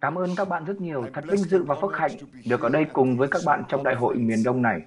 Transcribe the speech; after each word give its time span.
Cảm 0.00 0.18
ơn 0.18 0.34
các 0.36 0.48
bạn 0.48 0.64
rất 0.64 0.80
nhiều. 0.80 1.06
Thật 1.14 1.24
vinh 1.28 1.44
dự 1.44 1.62
và 1.62 1.74
phước 1.80 1.96
hạnh 1.96 2.10
được 2.44 2.60
ở 2.60 2.68
đây 2.68 2.86
cùng 2.92 3.16
với 3.16 3.28
các 3.28 3.42
bạn 3.46 3.62
trong 3.68 3.84
đại 3.84 3.94
hội 3.94 4.14
miền 4.14 4.42
Đông 4.44 4.62
này. 4.62 4.80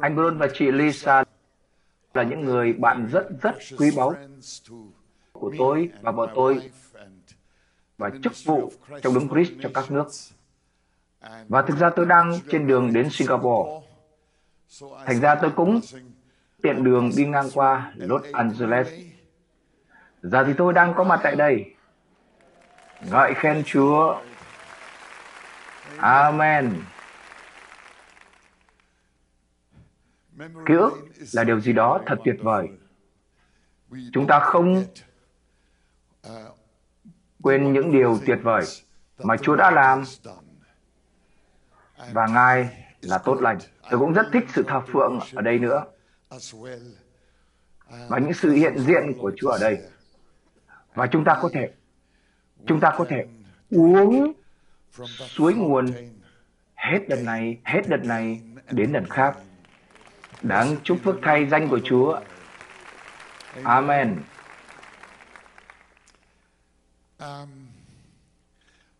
Anh 0.00 0.14
Bruno 0.14 0.36
và 0.38 0.48
chị 0.54 0.72
Lisa 0.72 1.24
là 2.14 2.22
những 2.22 2.44
người 2.44 2.72
bạn 2.72 3.08
rất 3.12 3.26
rất 3.40 3.54
quý 3.78 3.90
báu 3.96 4.14
của 5.32 5.52
tôi 5.58 5.90
và 6.02 6.12
vợ 6.12 6.26
tôi 6.34 6.70
và 7.98 8.10
chức 8.22 8.32
vụ 8.44 8.72
trong 9.02 9.14
đấng 9.14 9.28
Christ 9.28 9.52
cho 9.62 9.68
các 9.74 9.90
nước. 9.90 10.06
Và 11.48 11.62
thực 11.62 11.78
ra 11.78 11.90
tôi 11.90 12.06
đang 12.06 12.38
trên 12.50 12.66
đường 12.66 12.92
đến 12.92 13.08
Singapore. 13.10 13.86
Thành 15.06 15.20
ra 15.20 15.34
tôi 15.34 15.50
cũng 15.50 15.80
tiện 16.62 16.84
đường 16.84 17.10
đi 17.16 17.26
ngang 17.26 17.48
qua 17.54 17.92
Los 17.96 18.22
Angeles. 18.32 18.88
Giờ 20.22 20.44
thì 20.44 20.52
tôi 20.58 20.72
đang 20.72 20.94
có 20.96 21.04
mặt 21.04 21.20
tại 21.22 21.36
đây. 21.36 21.71
Ngợi 23.10 23.34
khen 23.34 23.62
Chúa. 23.66 24.20
Amen. 25.96 26.82
Ký 30.38 30.74
ức 30.74 30.92
là 31.32 31.44
điều 31.44 31.60
gì 31.60 31.72
đó 31.72 32.00
thật 32.06 32.16
tuyệt 32.24 32.36
vời. 32.42 32.68
Chúng 34.12 34.26
ta 34.26 34.40
không 34.40 34.84
quên 37.42 37.72
những 37.72 37.92
điều 37.92 38.18
tuyệt 38.26 38.38
vời 38.42 38.64
mà 39.18 39.36
Chúa 39.36 39.56
đã 39.56 39.70
làm 39.70 40.04
và 42.12 42.26
Ngài 42.26 42.86
là 43.00 43.18
tốt 43.18 43.40
lành. 43.40 43.58
Tôi 43.90 44.00
cũng 44.00 44.12
rất 44.12 44.26
thích 44.32 44.44
sự 44.54 44.64
thờ 44.68 44.80
phượng 44.92 45.18
ở 45.34 45.42
đây 45.42 45.58
nữa 45.58 45.84
và 48.08 48.18
những 48.18 48.34
sự 48.34 48.50
hiện 48.50 48.78
diện 48.78 49.12
của 49.20 49.32
Chúa 49.36 49.48
ở 49.48 49.58
đây. 49.60 49.78
Và 50.94 51.06
chúng 51.06 51.24
ta 51.24 51.38
có 51.42 51.50
thể 51.52 51.72
chúng 52.66 52.80
ta 52.80 52.94
có 52.96 53.04
thể 53.08 53.26
uống 53.70 54.32
suối 55.06 55.54
nguồn 55.54 55.86
hết 56.74 56.98
đợt 57.08 57.22
này, 57.24 57.60
hết 57.64 57.82
đợt 57.88 58.04
này 58.04 58.40
đến 58.70 58.92
đợt 58.92 59.04
khác. 59.10 59.36
Đáng 60.42 60.76
chúc 60.84 60.98
phước 61.04 61.16
thay 61.22 61.48
danh 61.48 61.68
của 61.68 61.80
Chúa. 61.84 62.20
Amen. 63.64 64.22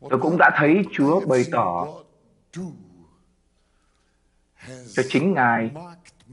Tôi 0.01 0.21
cũng 0.21 0.37
đã 0.39 0.51
thấy 0.57 0.85
Chúa 0.93 1.27
bày 1.27 1.45
tỏ 1.53 1.89
cho 4.95 5.03
chính 5.09 5.35
Ngài 5.35 5.71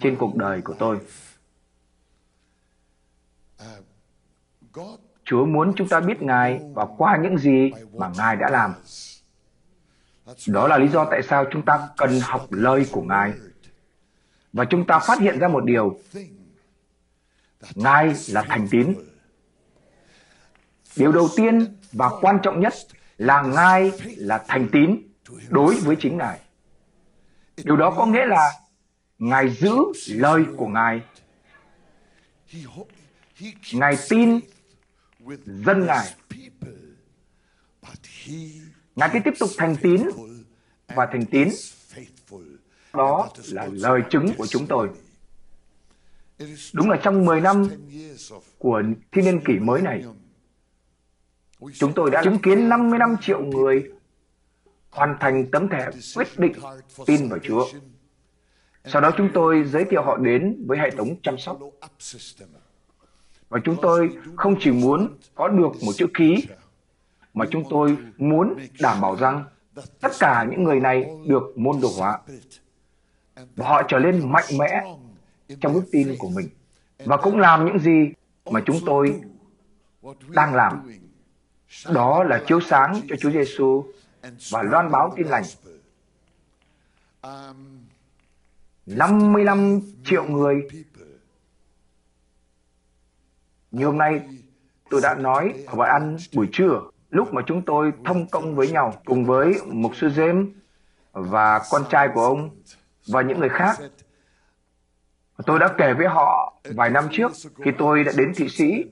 trên 0.01 0.15
cuộc 0.15 0.35
đời 0.35 0.61
của 0.61 0.73
tôi. 0.79 0.99
Chúa 5.29 5.45
muốn 5.45 5.73
chúng 5.75 5.87
ta 5.87 5.99
biết 5.99 6.21
Ngài 6.21 6.59
và 6.73 6.85
qua 6.97 7.17
những 7.23 7.37
gì 7.37 7.71
mà 7.93 8.11
Ngài 8.17 8.35
đã 8.35 8.49
làm. 8.49 8.73
Đó 10.47 10.67
là 10.67 10.77
lý 10.77 10.87
do 10.87 11.05
tại 11.05 11.21
sao 11.23 11.45
chúng 11.51 11.65
ta 11.65 11.89
cần 11.97 12.19
học 12.21 12.47
lời 12.49 12.85
của 12.91 13.01
Ngài. 13.01 13.33
Và 14.53 14.65
chúng 14.65 14.87
ta 14.87 14.99
phát 14.99 15.19
hiện 15.19 15.39
ra 15.39 15.47
một 15.47 15.63
điều. 15.65 15.99
Ngài 17.75 18.13
là 18.29 18.41
thành 18.41 18.67
tín. 18.71 18.93
Điều 20.95 21.11
đầu 21.11 21.29
tiên 21.35 21.77
và 21.91 22.09
quan 22.21 22.39
trọng 22.43 22.59
nhất 22.59 22.73
là 23.17 23.41
Ngài 23.41 23.91
là 24.17 24.43
thành 24.47 24.69
tín 24.71 25.01
đối 25.49 25.75
với 25.75 25.95
chính 25.99 26.17
Ngài. 26.17 26.39
Điều 27.63 27.77
đó 27.77 27.93
có 27.97 28.05
nghĩa 28.05 28.25
là 28.25 28.51
Ngài 29.19 29.49
giữ 29.49 29.75
lời 30.07 30.45
của 30.57 30.67
Ngài. 30.67 31.01
Ngài 33.73 33.97
tin 34.09 34.39
dân 35.45 35.85
Ngài. 35.85 36.15
Ngài 38.95 39.09
cứ 39.13 39.19
tiếp 39.25 39.33
tục 39.39 39.49
thành 39.57 39.75
tín 39.81 40.01
và 40.95 41.07
thành 41.11 41.25
tín. 41.25 41.49
Đó 42.93 43.29
là 43.51 43.67
lời 43.71 44.01
chứng 44.09 44.33
của 44.37 44.47
chúng 44.47 44.67
tôi. 44.67 44.89
Đúng 46.73 46.89
là 46.89 46.99
trong 47.03 47.25
10 47.25 47.41
năm 47.41 47.67
của 48.57 48.83
thiên 49.11 49.25
niên 49.25 49.41
kỷ 49.45 49.53
mới 49.59 49.81
này, 49.81 50.03
chúng 51.73 51.93
tôi 51.95 52.11
đã 52.11 52.23
chứng 52.23 52.39
kiến 52.39 52.69
55 52.69 53.15
triệu 53.21 53.41
người 53.41 53.91
hoàn 54.89 55.17
thành 55.19 55.51
tấm 55.51 55.69
thẻ 55.69 55.89
quyết 56.15 56.27
định 56.39 56.53
tin 57.05 57.29
vào 57.29 57.39
Chúa. 57.39 57.67
Sau 58.85 59.01
đó 59.01 59.11
chúng 59.17 59.29
tôi 59.33 59.63
giới 59.63 59.85
thiệu 59.85 60.01
họ 60.01 60.17
đến 60.17 60.65
với 60.67 60.77
hệ 60.77 60.89
thống 60.91 61.15
chăm 61.23 61.37
sóc. 61.37 61.59
Và 63.49 63.59
chúng 63.63 63.75
tôi 63.81 64.17
không 64.35 64.55
chỉ 64.59 64.71
muốn 64.71 65.17
có 65.35 65.47
được 65.47 65.71
một 65.85 65.91
chữ 65.97 66.07
ký, 66.13 66.47
mà 67.33 67.45
chúng 67.51 67.63
tôi 67.69 67.97
muốn 68.17 68.55
đảm 68.79 69.01
bảo 69.01 69.15
rằng 69.15 69.43
tất 70.01 70.11
cả 70.19 70.47
những 70.51 70.63
người 70.63 70.79
này 70.79 71.05
được 71.27 71.57
môn 71.57 71.81
đồ 71.81 71.89
hóa. 71.97 72.19
Và 73.55 73.67
họ 73.67 73.83
trở 73.87 73.99
nên 73.99 74.31
mạnh 74.31 74.57
mẽ 74.59 74.95
trong 75.61 75.73
đức 75.73 75.83
tin 75.91 76.15
của 76.19 76.29
mình. 76.29 76.47
Và 77.05 77.17
cũng 77.17 77.39
làm 77.39 77.65
những 77.65 77.79
gì 77.79 78.11
mà 78.51 78.61
chúng 78.65 78.79
tôi 78.85 79.21
đang 80.29 80.55
làm. 80.55 80.91
Đó 81.93 82.23
là 82.23 82.43
chiếu 82.47 82.59
sáng 82.59 83.01
cho 83.09 83.15
Chúa 83.15 83.31
Giêsu 83.31 83.85
và 84.51 84.63
loan 84.63 84.91
báo 84.91 85.13
tin 85.17 85.27
lành. 85.27 85.43
55 88.85 89.79
triệu 90.05 90.23
người. 90.23 90.67
Như 93.71 93.85
hôm 93.85 93.97
nay, 93.97 94.21
tôi 94.89 95.01
đã 95.01 95.15
nói 95.15 95.53
ở 95.67 95.75
bài 95.75 95.89
ăn 95.89 96.17
buổi 96.33 96.49
trưa, 96.51 96.81
lúc 97.09 97.33
mà 97.33 97.41
chúng 97.47 97.61
tôi 97.65 97.91
thông 98.05 98.27
công 98.27 98.55
với 98.55 98.71
nhau 98.71 98.93
cùng 99.05 99.25
với 99.25 99.53
mục 99.65 99.95
sư 99.95 100.07
James 100.07 100.51
và 101.11 101.61
con 101.71 101.83
trai 101.89 102.09
của 102.13 102.21
ông 102.21 102.49
và 103.07 103.21
những 103.21 103.39
người 103.39 103.49
khác. 103.49 103.77
Tôi 105.45 105.59
đã 105.59 105.75
kể 105.77 105.93
với 105.93 106.07
họ 106.07 106.53
vài 106.75 106.89
năm 106.89 107.07
trước 107.11 107.31
khi 107.65 107.71
tôi 107.77 108.03
đã 108.03 108.11
đến 108.17 108.33
Thụy 108.37 108.49
Sĩ 108.49 108.83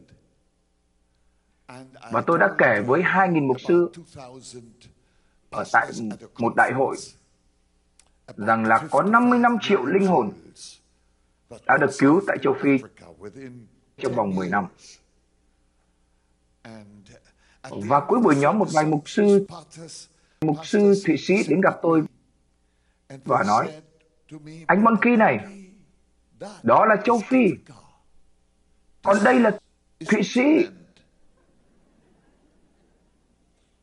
và 2.11 2.21
tôi 2.21 2.39
đã 2.39 2.49
kể 2.57 2.81
với 2.87 3.01
2.000 3.01 3.47
mục 3.47 3.57
sư 3.61 3.91
ở 5.49 5.63
tại 5.73 5.91
một 6.39 6.55
đại 6.55 6.71
hội 6.73 6.95
rằng 8.37 8.65
là 8.65 8.87
có 8.91 9.03
55 9.03 9.57
triệu 9.61 9.85
linh 9.85 10.07
hồn 10.07 10.31
đã 11.65 11.77
được 11.77 11.89
cứu 11.99 12.21
tại 12.27 12.37
châu 12.41 12.55
Phi 12.61 12.77
trong 13.97 14.15
vòng 14.15 14.35
10 14.35 14.49
năm. 14.49 14.67
Và 17.69 17.99
cuối 17.99 18.19
buổi 18.19 18.35
nhóm 18.35 18.59
một 18.59 18.67
vài 18.73 18.85
mục 18.85 19.09
sư 19.09 19.47
mục 20.41 20.57
sư 20.65 20.93
Thụy 21.05 21.17
Sĩ 21.17 21.43
đến 21.49 21.61
gặp 21.61 21.79
tôi 21.81 22.03
và 23.25 23.43
nói 23.43 23.81
anh 24.67 24.83
Monkey 24.83 25.15
này 25.15 25.39
đó 26.63 26.85
là 26.85 26.95
châu 27.03 27.19
Phi. 27.19 27.49
Còn 29.03 29.17
đây 29.23 29.39
là 29.39 29.59
Thụy 30.07 30.23
Sĩ. 30.23 30.67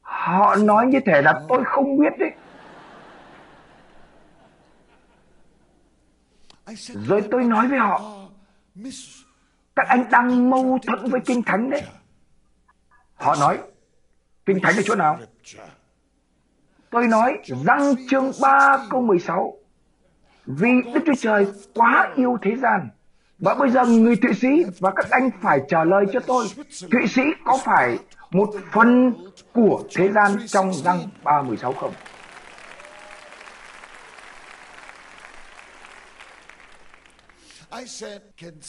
Họ 0.00 0.56
nói 0.56 0.86
như 0.86 1.00
thể 1.06 1.22
là 1.22 1.44
tôi 1.48 1.62
không 1.66 1.98
biết 1.98 2.12
đấy. 2.18 2.30
Rồi 7.06 7.28
tôi 7.30 7.44
nói 7.44 7.68
với 7.68 7.78
họ 7.78 8.28
các 9.76 9.86
anh 9.88 10.04
đang 10.10 10.50
mâu 10.50 10.78
thuẫn 10.86 11.10
với 11.10 11.20
kinh 11.26 11.42
thánh 11.42 11.70
đấy. 11.70 11.82
Họ 13.14 13.34
nói, 13.40 13.58
kinh 14.46 14.58
thánh 14.62 14.76
ở 14.76 14.82
chỗ 14.84 14.94
nào? 14.94 15.18
Tôi 16.90 17.06
nói 17.06 17.38
răng 17.64 17.94
chương 18.10 18.32
3 18.42 18.86
câu 18.90 19.02
16 19.02 19.56
vì 20.46 20.70
Đức 20.94 21.00
Chúa 21.06 21.14
Trời 21.18 21.46
quá 21.74 22.12
yêu 22.16 22.38
thế 22.42 22.56
gian, 22.56 22.88
và 23.38 23.54
bây 23.54 23.70
giờ 23.70 23.84
người 23.86 24.16
Thụy 24.16 24.34
Sĩ 24.34 24.64
và 24.80 24.90
các 24.96 25.06
anh 25.10 25.30
phải 25.40 25.60
trả 25.68 25.84
lời 25.84 26.04
cho 26.12 26.20
tôi, 26.20 26.46
Thụy 26.92 27.06
Sĩ 27.06 27.22
có 27.44 27.58
phải 27.64 27.98
một 28.30 28.50
phần 28.72 29.14
của 29.52 29.82
thế 29.96 30.12
gian 30.12 30.30
trong 30.46 30.72
răng 30.72 30.98
316 31.22 31.72
không? 31.72 31.92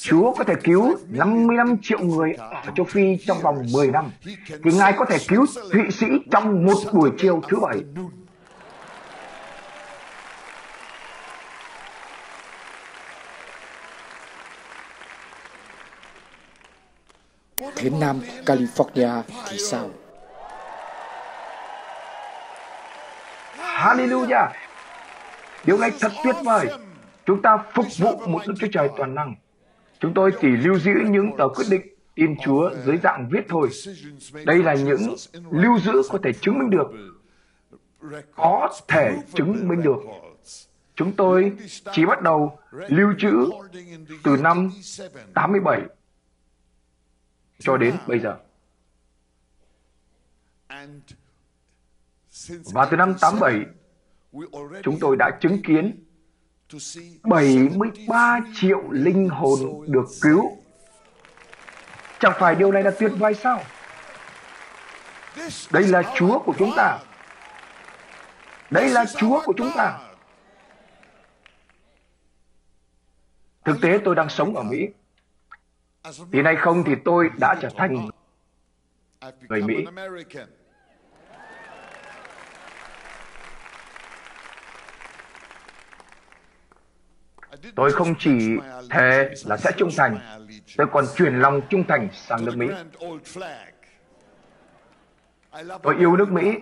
Chúa 0.01 0.33
có 0.33 0.43
thể 0.43 0.53
cứu 0.63 0.97
55 1.07 1.77
triệu 1.81 1.99
người 1.99 2.33
ở 2.33 2.71
châu 2.75 2.85
Phi 2.85 3.17
trong 3.27 3.41
vòng 3.41 3.65
10 3.73 3.87
năm, 3.87 4.11
thì 4.63 4.71
Ngài 4.77 4.93
có 4.97 5.05
thể 5.05 5.17
cứu 5.27 5.45
Thụy 5.71 5.91
Sĩ 5.91 6.05
trong 6.31 6.65
một 6.65 6.77
buổi 6.93 7.11
chiều 7.17 7.41
thứ 7.49 7.59
bảy. 7.59 7.79
Thế 17.75 17.89
Nam 17.89 18.21
California 18.45 19.21
thì 19.49 19.57
sao? 19.57 19.89
Hallelujah! 23.57 24.47
Điều 25.65 25.77
này 25.77 25.91
thật 25.99 26.11
tuyệt 26.23 26.35
vời. 26.43 26.67
Chúng 27.25 27.41
ta 27.41 27.57
phục 27.73 27.85
vụ 27.97 28.27
một 28.27 28.41
Đức 28.47 28.53
Chúa 28.59 28.67
Trời 28.71 28.89
toàn 28.97 29.15
năng. 29.15 29.35
Chúng 29.99 30.13
tôi 30.13 30.31
chỉ 30.41 30.47
lưu 30.47 30.79
giữ 30.79 30.93
những 31.09 31.31
tờ 31.37 31.47
quyết 31.47 31.65
định 31.69 31.81
tin 32.15 32.35
Chúa 32.43 32.71
dưới 32.85 32.97
dạng 32.97 33.29
viết 33.31 33.45
thôi. 33.49 33.69
Đây 34.45 34.63
là 34.63 34.73
những 34.73 35.15
lưu 35.51 35.79
giữ 35.79 36.01
có 36.09 36.19
thể 36.23 36.33
chứng 36.33 36.59
minh 36.59 36.69
được 36.69 36.87
có 38.35 38.69
thể 38.87 39.17
chứng 39.33 39.67
minh 39.67 39.81
được. 39.81 39.97
Chúng 40.95 41.11
tôi 41.15 41.51
chỉ 41.91 42.05
bắt 42.05 42.21
đầu 42.21 42.59
lưu 42.71 43.13
trữ 43.17 43.49
từ 44.23 44.37
năm 44.37 44.69
87 45.33 45.81
cho 47.59 47.77
đến 47.77 47.95
bây 48.07 48.19
giờ. 48.19 48.37
Và 52.73 52.87
từ 52.91 52.97
năm 52.97 53.13
87, 53.21 53.65
chúng 54.83 54.97
tôi 54.99 55.15
đã 55.19 55.37
chứng 55.41 55.61
kiến 55.61 56.03
73 57.23 58.39
triệu 58.55 58.81
linh 58.91 59.29
hồn 59.29 59.85
được 59.87 60.05
cứu. 60.21 60.57
Chẳng 62.19 62.33
phải 62.39 62.55
điều 62.55 62.71
này 62.71 62.83
là 62.83 62.91
tuyệt 62.99 63.11
vời 63.17 63.33
sao? 63.33 63.61
Đây 65.71 65.83
là 65.83 66.13
Chúa 66.15 66.39
của 66.39 66.53
chúng 66.57 66.71
ta. 66.75 66.99
Đây 68.71 68.89
là 68.89 69.05
Chúa 69.05 69.41
của 69.45 69.53
chúng 69.57 69.71
ta. 69.75 69.99
Thực 73.65 73.77
tế 73.81 73.99
tôi 74.05 74.15
đang 74.15 74.29
sống 74.29 74.55
ở 74.55 74.63
Mỹ. 74.63 74.87
Thì 76.31 76.41
nay 76.41 76.55
không 76.55 76.83
thì 76.83 76.95
tôi 77.05 77.29
đã 77.39 77.55
trở 77.61 77.69
thành 77.77 78.09
người 79.49 79.61
Mỹ. 79.61 79.85
Tôi 87.75 87.91
không 87.91 88.15
chỉ 88.19 88.57
thề 88.89 89.29
là 89.45 89.57
sẽ 89.57 89.71
trung 89.77 89.89
thành, 89.97 90.19
tôi 90.77 90.87
còn 90.91 91.05
chuyển 91.15 91.39
lòng 91.39 91.61
trung 91.69 91.83
thành 91.87 92.09
sang 92.13 92.45
nước 92.45 92.57
Mỹ. 92.57 92.67
Tôi 95.83 95.95
yêu 95.99 96.15
nước 96.15 96.31
Mỹ. 96.31 96.55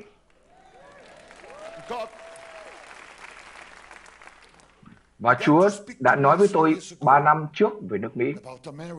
Và 5.20 5.34
Chúa 5.34 5.70
đã 6.00 6.16
nói 6.16 6.38
với 6.38 6.48
tôi 6.54 6.76
ba 7.02 7.20
năm 7.20 7.48
trước 7.54 7.70
về 7.90 7.98
nước 7.98 8.18
Mỹ. 8.18 8.34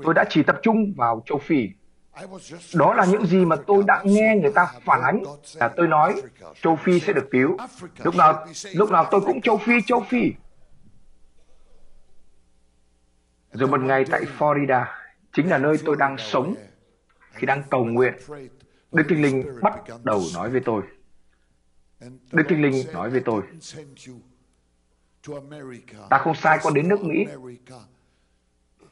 Tôi 0.05 0.15
đã 0.15 0.25
chỉ 0.31 0.43
tập 0.43 0.57
trung 0.63 0.93
vào 0.97 1.23
châu 1.27 1.39
Phi. 1.39 1.69
Đó 2.75 2.95
là 2.95 3.05
những 3.05 3.27
gì 3.27 3.45
mà 3.45 3.57
tôi 3.67 3.85
đã 3.87 4.03
nghe 4.05 4.37
người 4.43 4.53
ta 4.55 4.67
phản 4.85 5.03
ánh. 5.03 5.23
Là 5.55 5.69
tôi 5.69 5.89
nói 5.89 6.23
châu 6.63 6.77
Phi 6.77 7.01
sẽ 7.01 7.13
được 7.13 7.29
cứu. 7.31 7.57
Lúc 8.05 8.17
nào, 8.17 8.47
lúc 8.75 8.91
nào 8.91 9.07
tôi 9.11 9.21
cũng 9.21 9.41
châu 9.41 9.59
Phi, 9.59 9.73
châu 9.87 10.01
Phi. 10.01 10.33
Rồi 13.55 13.69
một 13.69 13.81
ngày 13.81 14.05
tại 14.11 14.23
Florida, 14.39 14.85
chính 15.33 15.49
là 15.49 15.59
nơi 15.59 15.77
tôi 15.85 15.97
đang 15.99 16.19
sống, 16.19 16.55
khi 17.33 17.47
đang 17.47 17.63
cầu 17.71 17.85
nguyện, 17.85 18.15
Đức 18.93 19.03
Thánh 19.09 19.23
Linh 19.23 19.61
bắt 19.63 19.75
đầu 20.05 20.23
nói 20.35 20.51
với 20.51 20.61
tôi. 20.65 20.83
Đức 22.33 22.43
Thánh 22.49 22.63
Linh 22.63 22.93
nói 22.93 23.11
với 23.11 23.21
tôi, 23.25 23.43
ta 26.11 26.19
không 26.19 26.35
sai 26.35 26.59
con 26.63 26.75
đến 26.75 26.89
nước 26.89 27.01
Mỹ, 27.01 27.27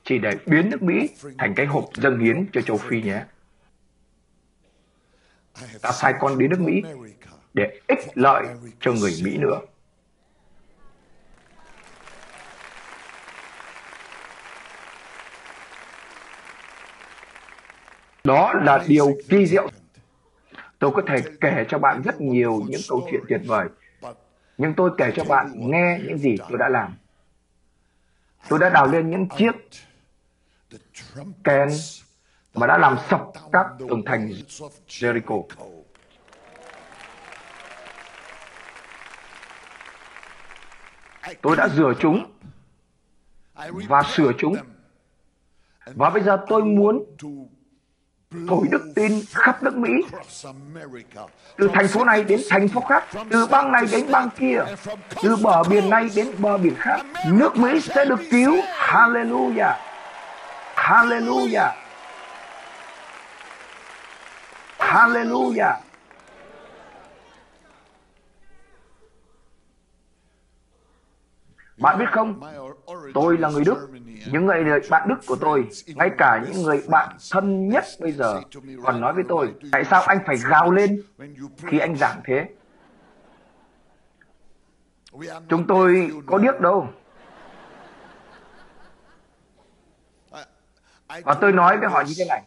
chỉ 0.04 0.18
để 0.18 0.30
biến 0.46 0.70
nước 0.70 0.82
Mỹ 0.82 1.08
thành 1.38 1.54
cái 1.54 1.66
hộp 1.66 1.84
dâng 1.94 2.18
hiến 2.18 2.46
cho 2.52 2.60
châu 2.60 2.76
Phi 2.76 3.02
nhé. 3.02 3.24
Ta 5.82 5.92
sai 5.92 6.14
con 6.20 6.38
đến 6.38 6.50
nước 6.50 6.60
Mỹ 6.60 6.82
để 7.54 7.80
ích 7.88 7.98
lợi 8.14 8.46
cho 8.80 8.92
người 8.92 9.12
Mỹ 9.24 9.38
nữa. 9.38 9.60
Đó 18.24 18.52
là 18.52 18.84
điều 18.86 19.16
kỳ 19.28 19.46
diệu. 19.46 19.68
Tôi 20.78 20.90
có 20.94 21.02
thể 21.06 21.16
kể 21.40 21.64
cho 21.68 21.78
bạn 21.78 22.02
rất 22.02 22.20
nhiều 22.20 22.62
những 22.68 22.80
câu 22.88 23.08
chuyện 23.10 23.20
tuyệt 23.28 23.40
vời, 23.46 23.68
nhưng 24.58 24.74
tôi 24.74 24.90
kể 24.98 25.12
cho 25.16 25.24
bạn 25.24 25.52
nghe 25.54 26.00
những 26.06 26.18
gì 26.18 26.36
tôi 26.48 26.58
đã 26.58 26.68
làm. 26.68 26.94
Tôi 28.48 28.58
đã 28.58 28.68
đào 28.68 28.86
lên 28.86 29.10
những 29.10 29.28
chiếc 29.28 29.52
kèn 31.44 31.68
mà 32.54 32.66
đã 32.66 32.78
làm 32.78 32.96
sập 33.10 33.22
các 33.52 33.66
tường 33.78 34.02
thành 34.06 34.32
Jericho. 34.88 35.42
Tôi 41.42 41.56
đã 41.56 41.68
rửa 41.68 41.92
chúng 42.00 42.32
và 43.88 44.02
sửa 44.02 44.32
chúng. 44.38 44.56
Và 45.86 46.10
bây 46.10 46.22
giờ 46.22 46.44
tôi 46.48 46.64
muốn 46.64 47.04
thổi 48.48 48.66
đức 48.70 48.92
tin 48.94 49.12
khắp 49.32 49.62
nước 49.62 49.76
Mỹ, 49.76 49.90
từ 51.56 51.70
thành 51.74 51.88
phố 51.88 52.04
này 52.04 52.24
đến 52.24 52.40
thành 52.50 52.68
phố 52.68 52.80
khác, 52.80 53.04
từ 53.30 53.46
bang 53.46 53.72
này 53.72 53.84
đến 53.92 54.06
bang 54.10 54.28
kia, 54.38 54.58
từ 55.22 55.36
bờ 55.36 55.62
biển 55.64 55.90
này 55.90 56.10
đến 56.14 56.28
bờ 56.38 56.58
biển 56.58 56.74
khác. 56.78 57.00
Nước 57.26 57.56
Mỹ 57.56 57.80
sẽ 57.80 58.04
được 58.04 58.20
cứu. 58.30 58.56
Hallelujah! 58.76 59.74
Hallelujah! 60.76 61.70
Hallelujah! 64.78 65.74
Bạn 71.82 71.98
biết 71.98 72.06
không, 72.12 72.40
tôi 73.14 73.38
là 73.38 73.50
người 73.50 73.64
Đức. 73.64 73.88
Những 74.32 74.46
người 74.46 74.64
bạn 74.90 75.08
Đức 75.08 75.16
của 75.26 75.36
tôi, 75.36 75.68
ngay 75.86 76.10
cả 76.18 76.44
những 76.46 76.62
người 76.62 76.82
bạn 76.88 77.16
thân 77.32 77.68
nhất 77.68 77.84
bây 78.00 78.12
giờ, 78.12 78.40
còn 78.84 79.00
nói 79.00 79.12
với 79.12 79.24
tôi, 79.28 79.54
tại 79.72 79.84
sao 79.84 80.02
anh 80.02 80.18
phải 80.26 80.36
gào 80.50 80.70
lên 80.70 81.02
khi 81.56 81.78
anh 81.78 81.96
giảng 81.96 82.20
thế? 82.24 82.48
Chúng 85.48 85.66
tôi 85.66 86.10
có 86.26 86.38
điếc 86.38 86.60
đâu. 86.60 86.88
Và 91.24 91.34
tôi 91.40 91.52
nói 91.52 91.78
với 91.78 91.88
họ 91.88 92.02
như 92.06 92.14
thế 92.18 92.24
này. 92.28 92.42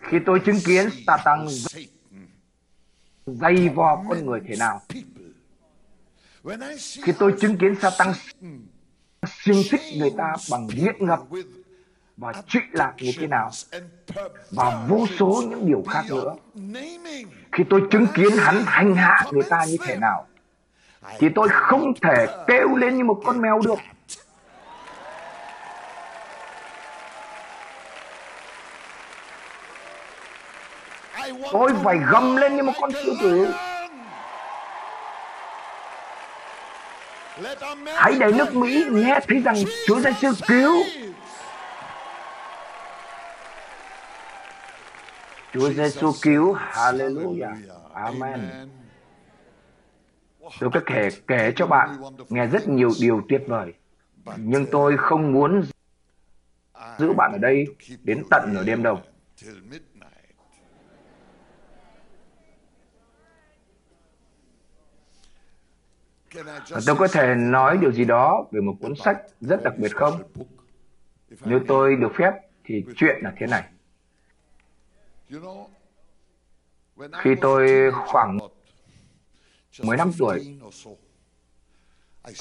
Khi 0.00 0.18
tôi 0.26 0.40
chứng 0.40 0.58
kiến 0.66 0.88
Satan 1.06 1.46
dây 3.26 3.68
vò 3.68 4.02
con 4.08 4.26
người 4.26 4.40
thế 4.48 4.56
nào, 4.58 4.80
khi 7.02 7.12
tôi 7.18 7.34
chứng 7.40 7.58
kiến 7.58 7.74
Satan 7.82 8.12
xiên 9.26 9.56
thích 9.70 9.80
người 9.96 10.12
ta 10.18 10.32
bằng 10.50 10.66
nghiện 10.66 11.06
ngập 11.06 11.20
và 12.16 12.32
trụy 12.46 12.62
lạc 12.72 12.94
như 12.98 13.12
thế 13.18 13.26
nào 13.26 13.50
và 14.50 14.86
vô 14.88 15.06
số 15.18 15.42
những 15.50 15.66
điều 15.66 15.84
khác 15.88 16.04
nữa. 16.08 16.34
Khi 17.52 17.64
tôi 17.70 17.82
chứng 17.90 18.06
kiến 18.14 18.32
hắn 18.38 18.62
hành 18.66 18.94
hạ 18.94 19.26
người 19.32 19.42
ta 19.50 19.64
như 19.64 19.76
thế 19.86 19.96
nào, 19.96 20.26
thì 21.18 21.28
tôi 21.34 21.48
không 21.52 21.92
thể 22.02 22.26
kêu 22.46 22.76
lên 22.76 22.96
như 22.96 23.04
một 23.04 23.20
con 23.24 23.40
mèo 23.40 23.60
được. 23.64 23.78
Tôi 31.52 31.72
phải 31.84 31.98
gầm 32.12 32.36
lên 32.36 32.56
như 32.56 32.62
một 32.62 32.72
con 32.80 32.92
sư 32.92 33.14
tử. 33.22 33.48
Hãy 37.94 38.14
để 38.20 38.32
nước 38.32 38.54
Mỹ 38.54 38.84
nghe 38.90 39.20
thấy 39.28 39.40
rằng 39.40 39.56
Chúa 39.86 40.00
Giêsu 40.00 40.28
cứu. 40.48 40.72
Chúa 45.52 45.70
Giêsu 45.70 46.12
cứu. 46.22 46.54
Hallelujah. 46.54 47.56
Amen. 47.94 48.40
Tôi 50.60 50.70
có 50.74 50.80
thể 50.86 51.08
kể 51.26 51.52
cho 51.56 51.66
bạn 51.66 52.00
nghe 52.28 52.46
rất 52.46 52.68
nhiều 52.68 52.90
điều 53.00 53.22
tuyệt 53.28 53.42
vời. 53.46 53.72
Nhưng 54.36 54.66
tôi 54.66 54.96
không 54.96 55.32
muốn 55.32 55.62
giữ 56.98 57.12
bạn 57.12 57.32
ở 57.32 57.38
đây 57.38 57.66
đến 58.02 58.22
tận 58.30 58.54
nửa 58.54 58.64
đêm 58.64 58.82
đâu. 58.82 59.00
Tôi 66.86 66.96
có 66.98 67.08
thể 67.08 67.34
nói 67.34 67.78
điều 67.80 67.92
gì 67.92 68.04
đó 68.04 68.46
về 68.50 68.60
một 68.60 68.74
cuốn 68.80 68.94
sách 69.04 69.18
rất 69.40 69.62
đặc 69.62 69.74
biệt 69.78 69.96
không? 69.96 70.22
Nếu 71.44 71.60
tôi 71.68 71.96
được 71.96 72.12
phép 72.18 72.32
thì 72.64 72.84
chuyện 72.96 73.16
là 73.22 73.32
thế 73.38 73.46
này. 73.46 73.64
Khi 77.22 77.34
tôi 77.40 77.92
khoảng 77.92 78.38
15 79.82 80.12
tuổi, 80.18 80.58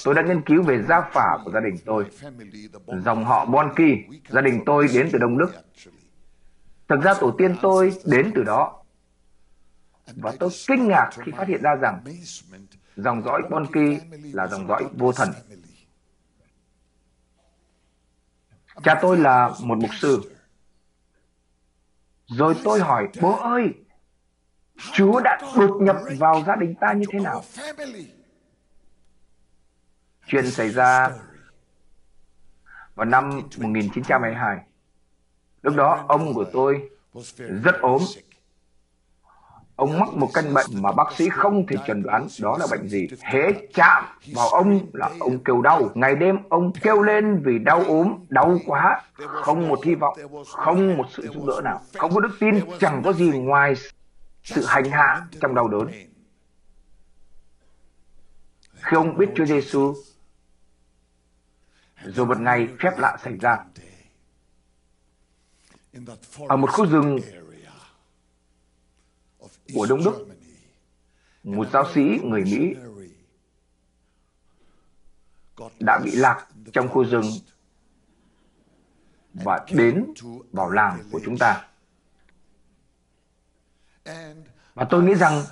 tôi 0.03 0.15
đã 0.15 0.21
nghiên 0.21 0.41
cứu 0.41 0.63
về 0.63 0.83
gia 0.89 1.01
phả 1.01 1.37
của 1.45 1.51
gia 1.51 1.59
đình 1.59 1.75
tôi. 1.85 2.05
Dòng 3.05 3.25
họ 3.25 3.45
Bonki, 3.45 4.11
gia 4.29 4.41
đình 4.41 4.63
tôi 4.65 4.87
đến 4.93 5.09
từ 5.13 5.19
Đông 5.19 5.37
Đức. 5.37 5.51
Thực 6.87 7.01
ra 7.01 7.13
tổ 7.13 7.35
tiên 7.37 7.55
tôi 7.61 7.93
đến 8.05 8.31
từ 8.35 8.43
đó. 8.43 8.83
Và 10.15 10.33
tôi 10.39 10.49
kinh 10.67 10.87
ngạc 10.87 11.09
khi 11.25 11.31
phát 11.31 11.47
hiện 11.47 11.61
ra 11.61 11.75
rằng 11.75 12.03
dòng 12.97 13.23
dõi 13.23 13.41
Bonki 13.49 14.01
là 14.33 14.47
dòng 14.47 14.67
dõi 14.67 14.85
vô 14.93 15.11
thần. 15.11 15.29
Cha 18.83 18.99
tôi 19.01 19.17
là 19.17 19.49
một 19.63 19.77
mục 19.77 19.91
sư. 20.01 20.21
Rồi 22.25 22.55
tôi 22.63 22.79
hỏi, 22.79 23.07
bố 23.21 23.35
ơi, 23.35 23.73
Chúa 24.93 25.21
đã 25.21 25.39
đột 25.55 25.77
nhập 25.81 25.95
vào 26.19 26.43
gia 26.47 26.55
đình 26.55 26.75
ta 26.81 26.93
như 26.93 27.05
thế 27.11 27.19
nào? 27.19 27.43
Chuyện 30.27 30.51
xảy 30.51 30.69
ra 30.69 31.09
vào 32.95 33.05
năm 33.05 33.29
1922. 33.57 34.57
Lúc 35.61 35.75
đó 35.75 36.05
ông 36.07 36.33
của 36.33 36.45
tôi 36.53 36.89
rất 37.37 37.75
ốm. 37.81 38.01
Ông 39.77 39.99
mắc 39.99 40.09
một 40.13 40.29
căn 40.33 40.53
bệnh 40.53 40.65
mà 40.81 40.91
bác 40.91 41.11
sĩ 41.15 41.29
không 41.29 41.65
thể 41.67 41.75
chẩn 41.87 42.03
đoán 42.03 42.27
đó 42.41 42.57
là 42.59 42.67
bệnh 42.71 42.87
gì. 42.87 43.07
Hễ 43.21 43.39
chạm 43.73 44.03
vào 44.33 44.49
ông 44.49 44.79
là 44.93 45.09
ông 45.19 45.43
kêu 45.43 45.61
đau. 45.61 45.89
Ngày 45.95 46.15
đêm 46.15 46.37
ông 46.49 46.71
kêu 46.81 47.01
lên 47.01 47.41
vì 47.45 47.59
đau 47.59 47.83
ốm, 47.87 48.15
đau 48.29 48.57
quá. 48.65 49.01
Không 49.15 49.67
một 49.67 49.85
hy 49.85 49.95
vọng, 49.95 50.17
không 50.45 50.97
một 50.97 51.05
sự 51.09 51.27
giúp 51.33 51.43
đỡ 51.47 51.61
nào. 51.63 51.81
Không 51.97 52.13
có 52.13 52.19
đức 52.19 52.37
tin, 52.39 52.59
chẳng 52.79 53.01
có 53.05 53.13
gì 53.13 53.29
ngoài 53.29 53.73
sự 54.43 54.65
hành 54.65 54.91
hạ 54.91 55.27
trong 55.41 55.55
đau 55.55 55.67
đớn. 55.67 55.87
Khi 58.81 58.97
ông 58.97 59.17
biết 59.17 59.29
Chúa 59.35 59.45
Giêsu, 59.45 59.93
rồi 62.03 62.25
một 62.25 62.39
ngày 62.39 62.67
phép 62.79 62.91
lạ 62.97 63.17
xảy 63.23 63.37
ra. 63.41 63.57
Ở 66.47 66.57
một 66.57 66.69
khu 66.71 66.85
rừng 66.85 67.19
của 69.73 69.85
Đông 69.89 70.03
Đức, 70.03 70.27
một 71.43 71.67
giáo 71.73 71.83
sĩ 71.93 72.01
người 72.23 72.43
Mỹ 72.43 72.73
đã 75.79 75.99
bị 76.03 76.11
lạc 76.11 76.47
trong 76.73 76.87
khu 76.87 77.05
rừng 77.05 77.25
và 79.33 79.65
đến 79.71 80.05
vào 80.51 80.69
làng 80.69 80.99
của 81.11 81.19
chúng 81.25 81.37
ta. 81.37 81.67
Và 84.73 84.85
tôi 84.89 85.03
nghĩ 85.03 85.13
rằng 85.13 85.43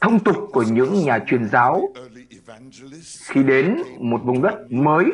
thông 0.00 0.24
tục 0.24 0.36
của 0.52 0.62
những 0.62 1.04
nhà 1.04 1.18
truyền 1.26 1.48
giáo 1.48 1.82
khi 3.02 3.42
đến 3.42 3.82
một 3.98 4.20
vùng 4.24 4.42
đất 4.42 4.66
mới, 4.70 5.04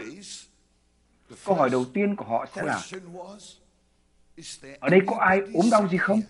câu 1.44 1.54
hỏi 1.54 1.70
đầu 1.70 1.84
tiên 1.94 2.16
của 2.16 2.24
họ 2.24 2.46
sẽ 2.54 2.62
là 2.62 2.82
ở 4.80 4.88
đây 4.88 5.00
có 5.06 5.16
ai 5.16 5.40
ốm 5.54 5.66
đau 5.70 5.88
gì 5.88 5.98
không? 5.98 6.20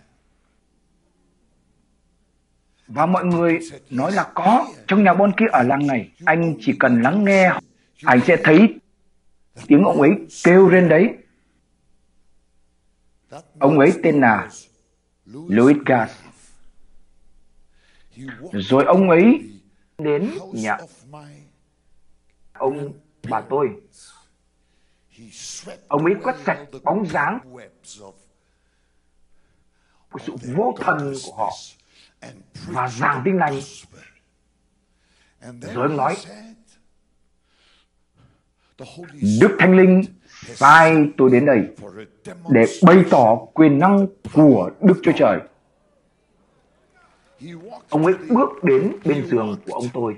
Và 2.94 3.06
mọi 3.06 3.24
người 3.24 3.58
nói 3.90 4.12
là 4.12 4.30
có. 4.34 4.66
Trong 4.86 5.04
nhà 5.04 5.14
bon 5.14 5.32
kia 5.36 5.46
ở 5.52 5.62
làng 5.62 5.86
này, 5.86 6.10
anh 6.24 6.54
chỉ 6.60 6.72
cần 6.80 7.02
lắng 7.02 7.24
nghe, 7.24 7.52
anh 8.04 8.20
sẽ 8.26 8.36
thấy 8.44 8.74
tiếng 9.66 9.84
ông 9.84 10.00
ấy 10.00 10.10
kêu 10.44 10.68
lên 10.68 10.88
đấy. 10.88 11.08
Ông 13.58 13.78
ấy 13.78 13.92
tên 14.02 14.20
là 14.20 14.50
Louis 15.26 15.76
Gass. 15.86 16.12
Rồi 18.52 18.84
ông 18.84 19.10
ấy 19.10 19.50
đến 19.98 20.30
nhà 20.52 20.78
ông 22.52 22.92
bà 23.30 23.40
tôi. 23.40 23.68
Ông 25.88 26.04
ấy 26.04 26.14
quét 26.22 26.34
sạch 26.46 26.58
bóng 26.82 27.06
dáng 27.06 27.38
của 30.10 30.18
sự 30.26 30.32
vô 30.54 30.74
thần 30.80 31.14
của 31.26 31.34
họ 31.36 31.52
và 32.66 32.88
giảng 32.88 33.22
tin 33.24 33.36
lành. 33.36 33.60
Rồi 35.60 35.88
ông 35.88 35.96
nói, 35.96 36.16
Đức 39.40 39.56
Thánh 39.58 39.76
Linh 39.76 40.02
sai 40.54 40.96
tôi 41.16 41.30
đến 41.30 41.46
đây 41.46 41.68
để 42.50 42.66
bày 42.82 43.04
tỏ 43.10 43.34
quyền 43.54 43.78
năng 43.78 44.06
của 44.32 44.70
Đức 44.80 45.00
Chúa 45.02 45.12
Trời. 45.16 45.40
Ông 47.88 48.04
ấy 48.04 48.14
bước 48.14 48.48
đến 48.64 48.92
bên 49.04 49.26
giường 49.30 49.56
của 49.66 49.72
ông 49.72 49.88
tôi, 49.92 50.16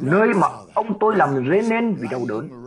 nơi 0.00 0.28
mà 0.28 0.48
ông 0.74 0.98
tôi 1.00 1.16
làm 1.16 1.48
rế 1.50 1.62
nên 1.70 1.94
vì 1.94 2.08
đau 2.10 2.24
đớn. 2.28 2.66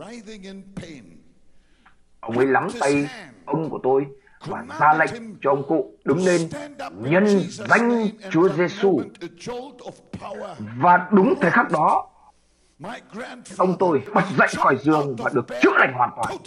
Ông 2.20 2.38
ấy 2.38 2.46
nắm 2.46 2.68
tay 2.80 3.10
ông 3.46 3.70
của 3.70 3.80
tôi 3.84 4.06
và 4.46 4.66
ra 4.80 4.94
lệnh 4.94 5.36
cho 5.42 5.52
ông 5.52 5.64
cụ 5.68 5.94
đứng 6.04 6.26
lên 6.26 6.50
nhân 7.00 7.26
danh 7.50 8.08
Chúa 8.32 8.50
Giêsu. 8.50 9.02
Và 10.78 11.08
đúng 11.12 11.34
thời 11.42 11.52
khắc 11.52 11.72
đó, 11.72 12.08
ông 13.58 13.76
tôi 13.80 14.02
bật 14.14 14.24
dậy 14.38 14.48
khỏi 14.58 14.78
giường 14.84 15.16
và 15.16 15.32
được 15.34 15.46
chữa 15.62 15.74
lành 15.78 15.94
hoàn 15.94 16.10
toàn. 16.16 16.38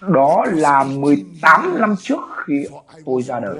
Đó 0.00 0.44
là 0.52 0.84
18 0.84 1.80
năm 1.80 1.94
trước 1.98 2.20
khi 2.46 2.66
tôi 3.06 3.22
ra 3.22 3.40
đời. 3.40 3.58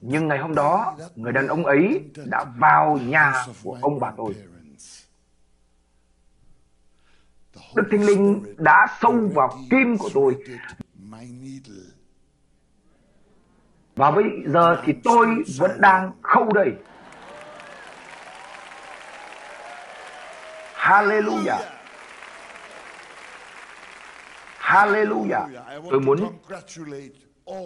Nhưng 0.00 0.28
ngày 0.28 0.38
hôm 0.38 0.54
đó, 0.54 0.96
người 1.16 1.32
đàn 1.32 1.48
ông 1.48 1.66
ấy 1.66 2.04
đã 2.24 2.44
vào 2.58 2.98
nhà 3.02 3.46
của 3.62 3.78
ông 3.80 4.00
bà 4.00 4.12
tôi. 4.16 4.34
Đức 7.74 7.84
Thánh 7.90 8.02
Linh 8.02 8.54
đã 8.58 8.86
sâu 9.00 9.30
vào 9.34 9.58
kim 9.70 9.98
của 9.98 10.10
tôi. 10.14 10.36
Và 13.96 14.10
bây 14.10 14.24
giờ 14.46 14.82
thì 14.84 14.92
tôi 15.04 15.26
vẫn 15.58 15.80
đang 15.80 16.12
khâu 16.22 16.52
đây. 16.52 16.72
Hallelujah. 20.74 21.60
Hallelujah. 24.58 25.48
Tôi 25.90 26.00
muốn 26.00 26.38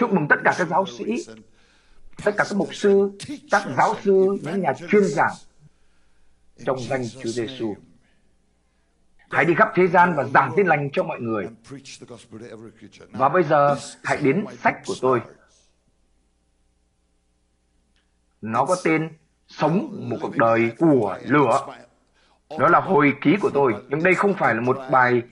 chúc 0.01 0.13
mừng 0.13 0.29
tất 0.29 0.37
cả 0.45 0.55
các 0.59 0.69
giáo 0.69 0.87
sĩ, 0.87 1.05
tất 2.25 2.35
cả 2.37 2.45
các 2.49 2.57
mục 2.57 2.75
sư, 2.75 3.19
các 3.51 3.63
giáo 3.77 3.95
sư, 4.05 4.39
những 4.43 4.61
nhà 4.61 4.73
chuyên 4.89 5.05
giảng 5.05 5.35
trong 6.65 6.79
danh 6.81 7.03
Chúa 7.23 7.31
Giêsu. 7.31 7.75
Hãy 9.31 9.45
đi 9.45 9.55
khắp 9.55 9.69
thế 9.75 9.87
gian 9.87 10.15
và 10.17 10.25
giảng 10.25 10.53
tin 10.57 10.67
lành 10.67 10.89
cho 10.93 11.03
mọi 11.03 11.21
người. 11.21 11.49
Và 13.11 13.29
bây 13.29 13.43
giờ, 13.43 13.77
hãy 14.05 14.17
đến 14.17 14.45
sách 14.63 14.75
của 14.87 14.95
tôi. 15.01 15.21
Nó 18.41 18.65
có 18.65 18.77
tên 18.85 19.11
Sống 19.49 20.05
một 20.11 20.17
cuộc 20.21 20.37
đời 20.37 20.73
của 20.79 21.19
lửa. 21.23 21.67
Đó 22.59 22.69
là 22.69 22.81
hồi 22.81 23.13
ký 23.21 23.37
của 23.41 23.51
tôi. 23.55 23.75
Nhưng 23.89 24.03
đây 24.03 24.15
không 24.15 24.35
phải 24.35 24.55
là 24.55 24.61
một 24.61 24.79
bài 24.91 25.23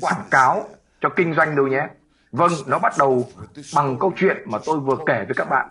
quảng 0.00 0.22
cáo 0.30 0.68
cho 1.00 1.08
kinh 1.16 1.34
doanh 1.34 1.56
đâu 1.56 1.66
nhé. 1.66 1.88
Vâng, 2.32 2.52
nó 2.66 2.78
bắt 2.78 2.92
đầu 2.98 3.28
bằng 3.74 3.96
câu 4.00 4.12
chuyện 4.16 4.36
mà 4.46 4.58
tôi 4.64 4.80
vừa 4.80 4.96
kể 5.06 5.24
với 5.26 5.34
các 5.36 5.48
bạn. 5.50 5.68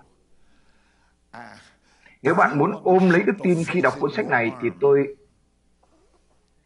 Nếu 2.22 2.36
bạn 2.36 2.58
muốn 2.58 2.82
ôm 2.84 3.10
lấy 3.10 3.24
đức 3.24 3.34
tin 3.44 3.64
khi 3.68 3.82
đọc 3.82 3.94
cuốn 4.00 4.12
sách 4.16 4.26
này 4.26 4.52
thì 4.62 4.70
tôi 4.82 5.16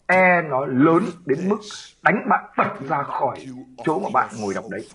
e 0.06 0.42
nó 0.42 0.66
lớn 0.66 1.06
đến 1.26 1.50
mức 1.50 1.60
đánh 2.02 2.30
bạn 2.30 2.46
bật 2.58 2.74
ra 2.90 3.04
khỏi 3.04 3.48
chỗ 3.86 4.00
mà 4.00 4.10
bạn 4.14 4.30
ngồi 4.40 4.54
đọc 4.54 4.66
đấy. 4.70 4.88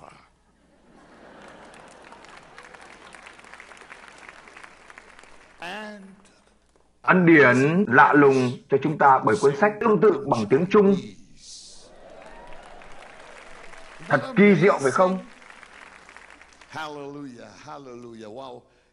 Ân 7.02 7.26
điển 7.26 7.84
lạ 7.88 8.12
lùng 8.12 8.50
cho 8.68 8.76
chúng 8.82 8.98
ta 8.98 9.18
bởi 9.24 9.36
cuốn 9.40 9.56
sách 9.56 9.72
tương 9.80 10.00
tự 10.00 10.26
bằng 10.28 10.46
tiếng 10.50 10.66
Trung. 10.70 10.96
Thật 14.08 14.20
kỳ 14.36 14.54
diệu 14.54 14.78
phải 14.78 14.90
không? 14.90 15.18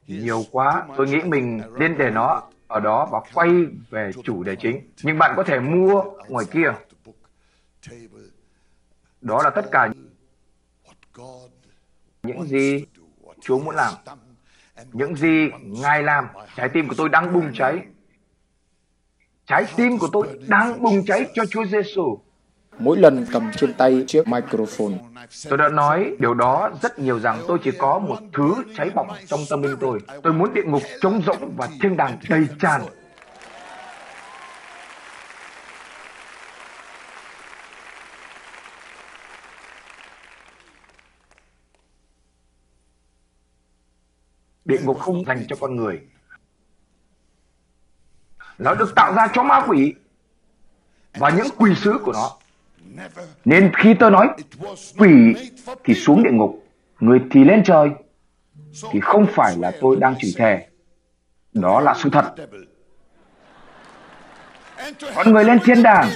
Nhiều 0.10 0.44
quá, 0.52 0.88
tôi 0.98 1.08
nghĩ 1.08 1.18
mình 1.26 1.62
nên 1.80 1.98
để 1.98 2.10
nó 2.10 2.44
ở 2.68 2.80
đó 2.80 3.08
và 3.12 3.20
quay 3.34 3.50
về 3.90 4.12
chủ 4.24 4.44
đề 4.44 4.56
chính. 4.56 4.92
Nhưng 5.04 5.18
bạn 5.18 5.34
có 5.36 5.44
thể 5.44 5.60
mua 5.60 6.04
ngoài 6.28 6.46
kia. 6.52 6.74
Đó 9.22 9.42
là 9.44 9.50
tất 9.50 9.66
cả 9.72 9.90
những 12.24 12.44
gì 12.44 12.86
Chúa 13.42 13.60
muốn 13.60 13.76
làm. 13.76 13.94
Những 14.94 15.16
gì 15.16 15.50
Ngài 15.64 16.04
làm, 16.04 16.28
trái 16.56 16.70
tim 16.70 16.88
của 16.88 16.96
tôi 16.98 17.10
đang 17.10 17.34
bùng 17.34 17.52
cháy. 17.54 17.80
Trái 19.46 19.66
tim 19.76 19.98
của 19.98 20.08
tôi 20.12 20.40
đang 20.48 20.82
bùng 20.82 21.06
cháy 21.06 21.28
cho 21.34 21.46
Chúa 21.46 21.66
Giêsu. 21.66 22.20
Mỗi 22.80 22.98
lần 22.98 23.26
cầm 23.32 23.52
trên 23.58 23.74
tay 23.74 24.04
chiếc 24.08 24.28
microphone, 24.28 24.94
Tôi 25.50 25.58
đã 25.58 25.70
nói 25.70 26.16
điều 26.20 26.34
đó 26.34 26.72
rất 26.82 27.00
nhiều 27.00 27.20
rằng 27.20 27.42
tôi 27.48 27.60
chỉ 27.64 27.72
có 27.72 28.00
một 28.00 28.18
thứ 28.34 28.54
cháy 28.76 28.90
bỏng 28.90 29.10
trong 29.28 29.40
tâm 29.50 29.62
linh 29.62 29.78
tôi. 29.80 30.00
Tôi 30.24 30.34
muốn 30.34 30.54
địa 30.54 30.64
ngục 30.66 30.82
trống 31.02 31.22
rỗng 31.26 31.56
và 31.58 31.70
thiên 31.82 31.98
đàng 31.98 32.18
đầy 32.30 32.48
tràn. 32.60 32.82
Địa 44.66 44.80
ngục 44.84 45.00
không 45.00 45.26
dành 45.26 45.46
cho 45.48 45.56
con 45.60 45.76
người. 45.76 46.02
Nó 48.58 48.76
được 48.76 48.96
tạo 48.96 49.14
ra 49.14 49.28
cho 49.34 49.44
ma 49.44 49.66
quỷ 49.68 49.94
và 51.14 51.30
những 51.30 51.48
quỷ 51.58 51.76
sứ 51.76 52.00
của 52.04 52.14
nó. 52.14 52.38
Nên 53.46 53.72
khi 53.78 53.94
tôi 53.94 54.12
nói 54.12 54.28
quỷ 54.98 55.10
thì 55.84 55.94
xuống 55.94 56.24
địa 56.24 56.32
ngục, 56.32 56.64
người 57.00 57.22
thì 57.32 57.44
lên 57.44 57.64
trời, 57.64 57.90
thì 58.92 59.00
không 59.00 59.26
phải 59.36 59.56
là 59.58 59.72
tôi 59.82 59.96
đang 60.00 60.16
chửi 60.20 60.32
thề. 60.38 60.68
Đó 61.54 61.82
là 61.82 61.94
sự 61.98 62.10
thật. 62.10 62.36
Con 65.16 65.34
người 65.34 65.44
lên 65.44 65.60
thiên 65.64 65.84
đàng 65.84 66.10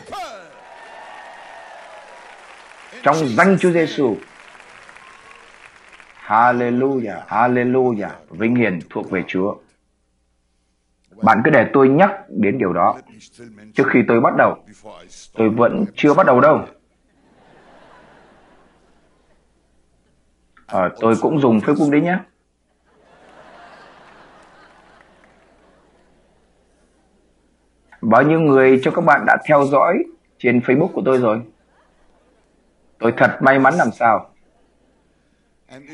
trong 3.04 3.16
danh 3.16 3.58
Chúa 3.60 3.72
Giêsu. 3.72 4.16
Hallelujah, 6.26 7.26
Hallelujah, 7.28 8.10
vinh 8.30 8.56
hiển 8.56 8.80
thuộc 8.90 9.12
về 9.12 9.24
Chúa. 9.28 9.56
Bạn 11.22 11.42
cứ 11.46 11.52
để 11.52 11.70
tôi 11.74 11.90
nhắc 11.90 12.12
đến 12.30 12.58
điều 12.58 12.74
đó 12.74 12.98
trước 13.76 13.88
khi 13.90 14.00
tôi 14.08 14.22
bắt 14.22 14.34
đầu. 14.38 14.58
Tôi 15.34 15.50
vẫn 15.50 15.86
chưa 15.96 16.14
bắt 16.14 16.26
đầu 16.26 16.40
đâu. 16.40 16.66
À, 20.68 20.90
tôi 21.00 21.16
cũng 21.22 21.40
dùng 21.40 21.60
Facebook 21.60 21.92
đấy 21.92 22.02
nhé. 22.02 22.18
Bao 28.02 28.22
nhiêu 28.22 28.40
người 28.40 28.80
cho 28.84 28.92
các 28.92 29.02
bạn 29.02 29.24
đã 29.26 29.38
theo 29.46 29.66
dõi 29.66 30.04
trên 30.38 30.60
Facebook 30.60 30.88
của 30.88 31.02
tôi 31.06 31.18
rồi? 31.18 31.42
Tôi 33.00 33.14
thật 33.18 33.38
may 33.42 33.60
mắn 33.60 33.74
làm 33.76 33.92
sao. 33.92 34.30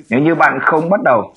Nếu 0.10 0.20
như 0.20 0.36
bạn 0.36 0.60
không 0.62 0.90
bắt 0.90 1.02
đầu, 1.04 1.34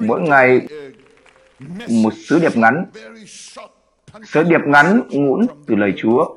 mỗi 0.00 0.20
ngày 0.20 0.68
một 1.88 2.12
sứ 2.28 2.38
điệp 2.38 2.56
ngắn, 2.56 2.84
sứ 4.24 4.42
điệp 4.42 4.60
ngắn 4.66 5.02
ngũn 5.10 5.46
từ 5.66 5.74
lời 5.74 5.92
Chúa. 5.96 6.36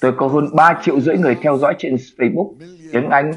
Tôi 0.00 0.12
có 0.16 0.28
hơn 0.28 0.48
3 0.54 0.80
triệu 0.82 1.00
rưỡi 1.00 1.18
người 1.18 1.36
theo 1.42 1.58
dõi 1.58 1.74
trên 1.78 1.94
Facebook 1.94 2.54
tiếng 2.92 3.10
Anh 3.10 3.32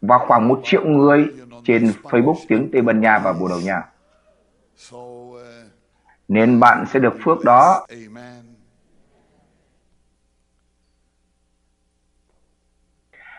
và 0.00 0.18
khoảng 0.18 0.48
một 0.48 0.60
triệu 0.64 0.84
người 0.84 1.26
trên 1.64 1.92
Facebook 2.02 2.36
tiếng 2.48 2.70
Tây 2.72 2.82
Ban 2.82 3.00
Nha 3.00 3.18
và 3.18 3.32
Bồ 3.32 3.48
Đào 3.48 3.60
Nha. 3.60 3.82
Nên 6.28 6.60
bạn 6.60 6.84
sẽ 6.92 7.00
được 7.00 7.14
phước 7.24 7.44
đó. 7.44 7.86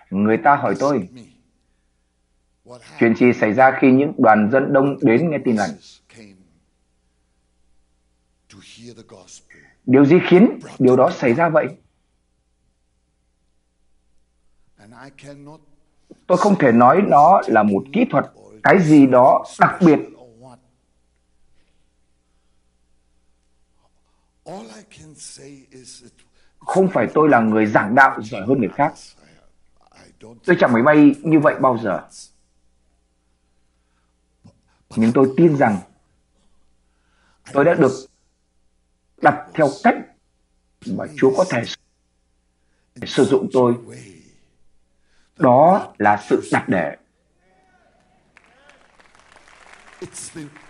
Người 0.09 0.37
ta 0.37 0.55
hỏi 0.55 0.75
tôi, 0.79 1.09
chuyện 2.99 3.15
gì 3.15 3.33
xảy 3.33 3.53
ra 3.53 3.77
khi 3.79 3.91
những 3.91 4.13
đoàn 4.17 4.49
dân 4.51 4.73
đông 4.73 4.97
đến 5.01 5.29
nghe 5.29 5.37
tin 5.45 5.55
lành? 5.55 5.69
Điều 9.85 10.05
gì 10.05 10.15
khiến 10.27 10.59
điều 10.79 10.95
đó 10.95 11.11
xảy 11.11 11.33
ra 11.33 11.49
vậy? 11.49 11.67
Tôi 16.27 16.37
không 16.37 16.55
thể 16.59 16.71
nói 16.71 17.01
nó 17.07 17.41
là 17.47 17.63
một 17.63 17.83
kỹ 17.93 18.05
thuật, 18.11 18.25
cái 18.63 18.79
gì 18.81 19.07
đó 19.07 19.45
đặc 19.59 19.75
biệt. 19.85 19.99
Không 26.59 26.89
phải 26.93 27.07
tôi 27.13 27.29
là 27.29 27.39
người 27.39 27.65
giảng 27.65 27.95
đạo 27.95 28.21
giỏi 28.21 28.41
hơn 28.47 28.59
người 28.59 28.69
khác. 28.75 28.93
Tôi 30.19 30.55
chẳng 30.59 30.73
mấy 30.73 30.83
may 30.83 31.15
như 31.23 31.39
vậy 31.39 31.55
bao 31.61 31.77
giờ. 31.77 32.07
Nhưng 34.95 35.11
tôi 35.13 35.33
tin 35.37 35.57
rằng 35.57 35.77
tôi 37.53 37.65
đã 37.65 37.73
được 37.73 37.91
đặt 39.21 39.45
theo 39.53 39.67
cách 39.83 39.95
mà 40.87 41.05
Chúa 41.17 41.33
có 41.37 41.45
thể 41.49 41.63
sử 43.05 43.25
dụng 43.25 43.47
tôi. 43.53 43.73
Đó 45.37 45.93
là 45.97 46.23
sự 46.29 46.49
đặt 46.51 46.69
để. 46.69 46.95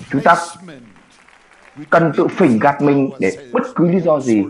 Chúng 0.09 0.21
ta 0.23 0.35
cần 1.89 2.11
tự 2.17 2.27
phỉnh 2.27 2.59
gạt 2.59 2.81
mình 2.81 3.09
để 3.19 3.49
bất 3.53 3.61
cứ 3.75 3.87
lý 3.87 3.99
do 3.99 4.19
gì. 4.19 4.43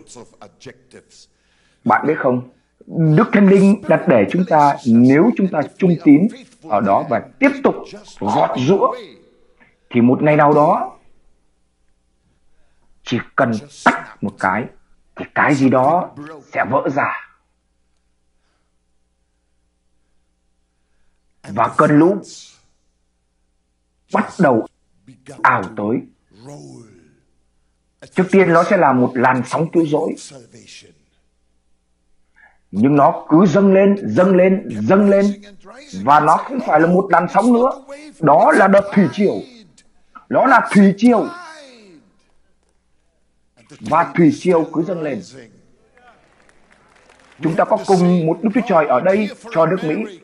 Bạn 1.83 2.07
biết 2.07 2.15
không, 2.17 2.49
Đức 2.87 3.29
Thánh 3.33 3.49
Linh 3.49 3.81
đặt 3.87 4.01
để 4.07 4.25
chúng 4.31 4.45
ta 4.49 4.77
nếu 4.85 5.31
chúng 5.37 5.47
ta 5.47 5.61
trung 5.77 5.95
tín 6.03 6.27
ở 6.63 6.81
đó 6.81 7.05
và 7.09 7.21
tiếp 7.39 7.49
tục 7.63 7.75
gọt 8.19 8.49
rũa 8.67 8.95
thì 9.89 10.01
một 10.01 10.21
ngày 10.23 10.35
nào 10.35 10.53
đó 10.53 10.97
chỉ 13.11 13.17
cần 13.35 13.51
tách 13.85 14.23
một 14.23 14.31
cái, 14.39 14.65
thì 15.15 15.25
cái 15.35 15.55
gì 15.55 15.69
đó 15.69 16.09
sẽ 16.53 16.65
vỡ 16.69 16.89
ra. 16.95 17.31
Và 21.47 21.73
cơn 21.77 21.99
lũ 21.99 22.21
bắt 24.13 24.25
đầu 24.39 24.67
ảo 25.41 25.63
tới. 25.77 25.97
Trước 28.11 28.23
tiên 28.31 28.53
nó 28.53 28.63
sẽ 28.63 28.77
là 28.77 28.93
một 28.93 29.11
làn 29.15 29.41
sóng 29.45 29.71
cứu 29.71 29.85
rỗi. 29.85 30.15
Nhưng 32.71 32.95
nó 32.95 33.25
cứ 33.29 33.45
dâng 33.45 33.73
lên 33.73 33.95
dâng 34.07 34.35
lên 34.35 34.69
dâng 34.69 35.09
lên. 35.09 35.25
Và 36.03 36.19
nó 36.19 36.37
không 36.37 36.59
phải 36.67 36.79
là 36.79 36.87
một 36.87 37.07
làn 37.09 37.27
sóng 37.33 37.53
nữa. 37.53 37.69
Đó 38.19 38.51
là 38.55 38.67
đợt 38.67 38.91
thủy 38.93 39.07
triều. 39.13 39.35
Đó 40.29 40.45
là 40.45 40.69
thủy 40.73 40.93
triều 40.97 41.27
và 43.79 44.13
thủy 44.15 44.31
triều 44.39 44.63
cứ 44.73 44.83
dâng 44.83 45.01
lên. 45.01 45.21
Chúng 47.41 47.55
ta 47.55 47.65
có 47.65 47.77
cùng 47.87 48.25
một 48.25 48.39
đức 48.43 48.49
chúa 48.53 48.61
trời 48.67 48.87
ở 48.87 48.99
đây 48.99 49.29
cho 49.51 49.65
nước 49.65 49.77
mỹ. 49.83 50.19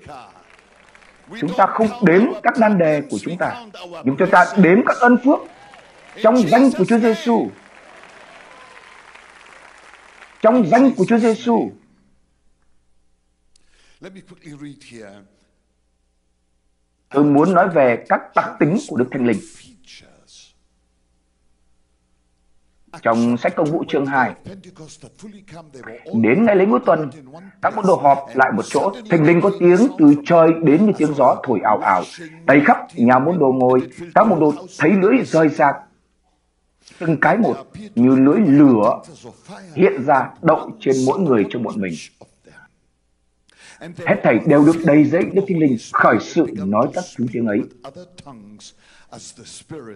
Chúng 1.40 1.54
ta 1.58 1.66
không 1.66 1.88
đếm 2.02 2.22
các 2.44 2.60
nan 2.60 2.78
đề 2.78 3.02
của 3.10 3.18
chúng 3.22 3.38
ta, 3.38 3.66
nhưng 4.04 4.16
chúng 4.20 4.30
ta 4.32 4.46
đếm 4.58 4.86
các 4.86 4.98
ân 5.00 5.18
phước 5.24 5.40
trong 6.22 6.38
danh 6.38 6.72
của 6.78 6.86
Chúa 6.86 7.00
Giêsu 7.00 7.50
trong 10.42 10.68
danh 10.68 10.92
của 10.98 11.06
Chúa 11.06 11.18
Giêsu 11.18 11.72
tôi 17.10 17.24
muốn 17.24 17.54
nói 17.54 17.70
về 17.70 18.06
các 18.10 18.22
đặc 18.36 18.56
tính 18.60 18.78
của 18.88 18.98
Đức 18.98 19.06
Thánh 19.12 19.28
Linh. 19.28 19.40
Trong 23.02 23.38
sách 23.38 23.56
công 23.56 23.72
vụ 23.72 23.84
chương 23.88 24.06
2. 24.06 24.34
Đến 26.14 26.46
ngày 26.46 26.56
lễ 26.56 26.66
ngũ 26.66 26.80
tuần, 26.80 27.10
các 27.62 27.76
môn 27.76 27.86
đồ 27.88 27.96
họp 27.96 28.18
lại 28.34 28.52
một 28.56 28.66
chỗ, 28.70 28.92
thành 29.10 29.26
linh 29.26 29.42
có 29.42 29.52
tiếng 29.60 29.88
từ 29.98 30.14
trời 30.26 30.48
đến 30.64 30.86
như 30.86 30.92
tiếng 30.98 31.14
gió 31.14 31.36
thổi 31.44 31.60
ảo 31.64 31.78
ảo, 31.78 32.04
đầy 32.46 32.62
khắp 32.66 32.78
nhà 32.96 33.20
môn 33.20 33.40
đồ 33.40 33.52
ngồi, 33.52 33.80
các 34.16 34.28
môn 34.28 34.40
đồ 34.40 34.54
thấy 34.80 34.92
lưỡi 34.92 35.18
rơi 35.26 35.50
ra 35.50 35.74
từng 37.00 37.18
cái 37.22 37.38
một 37.38 37.56
như 37.96 38.16
lưỡi 38.16 38.40
lửa 38.40 39.02
hiện 39.76 40.04
ra 40.06 40.30
đậu 40.42 40.72
trên 40.80 40.96
mỗi 41.06 41.20
người 41.20 41.46
trong 41.50 41.64
bọn 41.64 41.74
mình. 41.78 41.94
Hết 43.80 44.16
thảy 44.24 44.40
đều 44.48 44.66
được 44.66 44.76
đầy 44.86 45.04
dẫy 45.04 45.24
Đức 45.34 45.42
Thánh 45.48 45.60
Linh 45.60 45.78
khởi 45.94 46.18
sự 46.22 46.46
nói 46.58 46.88
các 46.94 47.04
thứ 47.18 47.26
tiếng 47.34 47.46
ấy. 47.46 47.62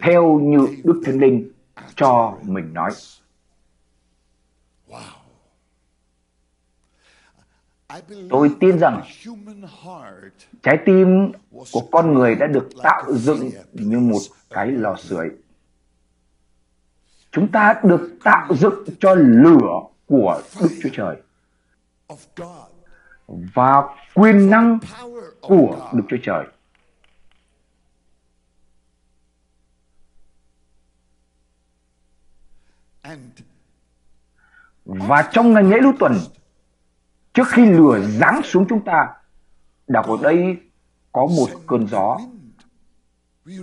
Theo 0.01 0.39
như 0.43 0.67
Đức 0.83 1.01
Thánh 1.05 1.19
Linh 1.19 1.51
cho 1.95 2.37
mình 2.41 2.73
nói. 2.73 2.91
Tôi 8.29 8.51
tin 8.59 8.79
rằng 8.79 9.03
trái 10.63 10.77
tim 10.85 11.31
của 11.71 11.81
con 11.91 12.13
người 12.13 12.35
đã 12.35 12.47
được 12.47 12.69
tạo 12.83 13.13
dựng 13.13 13.49
như 13.73 13.99
một 13.99 14.19
cái 14.49 14.67
lò 14.71 14.95
sưởi. 14.95 15.29
Chúng 17.31 17.51
ta 17.51 17.81
được 17.83 18.17
tạo 18.23 18.55
dựng 18.55 18.83
cho 18.99 19.15
lửa 19.15 19.81
của 20.05 20.41
Đức 20.61 20.69
Chúa 20.83 20.89
Trời 20.93 21.17
và 23.27 23.83
quyền 24.13 24.49
năng 24.49 24.79
của 25.41 25.89
Đức 25.93 26.03
Chúa 26.09 26.17
Trời. 26.23 26.45
Và 34.85 35.29
trong 35.33 35.53
ngày 35.53 35.63
lễ 35.63 35.77
lưu 35.81 35.93
tuần, 35.99 36.13
trước 37.33 37.47
khi 37.47 37.65
lửa 37.65 37.99
giáng 38.19 38.41
xuống 38.43 38.65
chúng 38.69 38.85
ta, 38.85 39.07
đọc 39.87 40.05
ở 40.07 40.17
đây 40.21 40.57
có 41.11 41.27
một 41.37 41.47
cơn 41.67 41.87
gió. 41.87 42.17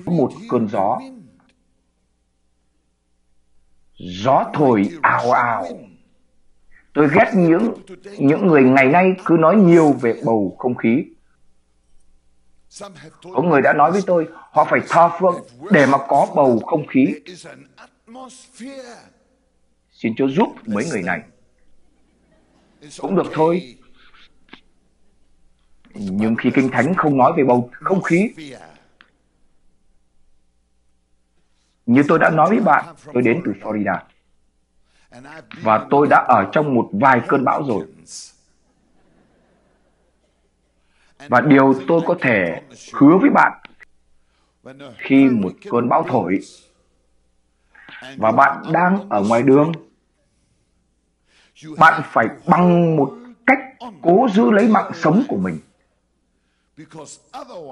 Có 0.06 0.12
một 0.12 0.32
cơn 0.50 0.68
gió. 0.68 0.98
Gió 3.98 4.44
thổi 4.54 4.90
ào 5.02 5.30
ào. 5.30 5.66
Tôi 6.94 7.08
ghét 7.14 7.32
những 7.34 7.74
những 8.18 8.46
người 8.46 8.62
ngày 8.62 8.86
nay 8.86 9.12
cứ 9.24 9.36
nói 9.40 9.56
nhiều 9.56 9.92
về 9.92 10.20
bầu 10.24 10.56
không 10.58 10.74
khí. 10.74 11.04
Có 13.34 13.42
người 13.42 13.62
đã 13.62 13.72
nói 13.72 13.92
với 13.92 14.02
tôi, 14.06 14.28
họ 14.32 14.64
phải 14.70 14.80
thờ 14.88 15.10
phượng 15.20 15.44
để 15.70 15.86
mà 15.86 15.98
có 16.08 16.26
bầu 16.34 16.58
không 16.66 16.86
khí. 16.86 17.06
Xin 19.98 20.14
Chúa 20.16 20.28
giúp 20.28 20.48
mấy 20.66 20.84
người 20.90 21.02
này. 21.02 21.20
Cũng 22.98 23.16
được 23.16 23.26
thôi. 23.32 23.76
Nhưng 25.94 26.34
khi 26.38 26.50
Kinh 26.54 26.68
Thánh 26.72 26.94
không 26.94 27.16
nói 27.16 27.32
về 27.36 27.44
bầu 27.44 27.70
không 27.72 28.02
khí, 28.02 28.34
như 31.86 32.02
tôi 32.08 32.18
đã 32.18 32.30
nói 32.30 32.48
với 32.48 32.60
bạn, 32.60 32.94
tôi 33.12 33.22
đến 33.22 33.42
từ 33.44 33.52
Florida. 33.60 33.98
Và 35.62 35.86
tôi 35.90 36.06
đã 36.10 36.24
ở 36.28 36.48
trong 36.52 36.74
một 36.74 36.90
vài 36.92 37.20
cơn 37.28 37.44
bão 37.44 37.62
rồi. 37.68 37.86
Và 41.28 41.40
điều 41.40 41.74
tôi 41.88 42.00
có 42.06 42.16
thể 42.20 42.62
hứa 42.92 43.18
với 43.20 43.30
bạn 43.30 43.60
khi 44.98 45.28
một 45.28 45.52
cơn 45.70 45.88
bão 45.88 46.04
thổi 46.08 46.38
và 48.16 48.32
bạn 48.32 48.62
đang 48.72 49.08
ở 49.08 49.22
ngoài 49.28 49.42
đường, 49.42 49.72
bạn 51.78 52.02
phải 52.04 52.26
bằng 52.46 52.96
một 52.96 53.14
cách 53.46 53.58
cố 54.02 54.26
giữ 54.34 54.50
lấy 54.50 54.68
mạng 54.68 54.90
sống 54.94 55.24
của 55.28 55.36
mình. 55.36 55.58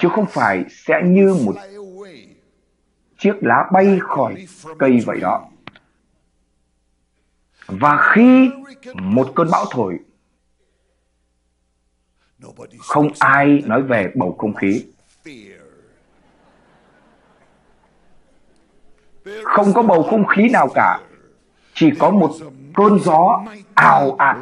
Chứ 0.00 0.08
không 0.12 0.26
phải 0.26 0.64
sẽ 0.68 0.94
như 1.04 1.34
một 1.44 1.54
chiếc 3.18 3.34
lá 3.40 3.64
bay 3.72 3.98
khỏi 4.02 4.46
cây 4.78 5.00
vậy 5.06 5.20
đó. 5.20 5.48
Và 7.66 8.12
khi 8.14 8.50
một 8.94 9.32
cơn 9.34 9.48
bão 9.50 9.64
thổi, 9.70 9.98
không 12.78 13.08
ai 13.18 13.62
nói 13.66 13.82
về 13.82 14.12
bầu 14.14 14.36
không 14.38 14.54
khí. 14.54 14.84
Không 19.44 19.72
có 19.74 19.82
bầu 19.82 20.02
không 20.02 20.26
khí 20.26 20.48
nào 20.48 20.68
cả. 20.74 21.00
Chỉ 21.74 21.90
có 21.98 22.10
một 22.10 22.30
cơn 22.76 22.98
gió 22.98 23.44
ào 23.74 24.16
ạt, 24.18 24.36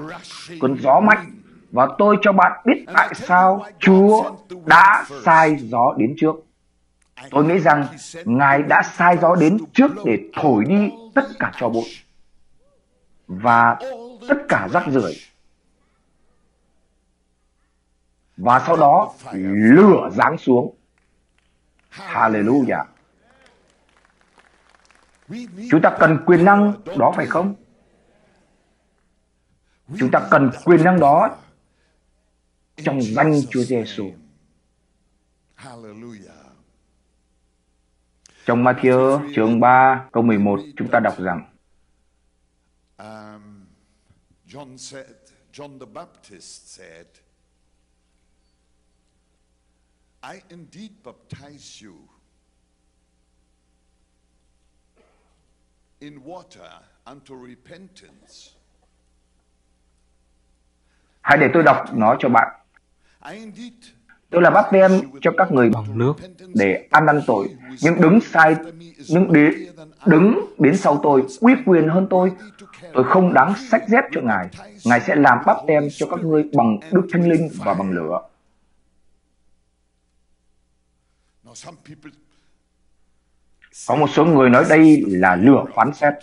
cơn 0.61 0.77
gió 0.81 1.01
mạnh. 1.01 1.31
Và 1.73 1.89
tôi 1.99 2.17
cho 2.23 2.33
bạn 2.33 2.63
biết 2.65 2.85
tại 2.95 3.15
sao 3.15 3.65
Chúa 3.79 4.31
đã 4.67 5.05
sai 5.25 5.57
gió 5.57 5.95
đến 5.97 6.15
trước. 6.17 6.37
Tôi 7.31 7.45
nghĩ 7.45 7.59
rằng 7.59 7.87
Ngài 8.25 8.63
đã 8.63 8.83
sai 8.83 9.19
gió 9.23 9.35
đến 9.35 9.59
trước 9.73 9.91
để 10.05 10.19
thổi 10.35 10.65
đi 10.69 10.91
tất 11.15 11.25
cả 11.39 11.53
cho 11.57 11.69
bụi 11.69 11.85
và 13.27 13.77
tất 14.29 14.37
cả 14.49 14.69
rác 14.73 14.85
rưởi 14.87 15.13
và 18.37 18.63
sau 18.67 18.77
đó 18.77 19.13
lửa 19.33 20.11
giáng 20.13 20.39
xuống. 20.39 20.75
Hallelujah. 21.91 22.85
Chúng 25.71 25.81
ta 25.83 25.97
cần 25.99 26.19
quyền 26.27 26.45
năng 26.45 26.73
đó 26.97 27.13
phải 27.17 27.27
không? 27.27 27.55
Chúng 29.99 30.11
ta 30.11 30.29
cần 30.31 30.51
quyền 30.65 30.85
năng 30.85 31.01
đó 31.01 31.37
trong 32.77 33.03
danh 33.03 33.41
Chúa 33.51 33.63
Giêsu. 33.63 34.11
Trong 38.47 38.65
Matthew 38.65 39.33
chương 39.35 39.61
3 39.61 40.09
câu 40.13 40.23
11 40.23 40.61
chúng 40.77 40.89
ta 40.91 41.01
đọc 41.01 41.15
rằng 41.19 41.55
um, 42.99 43.67
John 44.47 44.79
said, 44.79 45.33
John 45.53 45.79
the 45.79 45.87
Baptist 45.87 46.71
said, 46.71 47.07
I 50.23 50.43
indeed 50.51 51.03
baptize 51.03 51.81
you 51.81 52.09
in 56.01 56.23
water 56.25 56.71
unto 57.07 57.35
repentance. 57.35 58.54
Hãy 61.25 61.39
để 61.39 61.49
tôi 61.55 61.63
đọc 61.63 61.85
nó 61.95 62.17
cho 62.19 62.29
bạn. 62.29 62.49
Tôi 64.31 64.43
là 64.43 64.51
báp 64.51 64.73
tem 64.73 65.01
cho 65.21 65.31
các 65.37 65.53
người 65.53 65.71
bằng 65.71 65.99
nước 65.99 66.13
để 66.55 66.89
ăn 66.91 67.07
năn 67.07 67.21
tội. 67.27 67.49
Nhưng 67.83 68.01
đứng 68.01 68.21
sai, 68.21 68.57
nhưng 69.09 69.33
đi, 69.33 69.49
đứng 70.07 70.55
đến 70.59 70.77
sau 70.77 71.01
tôi, 71.03 71.23
uy 71.41 71.53
quyền 71.67 71.89
hơn 71.89 72.07
tôi. 72.11 72.33
Tôi 72.93 73.05
không 73.05 73.35
đáng 73.35 73.55
sách 73.71 73.83
dép 73.89 74.05
cho 74.13 74.21
Ngài. 74.21 74.49
Ngài 74.85 75.01
sẽ 75.01 75.15
làm 75.15 75.39
báp 75.47 75.57
tem 75.67 75.89
cho 75.97 76.07
các 76.11 76.21
ngươi 76.21 76.45
bằng 76.57 76.79
Đức 76.93 77.07
Thánh 77.13 77.29
Linh 77.29 77.49
và 77.65 77.75
bằng 77.75 77.91
lửa. 77.91 78.21
Có 83.89 83.97
một 83.97 84.11
số 84.11 84.25
người 84.25 84.51
nói 84.51 84.65
đây 84.69 85.05
là 85.07 85.37
lửa 85.37 85.65
phán 85.75 85.95
xét. 85.95 86.15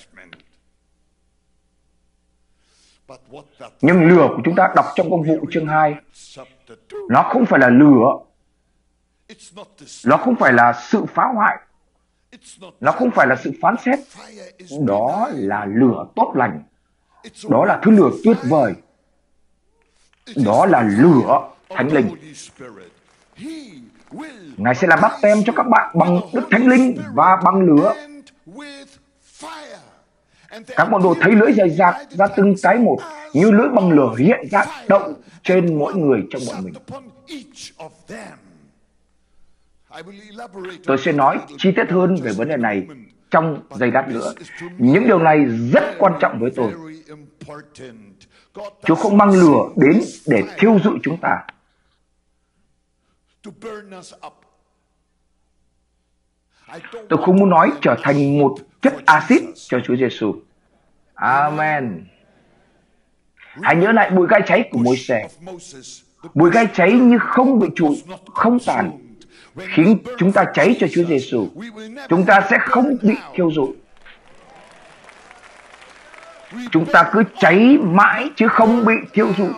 Nhưng 3.82 4.08
lửa 4.08 4.28
của 4.36 4.42
chúng 4.46 4.56
ta 4.56 4.74
đọc 4.76 4.86
trong 4.96 5.10
công 5.10 5.24
vụ 5.24 5.46
chương 5.52 5.68
2, 5.68 5.96
nó 7.10 7.24
không 7.24 7.46
phải 7.46 7.60
là 7.60 7.70
lửa, 7.70 8.08
nó 10.06 10.18
không 10.18 10.36
phải 10.36 10.54
là 10.54 10.74
sự 10.74 11.06
phá 11.14 11.26
hoại, 11.36 11.58
nó 12.80 12.92
không 12.92 13.12
phải 13.12 13.28
là 13.28 13.36
sự 13.44 13.52
phán 13.62 13.76
xét. 13.86 14.00
Đó 14.88 15.30
là 15.34 15.66
lửa 15.66 16.06
tốt 16.16 16.34
lành, 16.36 16.64
đó 17.50 17.66
là 17.66 17.80
thứ 17.84 17.92
lửa 17.92 18.10
tuyệt 18.24 18.38
vời, 18.50 18.74
đó 20.46 20.66
là 20.66 20.82
lửa 20.82 21.50
Thánh 21.70 21.94
Linh. 21.94 22.16
Ngài 24.58 24.76
sẽ 24.76 24.88
làm 24.88 25.00
bắp 25.02 25.12
tem 25.22 25.38
cho 25.46 25.54
các 25.56 25.68
bạn 25.68 25.92
bằng 25.96 26.20
Đức 26.34 26.48
Thánh 26.52 26.68
Linh 26.68 26.98
và 27.14 27.38
bằng 27.44 27.62
lửa. 27.62 27.94
Các 30.68 30.90
môn 30.90 31.04
đồ 31.04 31.16
thấy 31.22 31.32
lưỡi 31.32 31.54
dày 31.54 31.70
dạc 31.70 31.96
ra 32.10 32.28
từng 32.28 32.56
cái 32.64 32.78
một, 32.78 32.98
như 33.34 33.52
lưỡi 33.52 33.68
bằng 33.76 33.92
lửa 33.92 34.16
hiện 34.18 34.40
ra 34.52 34.66
động 34.88 35.14
trên 35.44 35.80
mỗi 35.80 35.94
người 35.94 36.24
trong 36.32 36.42
bọn 36.48 36.64
mình. 36.64 36.74
Tôi 40.86 40.98
sẽ 40.98 41.12
nói 41.12 41.40
chi 41.58 41.72
tiết 41.76 41.90
hơn 41.90 42.16
về 42.16 42.32
vấn 42.32 42.50
đề 42.50 42.58
này 42.58 42.88
trong 43.32 43.62
giây 43.70 43.92
lát 43.92 44.08
nữa. 44.10 44.34
Những 44.78 45.08
điều 45.08 45.20
này 45.20 45.46
rất 45.74 45.84
quan 45.98 46.14
trọng 46.20 46.40
với 46.40 46.52
tôi. 46.56 46.74
Chúa 48.84 48.96
không 48.96 49.18
mang 49.18 49.32
lửa 49.32 49.70
đến 49.76 50.02
để 50.28 50.44
thiêu 50.58 50.80
dụi 50.84 50.98
chúng 51.04 51.18
ta. 51.22 51.46
Tôi 57.10 57.20
không 57.26 57.36
muốn 57.36 57.50
nói 57.50 57.72
trở 57.82 57.96
thành 58.04 58.40
một 58.40 58.56
chất 58.82 58.94
axit 59.06 59.44
cho 59.56 59.80
Chúa 59.84 59.96
Giêsu. 59.96 60.36
Amen. 61.14 62.06
Hãy 63.62 63.76
nhớ 63.76 63.92
lại 63.92 64.10
bụi 64.10 64.28
gai 64.30 64.42
cháy 64.48 64.70
của 64.72 64.78
môi 64.78 64.98
xe. 64.98 65.28
Bụi 66.34 66.52
gai 66.52 66.68
cháy 66.74 66.92
như 66.92 67.18
không 67.20 67.60
bị 67.60 67.68
trụi, 67.76 68.04
không 68.34 68.60
tàn, 68.66 68.92
khiến 69.58 69.98
chúng 70.18 70.32
ta 70.32 70.46
cháy 70.54 70.76
cho 70.80 70.88
Chúa 70.92 71.04
Giêsu. 71.04 71.48
Chúng 72.10 72.26
ta 72.26 72.48
sẽ 72.50 72.58
không 72.62 72.98
bị 73.02 73.16
thiêu 73.34 73.52
rụi. 73.52 73.74
Chúng 76.72 76.86
ta 76.86 77.10
cứ 77.14 77.24
cháy 77.40 77.78
mãi 77.82 78.30
chứ 78.36 78.48
không 78.48 78.86
bị 78.86 78.94
thiêu 79.14 79.34
rụi. 79.38 79.52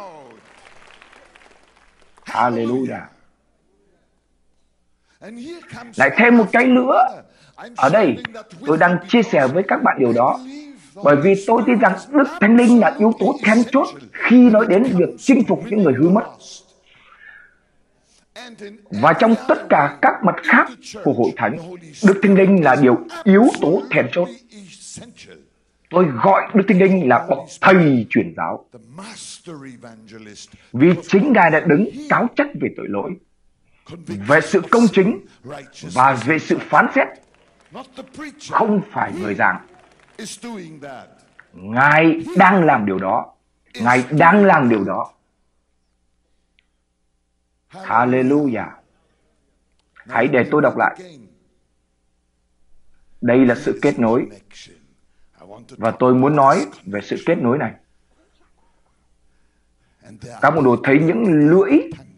Hallelujah. 2.25 3.01
Lại 5.95 6.11
thêm 6.17 6.37
một 6.37 6.45
cái 6.51 6.65
nữa. 6.65 7.23
Ở 7.75 7.89
đây, 7.89 8.17
tôi 8.65 8.77
đang 8.77 8.97
chia 9.07 9.23
sẻ 9.23 9.47
với 9.47 9.63
các 9.67 9.83
bạn 9.83 9.97
điều 9.99 10.13
đó. 10.13 10.39
Bởi 11.03 11.15
vì 11.15 11.43
tôi 11.47 11.61
tin 11.65 11.79
rằng 11.79 11.93
Đức 12.11 12.27
Thánh 12.39 12.57
Linh 12.57 12.79
là 12.79 12.95
yếu 12.99 13.13
tố 13.19 13.37
then 13.43 13.63
chốt 13.71 13.87
khi 14.11 14.49
nói 14.49 14.65
đến 14.69 14.83
việc 14.83 15.09
chinh 15.17 15.43
phục 15.47 15.63
những 15.69 15.83
người 15.83 15.93
hư 15.93 16.09
mất. 16.09 16.23
Và 19.01 19.13
trong 19.13 19.35
tất 19.47 19.69
cả 19.69 19.97
các 20.01 20.13
mặt 20.23 20.35
khác 20.43 20.67
của 21.03 21.13
hội 21.13 21.31
thánh, 21.35 21.57
Đức 22.07 22.19
Thánh 22.23 22.35
Linh 22.35 22.63
là 22.63 22.75
điều 22.75 22.97
yếu 23.23 23.43
tố 23.61 23.81
then 23.91 24.07
chốt. 24.11 24.27
Tôi 25.89 26.05
gọi 26.23 26.41
Đức 26.53 26.63
Thánh 26.67 26.79
Linh 26.79 27.09
là 27.09 27.25
bậc 27.29 27.39
thầy 27.61 28.05
truyền 28.09 28.33
giáo. 28.37 28.65
Vì 30.73 30.89
chính 31.07 31.33
Ngài 31.33 31.51
đã 31.51 31.59
đứng 31.59 31.89
cáo 32.09 32.27
trách 32.35 32.47
về 32.61 32.69
tội 32.77 32.85
lỗi, 32.89 33.11
về 34.07 34.41
sự 34.41 34.61
công 34.71 34.87
chính 34.93 35.19
và 35.93 36.17
về 36.25 36.39
sự 36.39 36.57
phán 36.69 36.87
xét, 36.95 37.07
không 38.51 38.81
phải 38.91 39.13
người 39.13 39.35
giảng. 39.35 39.67
is 40.17 40.39
doing 40.39 40.81
that. 40.81 41.07
Ngài 41.53 42.25
đang 42.37 42.65
làm 42.65 42.85
điều 42.85 42.99
đó. 42.99 43.33
Ngài 43.73 44.03
đang 44.11 44.45
làm 44.45 44.69
điều 44.69 44.83
đó. 44.83 45.13
Hallelujah. 47.69 48.69
Hãy 49.93 50.27
để 50.27 50.47
tôi 50.51 50.61
đọc 50.61 50.77
lại. 50.77 50.95
Đây 53.21 53.45
là 53.45 53.55
sự 53.55 53.79
kết 53.81 53.99
nối 53.99 54.27
và 55.69 55.91
tôi 55.99 56.15
muốn 56.15 56.35
nói 56.35 56.65
về 56.85 57.01
sự 57.03 57.15
kết 57.25 57.35
nối 57.37 57.57
này. 57.57 57.73
Các 60.41 60.55
môn 60.55 60.63
đồ 60.63 60.77
thấy 60.83 60.99
những 60.99 61.23
lưỡi 61.49 61.71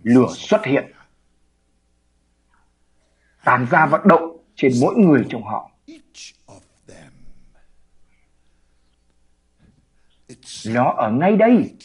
lửa 0.03 0.27
xuất 0.35 0.65
hiện. 0.65 0.91
tàn 3.43 3.67
ra 3.71 3.85
và 3.85 4.01
động 4.05 4.34
trên 4.55 4.71
mỗi 4.81 4.95
người 4.95 5.25
trong 5.29 5.43
họ. 5.43 5.71
Nó 10.65 10.93
ở 10.97 11.11
ngay 11.11 11.35
đây, 11.35 11.75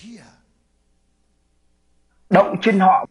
động 2.31 2.57
trên 2.63 2.81
họ. 2.81 3.07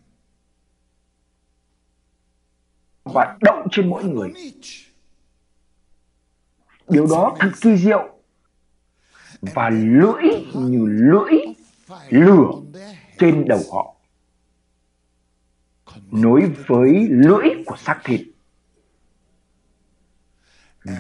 Và 3.04 3.38
động 3.42 3.68
trên 3.72 3.90
mỗi 3.90 4.04
người. 4.04 4.34
Điều 6.88 7.08
đó 7.08 7.36
thật 7.40 7.52
kỳ 7.62 7.78
diệu. 7.78 8.20
Và 9.42 9.70
lưỡi 9.70 10.24
như 10.54 10.86
lưỡi 10.86 11.40
lửa 12.10 12.52
trên 13.18 13.46
đầu 13.48 13.60
họ. 13.72 13.96
Nối 16.12 16.42
với 16.68 17.08
lưỡi 17.10 17.64
của 17.66 17.78
xác 17.78 18.02
thịt 18.04 18.22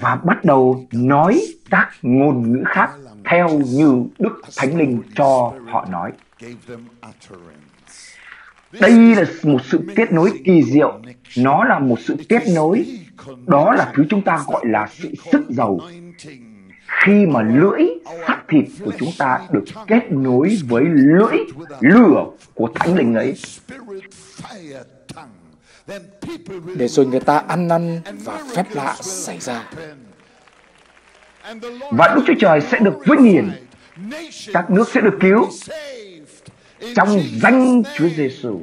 và 0.01 0.15
bắt 0.15 0.45
đầu 0.45 0.85
nói 0.91 1.41
các 1.69 1.89
ngôn 2.01 2.51
ngữ 2.51 2.63
khác 2.67 2.89
theo 3.25 3.49
như 3.49 4.03
Đức 4.19 4.41
Thánh 4.57 4.77
Linh 4.77 5.01
cho 5.15 5.53
họ 5.67 5.85
nói. 5.91 6.11
Đây 8.79 9.15
là 9.15 9.23
một 9.43 9.61
sự 9.65 9.79
kết 9.95 10.11
nối 10.11 10.31
kỳ 10.45 10.63
diệu. 10.63 10.99
Nó 11.37 11.63
là 11.63 11.79
một 11.79 11.99
sự 11.99 12.15
kết 12.29 12.43
nối. 12.55 12.85
Đó 13.47 13.73
là 13.73 13.91
thứ 13.95 14.03
chúng 14.09 14.21
ta 14.21 14.39
gọi 14.47 14.65
là 14.65 14.87
sự 14.91 15.13
sức 15.31 15.45
giàu. 15.49 15.79
Khi 17.03 17.25
mà 17.25 17.41
lưỡi 17.41 17.87
sắc 18.27 18.43
thịt 18.49 18.65
của 18.85 18.91
chúng 18.99 19.09
ta 19.17 19.39
được 19.51 19.63
kết 19.87 20.11
nối 20.11 20.57
với 20.67 20.83
lưỡi 20.85 21.37
lửa 21.79 22.25
của 22.53 22.69
Thánh 22.75 22.95
Linh 22.95 23.13
ấy. 23.13 23.33
Để 26.75 26.87
rồi 26.87 27.05
người 27.05 27.19
ta 27.19 27.43
ăn 27.47 27.67
năn 27.67 28.01
và 28.23 28.43
phép 28.55 28.65
lạ 28.71 28.95
xảy 29.01 29.39
ra. 29.39 29.63
Và 31.91 32.07
Đức 32.15 32.21
Chúa 32.27 32.33
Trời 32.39 32.61
sẽ 32.61 32.79
được 32.79 32.99
vinh 33.05 33.23
hiển. 33.23 33.51
Các 34.53 34.69
nước 34.69 34.89
sẽ 34.93 35.01
được 35.01 35.17
cứu. 35.21 35.47
trong 36.95 37.19
danh 37.41 37.83
Chúa 37.97 38.09
Giêsu. 38.09 38.59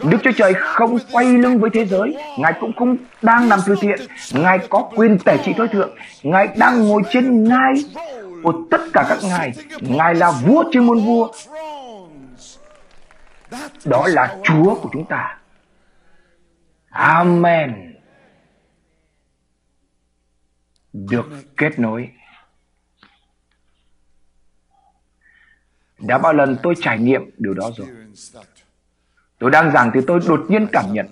Đức 0.00 0.18
Chúa 0.24 0.32
Trời 0.36 0.54
không 0.58 0.98
quay 1.12 1.26
lưng 1.26 1.58
với 1.60 1.70
thế 1.74 1.86
giới, 1.86 2.16
Ngài 2.38 2.52
cũng 2.60 2.72
không 2.76 2.96
đang 3.22 3.48
làm 3.48 3.60
từ 3.66 3.74
thiện, 3.80 4.00
Ngài 4.32 4.58
có 4.70 4.90
quyền 4.96 5.18
tể 5.18 5.38
trị 5.44 5.52
tối 5.56 5.68
thượng, 5.68 5.90
Ngài 6.22 6.48
đang 6.56 6.88
ngồi 6.88 7.02
trên 7.10 7.44
ngai 7.44 7.72
của 8.42 8.52
tất 8.70 8.80
cả 8.92 9.06
các 9.08 9.18
ngài, 9.22 9.52
Ngài 9.80 10.14
là 10.14 10.30
vua 10.30 10.64
trên 10.72 10.86
muôn 10.86 11.06
vua. 11.06 11.32
Đó 13.84 14.06
là 14.08 14.36
Chúa 14.44 14.74
của 14.74 14.88
chúng 14.92 15.04
ta. 15.04 15.38
Amen. 16.94 17.94
Được 20.92 21.26
kết 21.56 21.78
nối. 21.78 22.10
Đã 25.98 26.18
bao 26.18 26.32
lần 26.32 26.56
tôi 26.62 26.74
trải 26.80 26.98
nghiệm 26.98 27.30
điều 27.38 27.54
đó 27.54 27.70
rồi. 27.76 27.88
Tôi 29.38 29.50
đang 29.50 29.72
giảng 29.72 29.90
thì 29.94 30.00
tôi 30.06 30.20
đột 30.28 30.44
nhiên 30.48 30.66
cảm 30.72 30.84
nhận 30.92 31.06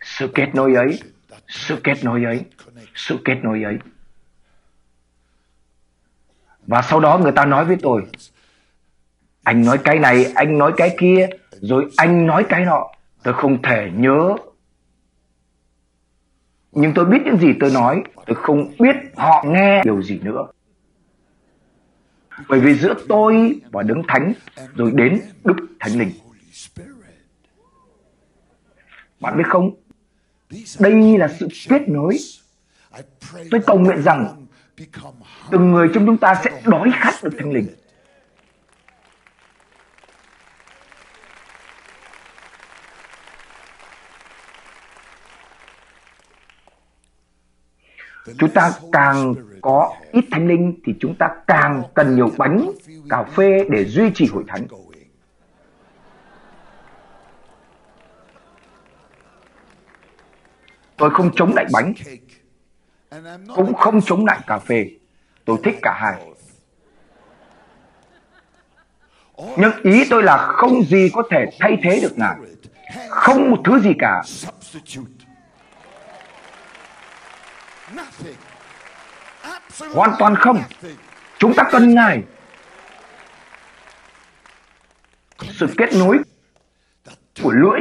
sự 0.00 0.30
kết 0.34 0.54
nối 0.54 0.74
ấy, 0.74 1.02
sự 1.48 1.80
kết 1.84 2.04
nối 2.04 2.24
ấy, 2.24 2.44
sự 2.94 3.18
kết 3.24 3.36
nối 3.42 3.62
ấy. 3.62 3.78
Và 6.66 6.82
sau 6.82 7.00
đó 7.00 7.18
người 7.18 7.32
ta 7.32 7.44
nói 7.44 7.64
với 7.64 7.76
tôi, 7.82 8.06
anh 9.42 9.64
nói 9.64 9.78
cái 9.84 9.98
này, 9.98 10.32
anh 10.34 10.58
nói 10.58 10.72
cái 10.76 10.96
kia, 10.98 11.28
rồi 11.50 11.90
anh 11.96 12.26
nói 12.26 12.46
cái 12.48 12.64
nọ. 12.64 12.90
Tôi 13.22 13.34
không 13.34 13.62
thể 13.62 13.90
nhớ. 13.94 14.36
Nhưng 16.74 16.94
tôi 16.94 17.04
biết 17.04 17.18
những 17.24 17.36
gì 17.36 17.48
tôi 17.60 17.70
nói, 17.70 18.02
tôi 18.26 18.36
không 18.36 18.72
biết 18.78 18.96
họ 19.16 19.44
nghe 19.46 19.82
điều 19.84 20.02
gì 20.02 20.18
nữa. 20.22 20.46
Bởi 22.48 22.60
vì 22.60 22.74
giữa 22.74 22.94
tôi 23.08 23.60
và 23.72 23.82
Đấng 23.82 24.02
Thánh 24.08 24.32
rồi 24.74 24.90
đến 24.94 25.20
Đức 25.44 25.56
Thánh 25.80 25.98
Linh. 25.98 26.10
Bạn 29.20 29.36
biết 29.36 29.44
không? 29.48 29.70
Đây 30.78 31.18
là 31.18 31.28
sự 31.28 31.48
kết 31.68 31.88
nối. 31.88 32.16
Tôi 33.50 33.60
cầu 33.66 33.78
nguyện 33.78 34.02
rằng 34.02 34.46
từng 35.50 35.72
người 35.72 35.88
trong 35.94 36.06
chúng 36.06 36.16
ta 36.16 36.34
sẽ 36.44 36.62
đói 36.64 36.90
khát 36.94 37.14
được 37.22 37.30
Thánh 37.38 37.52
Linh. 37.52 37.66
Chúng 48.38 48.50
ta 48.50 48.72
càng 48.92 49.34
có 49.60 49.92
ít 50.12 50.24
thánh 50.30 50.48
linh 50.48 50.80
thì 50.84 50.94
chúng 51.00 51.14
ta 51.18 51.28
càng 51.46 51.82
cần 51.94 52.16
nhiều 52.16 52.30
bánh, 52.38 52.70
cà 53.08 53.22
phê 53.22 53.64
để 53.70 53.84
duy 53.84 54.10
trì 54.14 54.26
hội 54.26 54.44
thánh. 54.48 54.66
Tôi 60.96 61.10
không 61.10 61.30
chống 61.36 61.52
lại 61.54 61.66
bánh, 61.72 61.92
cũng 63.54 63.74
không 63.74 64.00
chống 64.00 64.26
lại 64.26 64.38
cà 64.46 64.58
phê. 64.58 64.90
Tôi 65.44 65.58
thích 65.64 65.78
cả 65.82 65.98
hai. 66.00 66.34
Nhưng 69.56 69.72
ý 69.82 70.04
tôi 70.10 70.22
là 70.22 70.36
không 70.36 70.82
gì 70.82 71.10
có 71.12 71.22
thể 71.30 71.46
thay 71.60 71.78
thế 71.82 72.00
được 72.02 72.18
Ngài. 72.18 72.36
Không 73.08 73.50
một 73.50 73.58
thứ 73.64 73.80
gì 73.80 73.90
cả. 73.98 74.22
Hoàn 79.94 80.14
toàn 80.18 80.34
không. 80.36 80.62
Chúng 81.38 81.54
ta 81.56 81.64
cần 81.70 81.94
Ngài. 81.94 82.22
Sự 85.52 85.66
kết 85.76 85.94
nối 85.94 86.18
của 87.42 87.50
lưỡi 87.50 87.80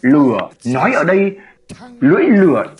lửa. 0.00 0.38
Nói 0.64 0.92
ở 0.92 1.04
đây 1.04 1.38
lưỡi 2.00 2.26
lửa. 2.26 2.74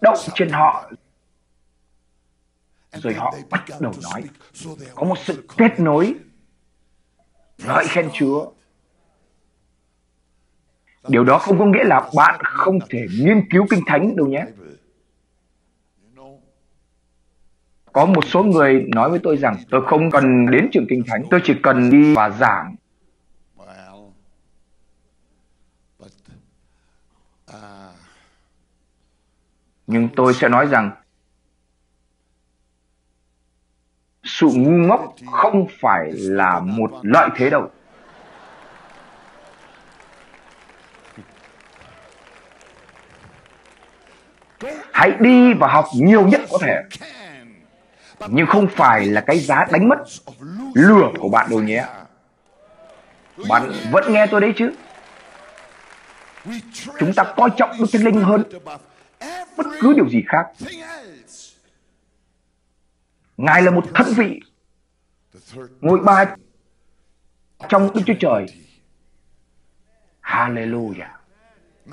động 0.00 0.18
trên 0.34 0.50
họ. 0.50 0.90
Rồi 2.92 3.14
họ 3.14 3.34
bắt 3.50 3.64
đầu 3.80 3.92
nói. 4.02 4.24
có 4.94 5.06
một 5.06 5.18
sự 5.24 5.48
kết 5.56 5.80
nối. 5.80 6.14
Ngợi 7.58 7.84
khen 7.88 8.10
chúa 8.14 8.50
điều 11.08 11.24
đó 11.24 11.38
không 11.38 11.58
có 11.58 11.64
nghĩa 11.64 11.84
là 11.84 12.10
bạn 12.16 12.40
không 12.42 12.78
thể 12.90 13.06
nghiên 13.20 13.48
cứu 13.50 13.66
kinh 13.70 13.80
thánh 13.86 14.16
đâu 14.16 14.26
nhé. 14.26 14.46
Có 17.92 18.06
một 18.06 18.24
số 18.24 18.42
người 18.42 18.84
nói 18.94 19.10
với 19.10 19.18
tôi 19.22 19.36
rằng, 19.36 19.56
tôi 19.70 19.82
không 19.86 20.10
cần 20.10 20.50
đến 20.50 20.68
trường 20.72 20.86
kinh 20.88 21.02
thánh, 21.06 21.22
tôi 21.30 21.40
chỉ 21.44 21.54
cần 21.62 21.90
đi 21.90 22.14
và 22.14 22.30
giảng. 22.30 22.76
Nhưng 29.86 30.08
tôi 30.16 30.34
sẽ 30.34 30.48
nói 30.48 30.66
rằng, 30.66 30.90
sự 34.24 34.46
ngu 34.54 34.70
ngốc 34.70 35.14
không 35.32 35.66
phải 35.80 36.12
là 36.12 36.60
một 36.60 36.90
lợi 37.02 37.28
thế 37.36 37.50
đâu. 37.50 37.70
Hãy 44.92 45.12
đi 45.20 45.54
và 45.54 45.68
học 45.68 45.84
nhiều 45.94 46.28
nhất 46.28 46.40
có 46.50 46.58
thể. 46.60 46.82
Nhưng 48.28 48.46
không 48.46 48.66
phải 48.68 49.06
là 49.06 49.20
cái 49.20 49.38
giá 49.38 49.64
đánh 49.72 49.88
mất 49.88 49.98
lửa 50.74 51.10
của 51.18 51.28
bạn 51.28 51.50
đâu 51.50 51.62
nhé. 51.62 51.84
Bạn 53.48 53.72
vẫn 53.90 54.12
nghe 54.12 54.26
tôi 54.26 54.40
đấy 54.40 54.52
chứ. 54.56 54.72
Chúng 56.98 57.12
ta 57.16 57.24
coi 57.36 57.50
trọng 57.56 57.70
đức 57.78 57.86
thánh 57.92 58.02
linh 58.02 58.20
hơn 58.20 58.42
bất 59.56 59.66
cứ 59.80 59.92
điều 59.92 60.08
gì 60.08 60.24
khác. 60.28 60.46
Ngài 63.36 63.62
là 63.62 63.70
một 63.70 63.84
thân 63.94 64.06
vị, 64.16 64.40
ngôi 65.80 65.98
ba 66.00 66.24
trong 67.68 67.90
đức 67.94 68.00
chúa 68.06 68.14
trời. 68.20 68.46
Hallelujah. 70.22 71.08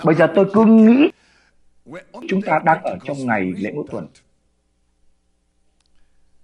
Bây 0.04 0.15
giờ 0.15 0.28
tôi 0.36 0.45
cứ 0.54 0.65
nghĩ 0.65 1.12
chúng 2.30 2.41
ta 2.41 2.60
đang 2.65 2.84
ở 2.84 2.98
trong 3.04 3.17
ngày 3.26 3.54
lễ 3.58 3.72
mỗi 3.76 3.86
tuần 3.91 4.08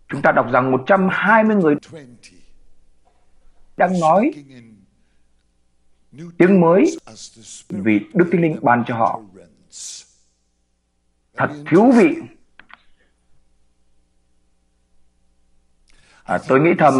Chúng 0.07 0.21
ta 0.21 0.31
đọc 0.31 0.47
rằng 0.51 0.71
120 0.71 1.55
người 1.55 1.75
đang 3.77 3.99
nói 3.99 4.31
tiếng 6.37 6.61
mới 6.61 6.97
vì 7.69 7.99
Đức 8.13 8.29
Thánh 8.31 8.41
Linh 8.41 8.59
ban 8.61 8.83
cho 8.87 8.95
họ. 8.95 9.21
Thật 11.33 11.49
thú 11.71 11.91
vị. 11.91 12.15
À, 16.23 16.39
tôi 16.47 16.59
nghĩ 16.59 16.69
thầm, 16.79 16.93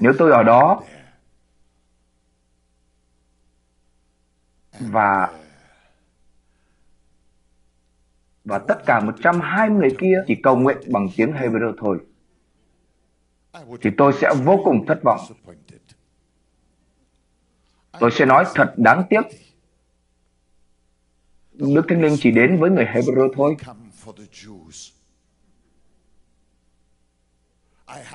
nếu 0.00 0.12
tôi 0.18 0.32
ở 0.32 0.42
đó, 0.42 0.82
và 4.80 5.43
và 8.44 8.58
tất 8.58 8.86
cả 8.86 9.00
120 9.00 9.78
người 9.78 9.96
kia 9.98 10.24
chỉ 10.26 10.34
cầu 10.42 10.56
nguyện 10.56 10.76
bằng 10.92 11.08
tiếng 11.16 11.32
Hebrew 11.32 11.74
thôi, 11.78 11.98
thì 13.80 13.90
tôi 13.96 14.12
sẽ 14.12 14.34
vô 14.44 14.60
cùng 14.64 14.86
thất 14.86 15.00
vọng. 15.04 15.20
Tôi 18.00 18.10
sẽ 18.10 18.24
nói 18.24 18.44
thật 18.54 18.74
đáng 18.76 19.02
tiếc. 19.10 19.20
Đức 21.52 21.82
Thánh 21.88 22.02
Linh 22.02 22.16
chỉ 22.18 22.30
đến 22.30 22.60
với 22.60 22.70
người 22.70 22.84
Hebrew 22.84 23.32
thôi. 23.34 23.56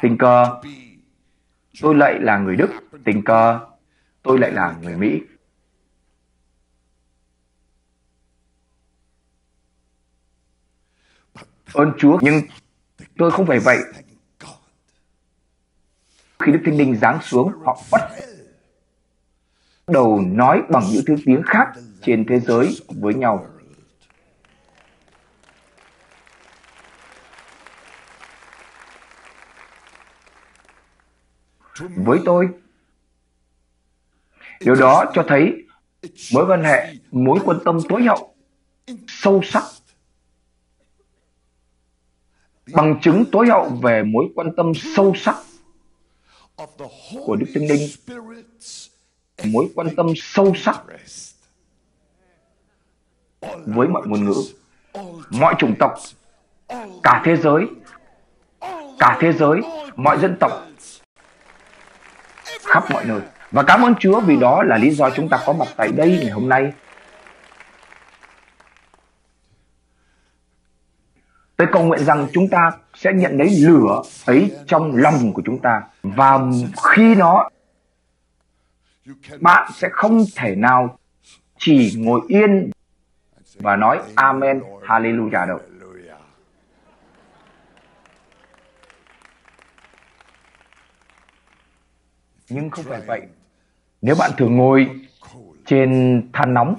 Tình 0.01 0.17
cờ, 0.17 0.61
tôi 1.81 1.95
lại 1.95 2.19
là 2.19 2.37
người 2.39 2.55
Đức. 2.55 2.69
Tình 3.05 3.23
cờ, 3.23 3.59
tôi 4.21 4.39
lại 4.39 4.51
là 4.51 4.77
người 4.81 4.97
Mỹ. 4.97 5.21
Ơn 11.73 11.91
Chúa, 11.97 12.19
nhưng 12.21 12.41
tôi 13.17 13.31
không 13.31 13.45
phải 13.45 13.59
vậy. 13.59 13.77
Khi 16.39 16.51
Đức 16.51 16.59
Thánh 16.65 16.77
Linh 16.77 16.95
giáng 16.95 17.19
xuống, 17.21 17.51
họ 17.65 17.81
bắt 17.91 18.01
đầu 19.87 20.21
nói 20.21 20.61
bằng 20.69 20.83
những 20.91 21.03
thứ 21.07 21.15
tiếng 21.25 21.41
khác 21.45 21.67
trên 22.01 22.25
thế 22.29 22.39
giới 22.39 22.77
với 22.87 23.13
nhau. 23.13 23.47
Với 31.79 32.19
tôi, 32.25 32.49
điều 34.59 34.75
đó 34.75 35.05
cho 35.13 35.23
thấy 35.27 35.63
mối 36.33 36.45
quan 36.47 36.63
hệ, 36.63 36.93
mối 37.11 37.39
quan 37.45 37.59
tâm 37.65 37.79
tối 37.89 38.03
hậu, 38.03 38.35
sâu 39.07 39.41
sắc 39.43 39.63
bằng 42.73 42.99
chứng 43.01 43.25
tối 43.31 43.47
hậu 43.47 43.69
về 43.81 44.03
mối 44.03 44.25
quan 44.35 44.55
tâm 44.55 44.71
sâu 44.75 45.13
sắc 45.15 45.35
của 47.25 47.35
Đức 47.35 47.45
Thánh 47.53 47.67
Linh, 47.67 47.89
mối 49.43 49.69
quan 49.75 49.95
tâm 49.95 50.07
sâu 50.15 50.53
sắc 50.55 50.83
với 53.65 53.87
mọi 53.87 54.07
ngôn 54.07 54.25
ngữ, 54.25 54.43
mọi 55.29 55.55
chủng 55.59 55.75
tộc, 55.79 55.93
cả 57.03 57.21
thế 57.25 57.37
giới, 57.37 57.65
cả 58.99 59.17
thế 59.21 59.33
giới, 59.33 59.59
mọi 59.95 60.19
dân 60.19 60.37
tộc, 60.39 60.51
khắp 62.61 62.91
mọi 62.91 63.05
nơi. 63.05 63.21
Và 63.51 63.63
cảm 63.63 63.81
ơn 63.81 63.93
Chúa 63.99 64.19
vì 64.19 64.35
đó 64.35 64.63
là 64.63 64.77
lý 64.77 64.91
do 64.91 65.09
chúng 65.09 65.29
ta 65.29 65.39
có 65.45 65.53
mặt 65.53 65.67
tại 65.77 65.91
đây 65.91 66.19
ngày 66.21 66.31
hôm 66.31 66.49
nay 66.49 66.71
Tôi 71.59 71.67
cầu 71.71 71.83
nguyện 71.83 72.05
rằng 72.05 72.27
chúng 72.33 72.47
ta 72.47 72.71
sẽ 72.93 73.13
nhận 73.13 73.37
lấy 73.37 73.49
lửa 73.49 74.01
ấy 74.25 74.51
trong 74.67 74.95
lòng 74.95 75.33
của 75.33 75.41
chúng 75.45 75.59
ta. 75.59 75.81
Và 76.03 76.39
khi 76.83 77.15
nó, 77.15 77.49
bạn 79.39 79.71
sẽ 79.75 79.89
không 79.91 80.23
thể 80.35 80.55
nào 80.55 80.97
chỉ 81.57 81.93
ngồi 81.97 82.21
yên 82.27 82.71
và 83.55 83.75
nói 83.75 83.99
Amen, 84.15 84.61
Hallelujah 84.81 85.47
đâu. 85.47 85.59
Nhưng 92.49 92.69
không 92.69 92.85
phải 92.85 93.01
vậy. 93.07 93.21
Nếu 94.01 94.15
bạn 94.19 94.31
thường 94.37 94.57
ngồi 94.57 94.89
trên 95.65 96.21
than 96.33 96.53
nóng, 96.53 96.75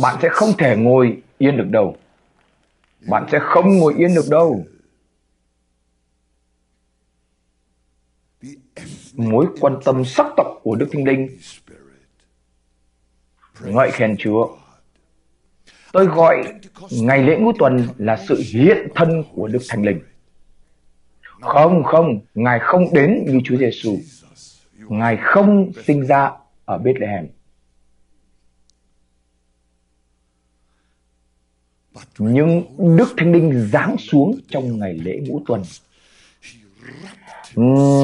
bạn 0.00 0.16
sẽ 0.22 0.28
không 0.28 0.50
thể 0.58 0.76
ngồi 0.76 1.22
yên 1.38 1.56
được 1.56 1.68
đâu 1.70 1.96
bạn 3.08 3.26
sẽ 3.32 3.38
không 3.42 3.78
ngồi 3.78 3.94
yên 3.94 4.14
được 4.14 4.24
đâu 4.30 4.64
mối 9.16 9.46
quan 9.60 9.76
tâm 9.84 10.04
sắc 10.04 10.26
tộc 10.36 10.46
của 10.62 10.76
Đức 10.76 10.88
Thánh 10.92 11.04
Linh. 11.04 11.28
Ngợi 13.64 13.90
khen 13.90 14.16
Chúa. 14.18 14.56
Tôi 15.92 16.06
gọi 16.06 16.44
ngày 16.90 17.22
lễ 17.22 17.36
ngũ 17.38 17.52
tuần 17.58 17.88
là 17.98 18.16
sự 18.28 18.42
hiện 18.52 18.88
thân 18.94 19.24
của 19.34 19.48
Đức 19.48 19.62
Thánh 19.68 19.82
Linh. 19.82 20.00
Không, 21.40 21.82
không, 21.84 22.20
Ngài 22.34 22.58
không 22.62 22.84
đến 22.92 23.24
như 23.26 23.40
Chúa 23.44 23.56
Giêsu. 23.56 23.96
Ngài 24.88 25.18
không 25.22 25.72
sinh 25.84 26.06
ra 26.06 26.30
ở 26.64 26.78
Bethlehem. 26.78 27.26
Nhưng 32.18 32.64
Đức 32.96 33.14
Thánh 33.16 33.32
Linh 33.32 33.68
giáng 33.72 33.96
xuống 33.98 34.38
trong 34.48 34.78
ngày 34.78 34.94
lễ 34.94 35.20
ngũ 35.26 35.40
tuần. 35.46 35.62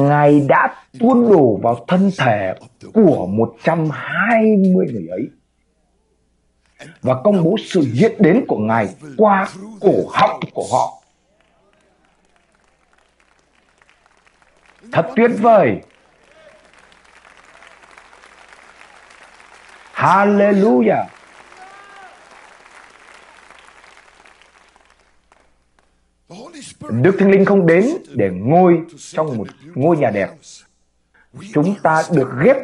Ngài 0.03 0.39
đã 0.47 0.75
tuôn 0.99 1.29
đổ 1.29 1.59
vào 1.63 1.85
thân 1.87 2.11
thể 2.17 2.53
của 2.93 3.27
120 3.27 4.87
người 4.91 5.07
ấy 5.07 5.29
và 7.01 7.21
công 7.23 7.43
bố 7.43 7.55
sự 7.65 7.81
hiện 7.93 8.11
đến 8.19 8.45
của 8.47 8.57
Ngài 8.57 8.89
qua 9.17 9.49
cổ 9.81 9.93
họng 10.09 10.39
của 10.53 10.67
họ. 10.71 11.01
Thật 14.91 15.07
tuyệt 15.15 15.31
vời! 15.39 15.81
Hallelujah! 19.93 21.05
Đức 26.89 27.15
Thánh 27.19 27.31
Linh 27.31 27.45
không 27.45 27.67
đến 27.67 27.85
để 28.09 28.29
ngồi 28.29 28.81
trong 29.11 29.37
một 29.37 29.47
ngôi 29.75 29.97
nhà 29.97 30.09
đẹp. 30.09 30.29
Chúng 31.53 31.75
ta 31.83 32.03
được 32.13 32.29
ghép 32.43 32.57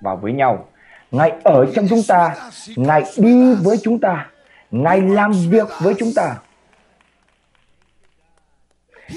vào 0.00 0.16
với 0.16 0.32
nhau. 0.32 0.68
Ngài 1.10 1.32
ở 1.44 1.66
trong 1.74 1.86
chúng 1.88 2.02
ta, 2.08 2.50
Ngài 2.76 3.02
đi 3.16 3.54
với 3.54 3.76
chúng 3.82 3.98
ta, 3.98 4.30
Ngài 4.70 5.00
làm 5.00 5.32
việc 5.50 5.68
với 5.80 5.94
chúng 5.98 6.12
ta. 6.16 6.36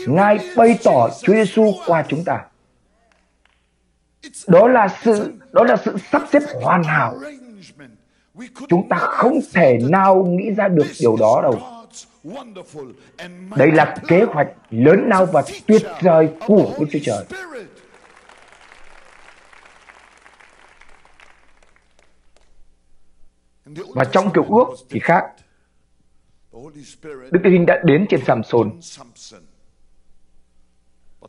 Ngài 0.07 0.39
bày 0.55 0.79
tỏ 0.83 1.09
Chúa 1.21 1.33
Giêsu 1.33 1.71
qua 1.87 2.05
chúng 2.07 2.23
ta. 2.23 2.45
Đó 4.47 4.67
là 4.67 4.87
sự 5.03 5.33
đó 5.51 5.63
là 5.63 5.77
sự 5.85 5.95
sắp 6.11 6.21
xếp 6.31 6.43
hoàn 6.61 6.83
hảo. 6.83 7.15
Chúng 8.69 8.89
ta 8.89 8.97
không 8.97 9.39
thể 9.53 9.79
nào 9.89 10.25
nghĩ 10.25 10.51
ra 10.51 10.67
được 10.67 10.87
điều 10.99 11.17
đó 11.19 11.41
đâu. 11.43 11.78
Đây 13.57 13.71
là 13.71 13.95
kế 14.07 14.23
hoạch 14.23 14.47
lớn 14.69 15.03
lao 15.07 15.25
và 15.25 15.43
tuyệt 15.67 15.81
vời 16.01 16.29
của 16.47 16.73
Đức 16.79 16.85
Chúa 16.91 16.99
Trời. 17.03 17.25
Và 23.95 24.03
trong 24.11 24.31
kiểu 24.33 24.43
ước 24.43 24.65
thì 24.89 24.99
khác. 24.99 25.23
Đức 27.31 27.39
Thánh 27.43 27.53
Linh 27.53 27.65
đã 27.65 27.81
đến 27.83 28.05
trên 28.09 28.25
Samson. 28.25 28.71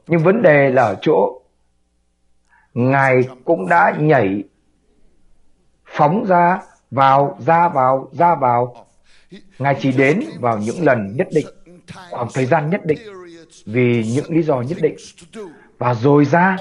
Nhưng 0.06 0.20
vấn 0.20 0.42
đề 0.42 0.70
là 0.70 0.82
ở 0.82 0.96
chỗ 1.02 1.42
Ngài 2.74 3.28
cũng 3.44 3.68
đã 3.68 3.96
nhảy 3.98 4.44
phóng 5.84 6.24
ra 6.24 6.62
vào 6.90 7.38
ra 7.46 7.68
vào 7.68 8.08
ra 8.12 8.34
vào 8.34 8.86
Ngài 9.58 9.76
chỉ 9.80 9.92
đến 9.92 10.24
vào 10.40 10.58
những 10.58 10.84
lần 10.84 11.16
nhất 11.16 11.28
định, 11.32 11.46
khoảng 12.10 12.28
thời 12.34 12.46
gian 12.46 12.70
nhất 12.70 12.80
định, 12.84 12.98
vì 13.66 14.04
những 14.14 14.30
lý 14.30 14.42
do 14.42 14.60
nhất 14.60 14.78
định, 14.80 14.96
và 15.78 15.94
rồi 15.94 16.24
ra, 16.24 16.56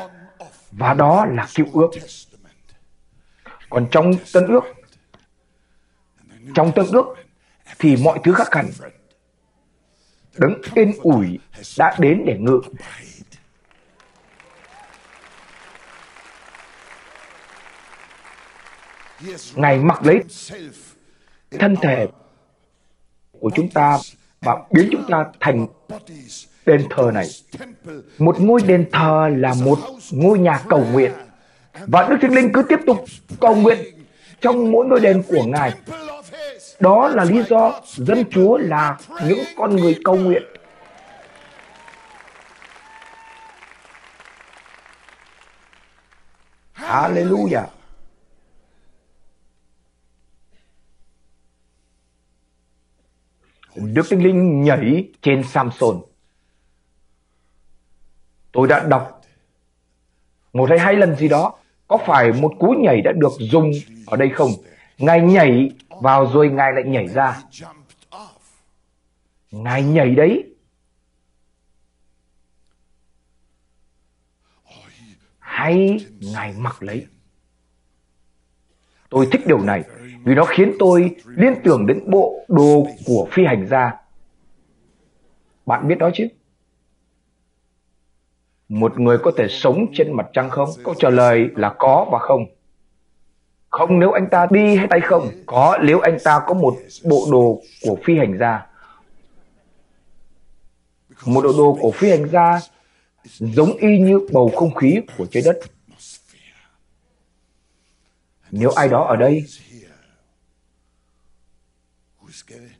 và 0.71 0.93
đó 0.93 1.25
là 1.25 1.47
cựu 1.55 1.67
ước. 1.73 1.89
Còn 3.69 3.87
trong 3.91 4.11
tân 4.33 4.47
ước, 4.47 4.63
trong 6.55 6.71
tân 6.75 6.85
ước 6.91 7.05
thì 7.79 7.95
mọi 8.03 8.19
thứ 8.23 8.33
khác 8.33 8.47
hẳn. 8.51 8.65
Đấng 10.37 10.61
yên 10.75 10.91
ủi 11.01 11.39
đã 11.77 11.95
đến 11.99 12.23
để 12.25 12.37
ngự. 12.39 12.61
Ngài 19.55 19.77
mặc 19.77 20.05
lấy 20.05 20.23
thân 21.51 21.75
thể 21.81 22.07
của 23.41 23.51
chúng 23.55 23.69
ta 23.69 23.97
và 24.41 24.55
biến 24.71 24.89
chúng 24.91 25.03
ta 25.09 25.25
thành 25.39 25.67
đền 26.65 26.87
thờ 26.89 27.11
này. 27.13 27.27
Một 28.17 28.41
ngôi 28.41 28.61
đền 28.61 28.85
thờ 28.91 29.29
là 29.37 29.53
một 29.63 29.79
ngôi 30.11 30.39
nhà 30.39 30.59
cầu 30.69 30.85
nguyện. 30.91 31.11
Và 31.87 32.07
Đức 32.09 32.17
Thánh 32.21 32.33
Linh 32.33 32.51
cứ 32.53 32.63
tiếp 32.69 32.79
tục 32.85 33.05
cầu 33.39 33.55
nguyện 33.55 33.77
trong 34.41 34.71
mỗi 34.71 34.85
ngôi 34.85 34.99
đền 34.99 35.23
của 35.27 35.43
Ngài. 35.43 35.73
Đó 36.79 37.07
là 37.07 37.23
lý 37.23 37.43
do 37.49 37.81
dân 37.95 38.23
Chúa 38.31 38.57
là 38.57 38.97
những 39.27 39.39
con 39.57 39.75
người 39.75 39.99
cầu 40.03 40.15
nguyện. 40.15 40.43
Hallelujah. 46.75 47.78
Đức 53.83 54.05
Thánh 54.09 54.23
Linh 54.23 54.61
nhảy 54.61 55.09
trên 55.21 55.43
Samson. 55.43 56.01
Tôi 58.51 58.67
đã 58.67 58.85
đọc 58.89 59.21
một 60.53 60.69
hay 60.69 60.79
hai 60.79 60.95
lần 60.95 61.15
gì 61.15 61.27
đó. 61.27 61.53
Có 61.87 61.97
phải 62.07 62.31
một 62.31 62.53
cú 62.59 62.67
nhảy 62.67 63.01
đã 63.01 63.11
được 63.11 63.31
dùng 63.39 63.71
ở 64.07 64.17
đây 64.17 64.29
không? 64.29 64.49
Ngài 64.97 65.21
nhảy 65.21 65.71
vào 65.89 66.31
rồi 66.33 66.49
Ngài 66.49 66.73
lại 66.73 66.83
nhảy 66.87 67.07
ra. 67.07 67.41
Ngài 69.51 69.83
nhảy 69.83 70.15
đấy. 70.15 70.43
Hay 75.39 76.05
Ngài 76.19 76.53
mặc 76.57 76.83
lấy. 76.83 77.07
Tôi 79.09 79.27
thích 79.31 79.41
điều 79.47 79.59
này 79.59 79.83
vì 80.23 80.35
nó 80.35 80.45
khiến 80.45 80.73
tôi 80.79 81.15
liên 81.25 81.53
tưởng 81.63 81.87
đến 81.87 82.11
bộ 82.11 82.45
đồ 82.47 82.87
của 83.05 83.27
phi 83.31 83.43
hành 83.45 83.67
gia. 83.67 83.91
Bạn 85.65 85.87
biết 85.87 85.97
đó 85.97 86.09
chứ? 86.13 86.27
Một 88.69 88.99
người 88.99 89.17
có 89.17 89.31
thể 89.37 89.47
sống 89.49 89.85
trên 89.93 90.13
mặt 90.13 90.25
trăng 90.33 90.49
không? 90.49 90.69
Câu 90.83 90.93
trả 90.99 91.09
lời 91.09 91.49
là 91.55 91.75
có 91.77 92.07
và 92.11 92.19
không. 92.19 92.45
Không 93.69 93.99
nếu 93.99 94.11
anh 94.11 94.27
ta 94.31 94.47
đi 94.51 94.75
hay 94.75 94.87
tay 94.89 94.99
không. 95.01 95.29
Có 95.45 95.77
nếu 95.83 95.99
anh 95.99 96.17
ta 96.23 96.41
có 96.47 96.53
một 96.53 96.75
bộ 97.03 97.27
đồ 97.31 97.61
của 97.81 97.97
phi 98.03 98.17
hành 98.17 98.37
gia. 98.39 98.65
Một 101.25 101.41
bộ 101.41 101.53
đồ 101.57 101.77
của 101.81 101.91
phi 101.91 102.09
hành 102.09 102.29
gia 102.29 102.59
giống 103.23 103.77
y 103.77 103.99
như 103.99 104.27
bầu 104.33 104.51
không 104.55 104.75
khí 104.75 105.01
của 105.17 105.25
trái 105.31 105.43
đất. 105.45 105.59
Nếu 108.51 108.69
ai 108.71 108.87
đó 108.87 109.03
ở 109.03 109.15
đây 109.15 109.43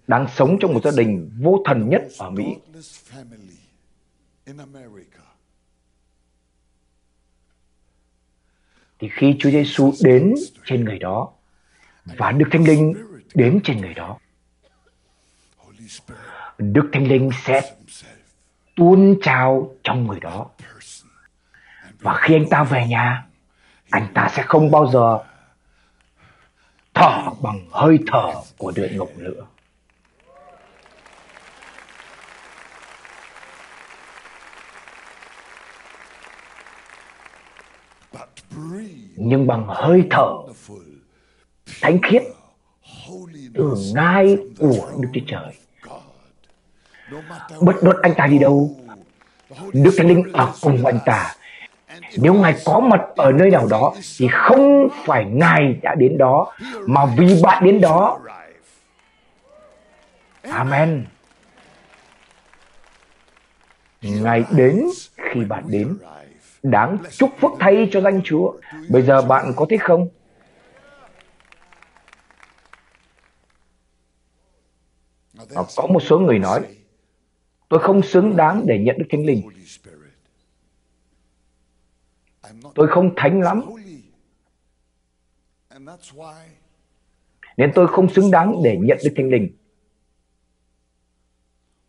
đang 0.10 0.28
sống 0.36 0.57
trong 0.60 0.74
một 0.74 0.80
gia 0.84 0.91
đình 0.97 1.32
vô 1.39 1.62
thần 1.66 1.89
nhất 1.89 2.01
ở 2.18 2.30
Mỹ, 2.30 2.55
thì 8.99 9.10
khi 9.12 9.36
Chúa 9.39 9.49
Giêsu 9.49 9.93
đến 10.03 10.34
trên 10.66 10.86
người 10.86 10.99
đó 10.99 11.32
và 12.05 12.32
Đức 12.32 12.45
Thánh 12.51 12.64
Linh 12.64 12.93
đến 13.34 13.60
trên 13.64 13.82
người 13.82 13.93
đó, 13.93 14.18
Đức 16.57 16.89
Thánh 16.93 17.07
Linh 17.07 17.30
sẽ 17.45 17.76
tuôn 18.76 19.20
trào 19.22 19.76
trong 19.84 20.07
người 20.07 20.20
đó. 20.20 20.49
Và 21.99 22.20
khi 22.22 22.36
anh 22.36 22.49
ta 22.49 22.64
về 22.64 22.88
nhà, 22.88 23.28
anh 23.89 24.07
ta 24.14 24.30
sẽ 24.36 24.43
không 24.43 24.72
bao 24.72 24.91
giờ 24.91 25.20
thở 26.93 27.30
bằng 27.41 27.68
hơi 27.72 27.99
thở 28.07 28.34
của 28.57 28.72
địa 28.76 28.89
ngục 28.93 29.18
nữa. 29.18 29.45
Nhưng 39.16 39.47
bằng 39.47 39.66
hơi 39.68 40.03
thở 40.10 40.38
thánh 41.82 41.99
khiết 42.01 42.24
từ 43.53 43.76
ngai 43.95 44.38
của 44.60 44.91
Đức 44.99 45.10
Chúa 45.14 45.22
Trời. 45.28 45.53
Bất 47.62 47.76
luận 47.82 47.97
anh 48.01 48.14
ta 48.18 48.28
đi 48.28 48.38
đâu, 48.38 48.76
Đức 49.74 49.91
Thánh 49.97 50.07
Linh 50.07 50.24
ở 50.34 50.53
cùng 50.62 50.86
anh 50.86 50.99
ta 51.05 51.36
nếu 52.18 52.34
Ngài 52.34 52.55
có 52.66 52.80
mặt 52.80 53.01
ở 53.16 53.32
nơi 53.32 53.49
nào 53.49 53.68
đó 53.70 53.93
thì 54.18 54.28
không 54.32 54.88
phải 55.05 55.26
Ngài 55.26 55.80
đã 55.82 55.95
đến 55.95 56.18
đó 56.18 56.53
mà 56.88 57.05
vì 57.18 57.41
bạn 57.43 57.66
đến 57.66 57.82
đó. 57.82 58.20
Amen. 60.41 61.05
Ngài 64.01 64.43
đến 64.51 64.84
khi 65.16 65.45
bạn 65.45 65.64
đến. 65.68 65.97
Đáng 66.64 66.97
chúc 67.12 67.30
phước 67.39 67.51
thay 67.60 67.89
cho 67.91 68.01
danh 68.01 68.22
Chúa. 68.24 68.53
Bây 68.89 69.01
giờ 69.01 69.22
bạn 69.22 69.53
có 69.55 69.66
thích 69.70 69.82
không? 69.84 70.10
Ờ, 75.55 75.66
có 75.76 75.88
một 75.88 75.99
số 75.99 76.20
người 76.20 76.39
nói, 76.39 76.62
tôi 77.70 77.80
không 77.80 78.01
xứng 78.01 78.36
đáng 78.38 78.64
để 78.68 78.80
nhận 78.80 78.97
Đức 78.97 79.05
Thánh 79.10 79.26
Linh. 79.26 79.41
Tôi 82.76 82.88
không 82.88 83.14
thánh 83.16 83.41
lắm. 83.41 83.62
Nên 87.57 87.72
tôi 87.76 87.88
không 87.88 88.10
xứng 88.10 88.32
đáng 88.32 88.55
để 88.64 88.78
nhận 88.82 88.97
Đức 89.03 89.12
Thánh 89.16 89.30
Linh. 89.30 89.55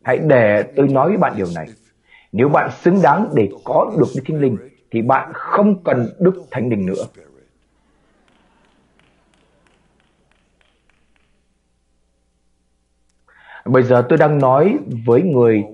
Hãy 0.03 0.19
để 0.19 0.73
tôi 0.77 0.89
nói 0.89 1.09
với 1.09 1.17
bạn 1.17 1.35
điều 1.37 1.47
này. 1.55 1.69
Nếu 2.33 2.49
bạn 2.49 2.71
xứng 2.83 3.03
đáng 3.03 3.29
để 3.35 3.49
có 3.65 3.93
được 3.99 4.07
Đức 4.15 4.23
Thánh 4.29 4.41
Linh, 4.41 4.57
thì 4.91 5.03
bạn 5.03 5.31
không 5.35 5.83
cần 5.85 6.09
Đức 6.19 6.43
Thánh 6.51 6.69
Linh 6.69 6.87
nữa. 6.87 7.05
Bây 13.65 13.83
giờ 13.83 14.07
tôi 14.09 14.19
đang 14.19 14.39
nói 14.39 14.79
với 15.07 15.23
người 15.23 15.65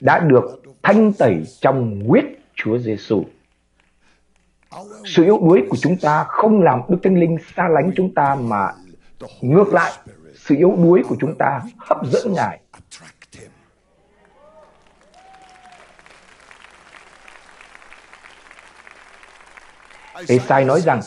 đã 0.00 0.18
được 0.18 0.62
thanh 0.82 1.12
tẩy 1.12 1.42
trong 1.60 2.00
huyết 2.06 2.24
Chúa 2.54 2.78
Giêsu. 2.78 3.24
Sự 5.04 5.24
yếu 5.24 5.38
đuối 5.38 5.66
của 5.68 5.76
chúng 5.80 5.96
ta 5.96 6.24
không 6.28 6.62
làm 6.62 6.80
Đức 6.88 6.98
Thánh 7.02 7.20
Linh 7.20 7.36
xa 7.56 7.68
lánh 7.68 7.90
chúng 7.96 8.14
ta 8.14 8.34
mà 8.34 8.72
ngược 9.40 9.74
lại, 9.74 9.92
sự 10.34 10.56
yếu 10.56 10.74
đuối 10.76 11.02
của 11.08 11.16
chúng 11.20 11.34
ta 11.38 11.60
hấp 11.78 12.06
dẫn 12.06 12.32
Ngài. 12.32 12.60
Esai 20.28 20.64
nói 20.64 20.80
rằng 20.80 21.00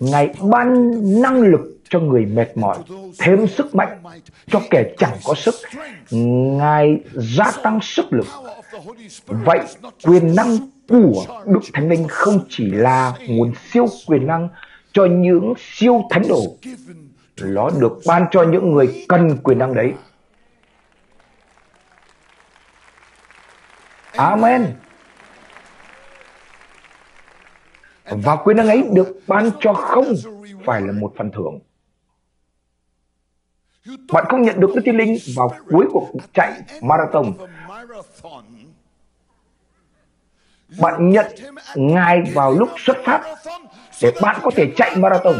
Ngài 0.00 0.34
ban 0.50 0.92
năng 1.22 1.40
lực 1.42 1.60
cho 1.88 2.00
người 2.00 2.26
mệt 2.26 2.56
mỏi, 2.56 2.78
thêm 3.18 3.46
sức 3.46 3.74
mạnh 3.74 4.02
cho 4.46 4.60
kẻ 4.70 4.84
chẳng 4.98 5.16
có 5.24 5.34
sức. 5.34 5.54
Ngài 6.58 7.00
gia 7.12 7.50
tăng 7.62 7.78
sức 7.82 8.12
lực. 8.12 8.26
Vậy 9.26 9.60
quyền 10.04 10.34
năng 10.34 10.58
của 10.88 11.24
Đức 11.46 11.60
Thánh 11.72 11.88
Linh 11.88 12.08
không 12.08 12.40
chỉ 12.48 12.70
là 12.70 13.12
nguồn 13.28 13.52
siêu 13.72 13.86
quyền 14.06 14.26
năng 14.26 14.48
cho 14.92 15.04
những 15.04 15.54
siêu 15.58 16.02
thánh 16.10 16.22
đồ. 16.28 16.42
Nó 17.40 17.70
được 17.80 18.00
ban 18.06 18.24
cho 18.30 18.42
những 18.42 18.72
người 18.72 19.04
cần 19.08 19.38
quyền 19.42 19.58
năng 19.58 19.74
đấy. 19.74 19.92
Amen. 24.16 24.66
Và 28.04 28.36
quyền 28.36 28.56
năng 28.56 28.68
ấy 28.68 28.84
được 28.92 29.20
ban 29.26 29.50
cho 29.60 29.72
không 29.72 30.14
phải 30.64 30.80
là 30.80 30.92
một 30.92 31.12
phần 31.16 31.30
thưởng. 31.30 31.58
Bạn 34.12 34.24
không 34.28 34.42
nhận 34.42 34.60
được 34.60 34.70
Đức 34.74 34.82
Thiên 34.84 34.96
Linh 34.96 35.16
vào 35.36 35.54
cuối 35.70 35.86
cuộc 35.92 36.08
chạy 36.34 36.52
marathon. 36.82 37.32
Bạn 40.80 41.10
nhận 41.10 41.26
Ngài 41.74 42.22
vào 42.34 42.52
lúc 42.52 42.68
xuất 42.76 42.96
phát 43.04 43.34
để 44.02 44.12
bạn 44.22 44.40
có 44.42 44.50
thể 44.56 44.72
chạy 44.76 44.96
marathon. 44.96 45.34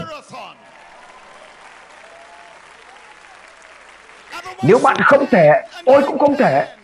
Nếu 4.62 4.78
bạn 4.82 4.96
không 5.04 5.26
thể, 5.30 5.50
tôi 5.84 6.02
cũng 6.06 6.18
không 6.18 6.36
thể. 6.36 6.76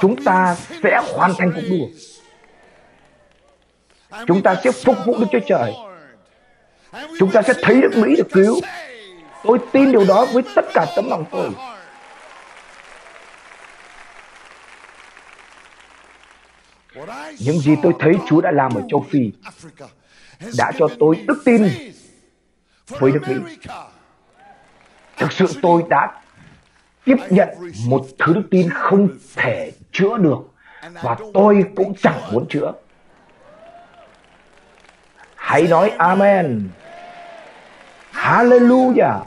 Chúng 0.00 0.24
ta 0.24 0.56
sẽ 0.82 1.00
hoàn 1.14 1.32
thành 1.38 1.52
cuộc 1.54 1.62
đua. 1.70 1.86
Chúng 4.26 4.42
ta 4.42 4.56
sẽ 4.64 4.70
phục 4.72 4.96
vụ 5.06 5.18
Đức 5.18 5.26
Chúa 5.32 5.38
Trời. 5.46 5.74
Chúng 7.18 7.30
ta 7.30 7.42
sẽ 7.42 7.52
thấy 7.62 7.76
nước 7.76 7.90
Mỹ 7.96 8.16
được 8.16 8.28
cứu. 8.32 8.60
Tôi 9.44 9.58
tin 9.72 9.92
điều 9.92 10.04
đó 10.04 10.26
với 10.32 10.42
tất 10.54 10.64
cả 10.74 10.86
tấm 10.96 11.08
lòng 11.08 11.24
tôi. 11.30 11.50
Những 17.38 17.58
gì 17.58 17.76
tôi 17.82 17.92
thấy 17.98 18.14
Chúa 18.26 18.40
đã 18.40 18.50
làm 18.50 18.74
ở 18.74 18.82
châu 18.88 19.06
Phi 19.10 19.30
đã 20.58 20.72
cho 20.78 20.88
tôi 20.98 21.24
đức 21.26 21.42
tin 21.44 21.68
với 22.88 23.12
nước 23.12 23.20
Mỹ. 23.28 23.34
Thực 25.16 25.32
sự 25.32 25.46
tôi 25.62 25.82
đã 25.88 26.20
tiếp 27.04 27.16
nhận 27.30 27.48
một 27.86 28.06
thứ 28.18 28.32
đức 28.34 28.42
tin 28.50 28.70
không 28.70 29.08
thể 29.36 29.72
chữa 29.92 30.16
được 30.16 30.38
và 31.02 31.16
tôi 31.34 31.64
cũng 31.76 31.94
chẳng 31.94 32.32
muốn 32.32 32.46
chữa. 32.48 32.72
Hãy 35.50 35.66
nói 35.66 35.92
Amen. 35.98 36.68
Hallelujah. 38.12 39.20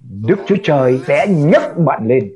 Đức 0.00 0.36
Chúa 0.46 0.56
Trời 0.64 1.00
sẽ 1.06 1.26
nhấc 1.26 1.76
bạn 1.76 2.08
lên. 2.08 2.32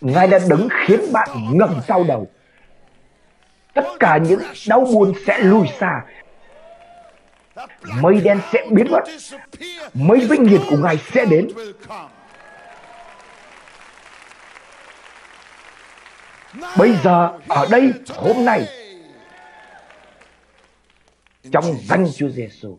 Ngài 0.00 0.26
đã 0.26 0.38
đứng 0.48 0.68
khiến 0.86 1.00
bạn 1.12 1.28
ngẩng 1.52 1.80
sau 1.88 2.04
đầu. 2.04 2.28
Tất 3.74 3.86
cả 4.00 4.16
những 4.16 4.40
đau 4.68 4.80
buồn 4.80 5.12
sẽ 5.26 5.38
lùi 5.38 5.66
xa. 5.80 6.04
mây 8.00 8.20
đen 8.20 8.40
sẽ 8.52 8.66
biến 8.70 8.86
mất 8.90 9.02
mây 9.94 10.20
vinh 10.20 10.44
hiển 10.44 10.60
của 10.70 10.76
ngài 10.76 10.98
sẽ 11.12 11.24
đến 11.24 11.48
bây 16.78 16.96
giờ 17.04 17.38
ở 17.48 17.66
đây 17.70 17.92
hôm 18.08 18.44
nay 18.44 18.66
trong 21.52 21.64
danh 21.82 22.06
Chúa 22.14 22.28
Giêsu 22.28 22.78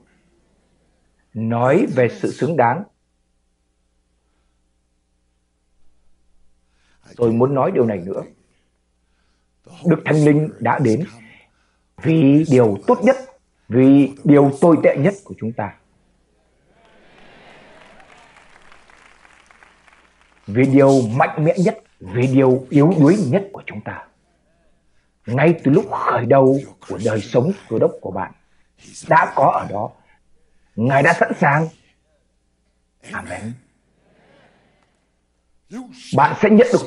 nói 1.34 1.86
về 1.96 2.08
sự 2.22 2.32
xứng 2.32 2.58
đáng 2.58 2.84
tôi 7.16 7.32
muốn 7.32 7.56
nói 7.56 7.72
điều 7.72 7.86
này 7.86 7.98
nữa 7.98 8.24
Đức 9.86 10.02
Thánh 10.06 10.26
Linh 10.26 10.50
đã 10.60 10.80
đến 10.80 11.06
vì 12.04 12.46
điều 12.50 12.78
tốt 12.88 13.00
nhất, 13.04 13.16
vì 13.70 14.12
điều 14.24 14.52
tồi 14.62 14.78
tệ 14.84 14.98
nhất 14.98 15.14
của 15.24 15.36
chúng 15.40 15.54
ta. 15.54 15.74
Vì 20.48 20.66
điều 20.66 21.02
mạnh 21.02 21.44
mẽ 21.46 21.54
nhất, 21.58 21.84
về 22.00 22.28
điều 22.34 22.66
yếu 22.70 22.94
đuối 23.00 23.18
nhất 23.28 23.48
của 23.54 23.64
chúng 23.66 23.82
ta. 23.82 24.04
Ngay 25.26 25.60
từ 25.64 25.72
lúc 25.72 25.92
khởi 25.92 26.26
đầu 26.26 26.60
của 26.88 27.00
đời 27.06 27.22
sống 27.22 27.52
cơ 27.70 27.80
đốc 27.80 27.92
của 28.02 28.12
bạn, 28.12 28.32
đã 29.10 29.34
có 29.36 29.52
ở 29.52 29.68
đó. 29.70 29.90
Ngài 30.76 31.04
đã 31.04 31.14
sẵn 31.14 31.32
sàng. 31.40 31.68
Amen. 33.12 33.54
Bạn 36.16 36.36
sẽ 36.42 36.50
nhận 36.50 36.68
được 36.74 36.82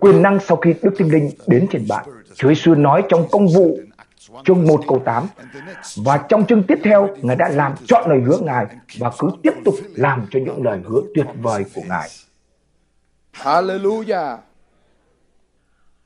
quyền 0.00 0.22
năng 0.22 0.38
sau 0.40 0.56
khi 0.56 0.74
Đức 0.82 0.94
Tinh 0.98 1.12
Linh 1.12 1.30
đến 1.46 1.66
trên 1.70 1.86
bạn. 1.88 2.04
Chúa 2.34 2.48
Giêsu 2.48 2.74
nói 2.74 3.02
trong 3.08 3.28
công 3.30 3.46
vụ 3.46 3.78
chương 4.44 4.66
1 4.66 4.80
câu 4.88 5.02
8 5.04 5.26
và 5.96 6.26
trong 6.28 6.46
chương 6.46 6.62
tiếp 6.62 6.78
theo 6.84 7.08
Ngài 7.22 7.36
đã 7.36 7.48
làm 7.48 7.74
chọn 7.86 8.10
lời 8.10 8.20
hứa 8.26 8.38
Ngài 8.38 8.66
và 8.98 9.10
cứ 9.18 9.28
tiếp 9.42 9.52
tục 9.64 9.74
làm 9.94 10.26
cho 10.30 10.40
những 10.44 10.62
lời 10.62 10.80
hứa 10.84 11.00
tuyệt 11.14 11.26
vời 11.42 11.64
của 11.74 11.82
Ngài. 11.88 12.08
Hallelujah. 13.34 14.38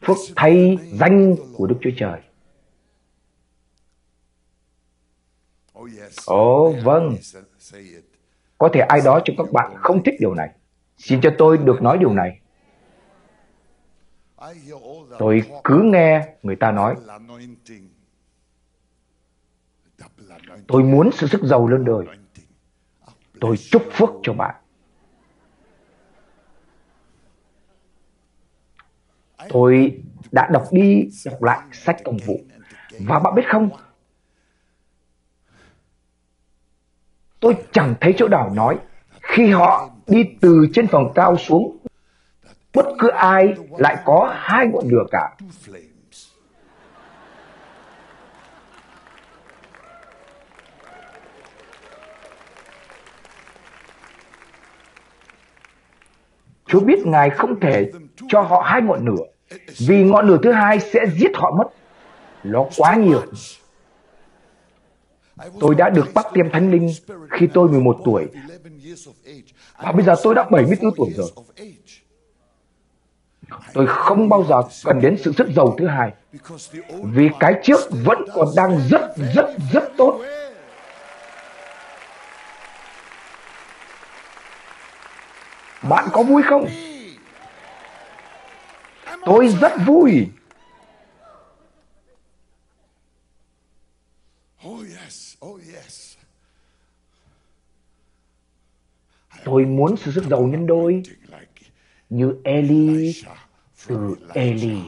Phước 0.01 0.16
thay 0.37 0.79
danh 0.93 1.35
của 1.57 1.66
Đức 1.66 1.76
Chúa 1.81 1.91
Trời. 1.97 2.20
Ồ, 6.26 6.68
oh, 6.68 6.76
vâng. 6.85 7.16
Có 8.59 8.68
thể 8.72 8.81
ai 8.81 9.01
đó 9.05 9.20
trong 9.24 9.37
các 9.37 9.53
bạn 9.53 9.74
không 9.76 10.05
thích 10.05 10.14
điều 10.20 10.35
này. 10.35 10.55
Xin 10.97 11.20
cho 11.20 11.31
tôi 11.39 11.59
được 11.59 11.83
nói 11.83 11.99
điều 11.99 12.14
này. 12.14 12.41
Tôi 15.18 15.43
cứ 15.64 15.81
nghe 15.85 16.35
người 16.43 16.57
ta 16.57 16.72
nói 16.72 16.97
Tôi 20.68 20.83
muốn 20.83 21.11
sự 21.12 21.26
sức 21.26 21.41
giàu 21.43 21.68
lên 21.68 21.85
đời 21.85 22.07
Tôi 23.41 23.57
chúc 23.57 23.83
phước 23.93 24.09
cho 24.22 24.33
bạn 24.33 24.55
Tôi 29.49 30.03
đã 30.32 30.49
đọc 30.53 30.64
đi 30.72 31.09
đọc 31.24 31.43
lại 31.43 31.61
sách 31.72 31.97
công 32.05 32.16
vụ 32.26 32.41
Và 32.99 33.18
bạn 33.18 33.34
biết 33.34 33.45
không 33.49 33.70
Tôi 37.41 37.57
chẳng 37.72 37.95
thấy 38.01 38.14
chỗ 38.16 38.28
nào 38.28 38.51
nói, 38.55 38.78
Khi 39.22 39.51
họ 39.51 39.91
đi 40.07 40.24
từ 40.41 40.66
trên 40.72 40.86
phòng 40.86 41.12
cao 41.14 41.36
xuống, 41.36 41.76
bất 42.74 42.86
cứ 42.99 43.09
ai 43.09 43.55
lại 43.78 43.97
có 44.05 44.34
hai 44.36 44.66
ngọn 44.66 44.84
lửa 44.89 45.05
cả. 45.11 45.36
Chúa 56.66 56.80
biết 56.80 57.07
Ngài 57.07 57.30
không 57.30 57.61
thể 57.61 57.91
cho 58.29 58.41
họ 58.41 58.62
hai 58.66 58.83
ngọn 58.83 59.05
lửa, 59.07 59.25
vì 59.79 60.03
ngọn 60.03 60.29
lửa 60.29 60.39
thứ 60.43 60.53
hai 60.53 60.81
sẽ 60.81 61.01
giết 61.19 61.31
họ 61.35 61.51
mất. 61.59 61.69
Nó 62.45 62.64
quá 62.77 62.95
nhiều. 62.95 63.23
Tôi 65.61 65.75
đã 65.75 65.91
được 65.91 66.07
bắt 66.14 66.27
tiêm 66.35 66.51
thánh 66.51 66.71
linh 66.71 66.91
khi 67.31 67.47
tôi 67.55 67.69
11 67.69 67.97
tuổi. 68.05 68.27
Và 69.83 69.93
bây 69.93 70.05
giờ 70.05 70.14
tôi 70.23 70.35
đã 70.35 70.45
74 70.51 70.95
tuổi 70.97 71.11
rồi. 71.16 71.31
Tôi 73.75 73.87
không 73.87 74.29
bao 74.29 74.45
giờ 74.45 74.62
cần 74.85 75.01
đến 75.01 75.16
sự 75.25 75.33
rất 75.37 75.49
giàu 75.57 75.75
thứ 75.79 75.87
hai. 75.87 76.12
Vì 77.03 77.29
cái 77.41 77.55
trước 77.62 77.81
vẫn 78.05 78.25
còn 78.35 78.49
đang 78.57 78.81
rất 78.91 79.16
rất 79.35 79.47
rất 79.73 79.93
tốt. 79.97 80.21
Bạn 85.83 86.09
có 86.12 86.23
vui 86.23 86.43
không? 86.43 86.66
Tôi 89.29 89.49
rất 89.49 89.72
vui. 89.87 90.29
Tôi 99.45 99.64
muốn 99.64 99.97
sự 99.97 100.12
sức 100.12 100.24
giàu 100.24 100.43
nhân 100.43 100.66
đôi 100.66 101.03
như 102.11 102.41
Eli 102.45 103.14
từ 103.87 104.16
Eli. 104.35 104.81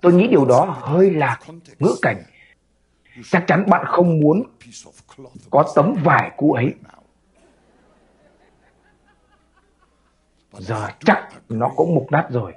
Tôi 0.00 0.12
nghĩ 0.12 0.28
điều 0.28 0.44
đó 0.44 0.78
hơi 0.80 1.10
lạc 1.10 1.38
ngữ 1.78 1.94
cảnh. 2.02 2.22
Chắc 3.30 3.44
chắn 3.46 3.64
bạn 3.70 3.84
không 3.86 4.20
muốn 4.20 4.42
có 5.50 5.72
tấm 5.74 5.94
vải 6.04 6.30
cũ 6.36 6.52
ấy. 6.52 6.74
Giờ 10.58 10.88
chắc 11.00 11.28
nó 11.48 11.68
cũng 11.76 11.94
mục 11.94 12.12
nát 12.12 12.26
rồi. 12.30 12.52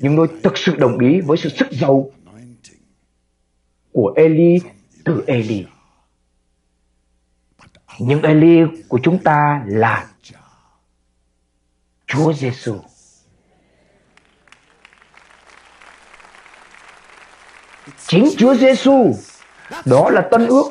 Nhưng 0.00 0.16
tôi 0.16 0.28
thực 0.42 0.58
sự 0.58 0.76
đồng 0.76 0.98
ý 0.98 1.20
với 1.20 1.38
sự 1.38 1.48
sức 1.48 1.68
giàu 1.70 2.10
của 3.92 4.12
Eli 4.16 4.58
từ 5.04 5.24
Eli. 5.26 5.66
Nhưng 7.98 8.22
Eli 8.22 8.58
của 8.88 9.00
chúng 9.02 9.22
ta 9.22 9.64
là 9.66 10.10
Chúa 12.06 12.32
Giêsu. 12.32 12.80
Chính 18.06 18.28
Chúa 18.38 18.54
Giêsu 18.54 19.14
đó 19.84 20.10
là 20.10 20.28
tân 20.30 20.46
ước. 20.46 20.70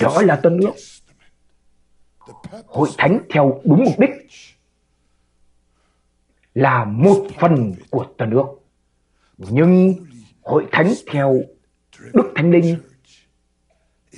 Đó 0.00 0.22
là 0.22 0.36
tân 0.36 0.58
ước. 0.60 0.74
Hội 2.66 2.88
thánh 2.98 3.20
theo 3.30 3.60
đúng 3.64 3.84
mục 3.84 3.98
đích 3.98 4.10
là 6.54 6.84
một 6.84 7.26
phần 7.38 7.74
của 7.90 8.06
tân 8.18 8.30
ước. 8.30 8.46
Nhưng 9.38 9.94
hội 10.42 10.66
thánh 10.72 10.92
theo 11.06 11.40
Đức 12.12 12.32
Thánh 12.34 12.50
Linh 12.50 12.76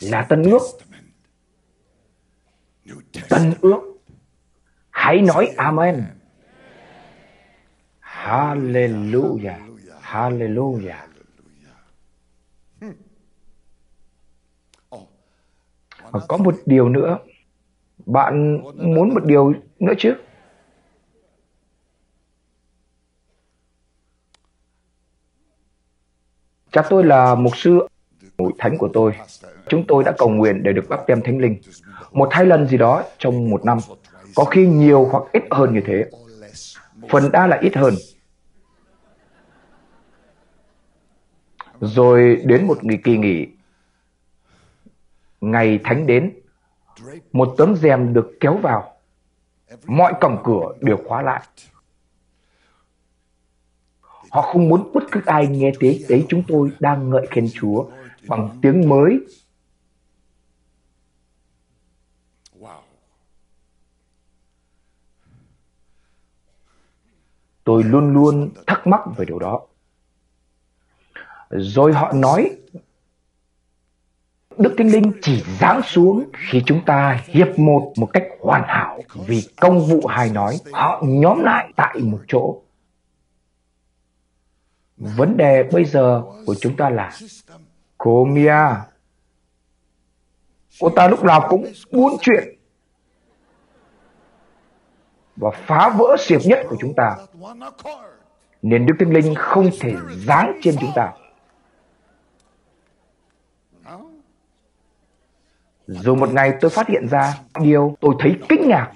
là 0.00 0.26
tân 0.28 0.42
ước. 0.42 0.62
Tân 3.28 3.54
ước 3.60 3.92
Hãy 4.90 5.20
nói 5.20 5.54
Amen. 5.56 6.04
Hallelujah. 8.00 9.58
Hallelujah. 10.02 11.06
Và 16.10 16.20
có 16.28 16.36
một 16.36 16.54
điều 16.66 16.88
nữa. 16.88 17.18
Bạn 18.06 18.62
muốn 18.94 19.14
một 19.14 19.24
điều 19.24 19.52
nữa 19.78 19.92
chứ? 19.98 20.14
Cha 26.72 26.82
tôi 26.90 27.04
là 27.04 27.34
mục 27.34 27.56
sư 27.56 27.86
hội 28.38 28.52
thánh 28.58 28.78
của 28.78 28.88
tôi. 28.92 29.12
Chúng 29.68 29.84
tôi 29.88 30.04
đã 30.04 30.12
cầu 30.18 30.28
nguyện 30.28 30.62
để 30.62 30.72
được 30.72 30.88
bắp 30.88 31.06
tem 31.06 31.22
thánh 31.22 31.38
linh. 31.38 31.60
Một 32.12 32.28
hai 32.32 32.46
lần 32.46 32.66
gì 32.66 32.76
đó 32.76 33.04
trong 33.18 33.50
một 33.50 33.64
năm 33.64 33.78
có 34.34 34.44
khi 34.44 34.66
nhiều 34.66 35.08
hoặc 35.10 35.22
ít 35.32 35.42
hơn 35.50 35.74
như 35.74 35.80
thế. 35.86 36.10
Phần 37.08 37.32
đa 37.32 37.46
là 37.46 37.58
ít 37.62 37.76
hơn. 37.76 37.94
Rồi 41.80 42.42
đến 42.44 42.66
một 42.66 42.84
ngày 42.84 42.98
kỳ 43.04 43.18
nghỉ, 43.18 43.46
ngày 45.40 45.80
thánh 45.84 46.06
đến, 46.06 46.32
một 47.32 47.54
tấm 47.58 47.76
rèm 47.76 48.14
được 48.14 48.32
kéo 48.40 48.56
vào. 48.56 48.96
Mọi 49.86 50.14
cổng 50.20 50.42
cửa 50.44 50.74
đều 50.80 50.96
khóa 51.08 51.22
lại. 51.22 51.42
Họ 54.30 54.42
không 54.42 54.68
muốn 54.68 54.92
bất 54.94 55.02
cứ 55.12 55.20
ai 55.26 55.46
nghe 55.46 55.72
thấy 55.80 56.04
đấy 56.08 56.26
chúng 56.28 56.42
tôi 56.48 56.70
đang 56.80 57.10
ngợi 57.10 57.26
khen 57.30 57.48
Chúa 57.54 57.84
bằng 58.28 58.58
tiếng 58.62 58.88
mới 58.88 59.20
Tôi 67.64 67.84
luôn 67.84 68.12
luôn 68.12 68.50
thắc 68.66 68.86
mắc 68.86 69.00
về 69.16 69.24
điều 69.24 69.38
đó. 69.38 69.60
Rồi 71.50 71.92
họ 71.92 72.12
nói 72.12 72.56
Đức 74.62 74.74
Thánh 74.78 74.88
Linh 74.88 75.12
chỉ 75.22 75.44
giáng 75.60 75.82
xuống 75.82 76.24
khi 76.32 76.62
chúng 76.66 76.84
ta 76.84 77.20
hiệp 77.26 77.58
một 77.58 77.92
một 77.96 78.08
cách 78.12 78.24
hoàn 78.40 78.62
hảo 78.66 79.00
vì 79.26 79.48
công 79.60 79.80
vụ 79.80 80.06
hài 80.06 80.30
nói 80.30 80.58
họ 80.72 81.02
nhóm 81.06 81.40
lại 81.40 81.72
tại 81.76 81.98
một 81.98 82.20
chỗ. 82.28 82.62
Vấn 84.96 85.36
đề 85.36 85.62
bây 85.72 85.84
giờ 85.84 86.22
của 86.46 86.54
chúng 86.60 86.76
ta 86.76 86.90
là 86.90 87.10
Cô 87.98 88.24
Mia 88.24 88.64
Cô 90.80 90.88
ta 90.88 91.08
lúc 91.08 91.24
nào 91.24 91.46
cũng 91.48 91.64
buôn 91.92 92.16
chuyện 92.20 92.58
và 95.36 95.50
phá 95.50 95.88
vỡ 95.98 96.16
xiệp 96.18 96.40
nhất 96.44 96.66
của 96.68 96.76
chúng 96.80 96.94
ta 96.96 97.16
nên 98.62 98.86
Đức 98.86 98.94
Thánh 98.98 99.12
Linh 99.12 99.34
không 99.34 99.70
thể 99.80 99.94
giáng 100.26 100.60
trên 100.62 100.74
chúng 100.80 100.90
ta. 100.94 101.12
Rồi 105.86 106.16
một 106.16 106.32
ngày 106.32 106.52
tôi 106.60 106.70
phát 106.70 106.88
hiện 106.88 107.08
ra 107.10 107.38
điều 107.60 107.96
tôi 108.00 108.14
thấy 108.18 108.36
kinh 108.48 108.68
ngạc. 108.68 108.92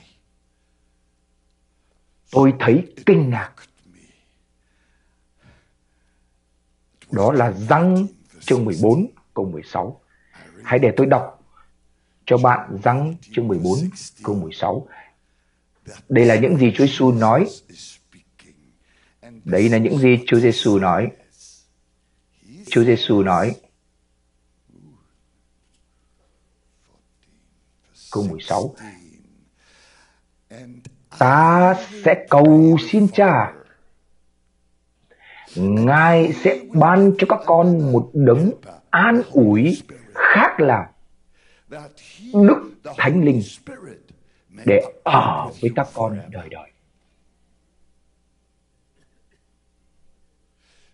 Tôi 2.30 2.54
thấy 2.58 2.94
kinh 3.06 3.30
ngạc. 3.30 3.52
Đó 7.10 7.32
là 7.32 7.52
răng 7.68 8.06
chương 8.40 8.64
14 8.64 9.06
câu 9.34 9.44
16. 9.44 10.00
Hãy 10.64 10.78
để 10.78 10.92
tôi 10.96 11.06
đọc 11.06 11.42
cho 12.24 12.38
bạn 12.38 12.78
răng 12.82 13.14
chương 13.32 13.48
14 13.48 13.78
câu 14.22 14.34
16. 14.34 14.88
Đây 16.08 16.24
là 16.24 16.36
những 16.36 16.56
gì 16.56 16.72
Chúa 16.74 16.86
Giêsu 16.86 17.12
nói. 17.12 17.46
Đây 19.44 19.68
là 19.68 19.78
những 19.78 19.98
gì 19.98 20.18
Chúa 20.26 20.38
Giêsu 20.38 20.78
nói. 20.78 21.10
Chúa 22.70 22.84
Giêsu 22.84 23.22
nói 23.22 23.56
câu 28.12 28.26
16 28.30 28.74
Ta 31.18 31.74
sẽ 32.04 32.26
cầu 32.30 32.76
xin 32.90 33.08
cha. 33.08 33.52
Ngài 35.56 36.32
sẽ 36.32 36.60
ban 36.72 37.12
cho 37.18 37.26
các 37.30 37.40
con 37.46 37.92
một 37.92 38.10
đấng 38.14 38.50
an 38.90 39.22
ủi 39.30 39.82
khác 40.14 40.60
là 40.60 40.90
Đức 42.32 42.72
Thánh 42.96 43.24
Linh 43.24 43.42
để 44.64 44.82
ở 45.04 45.50
với 45.60 45.70
các 45.76 45.88
con 45.94 46.20
đời 46.30 46.48
đời. 46.48 46.70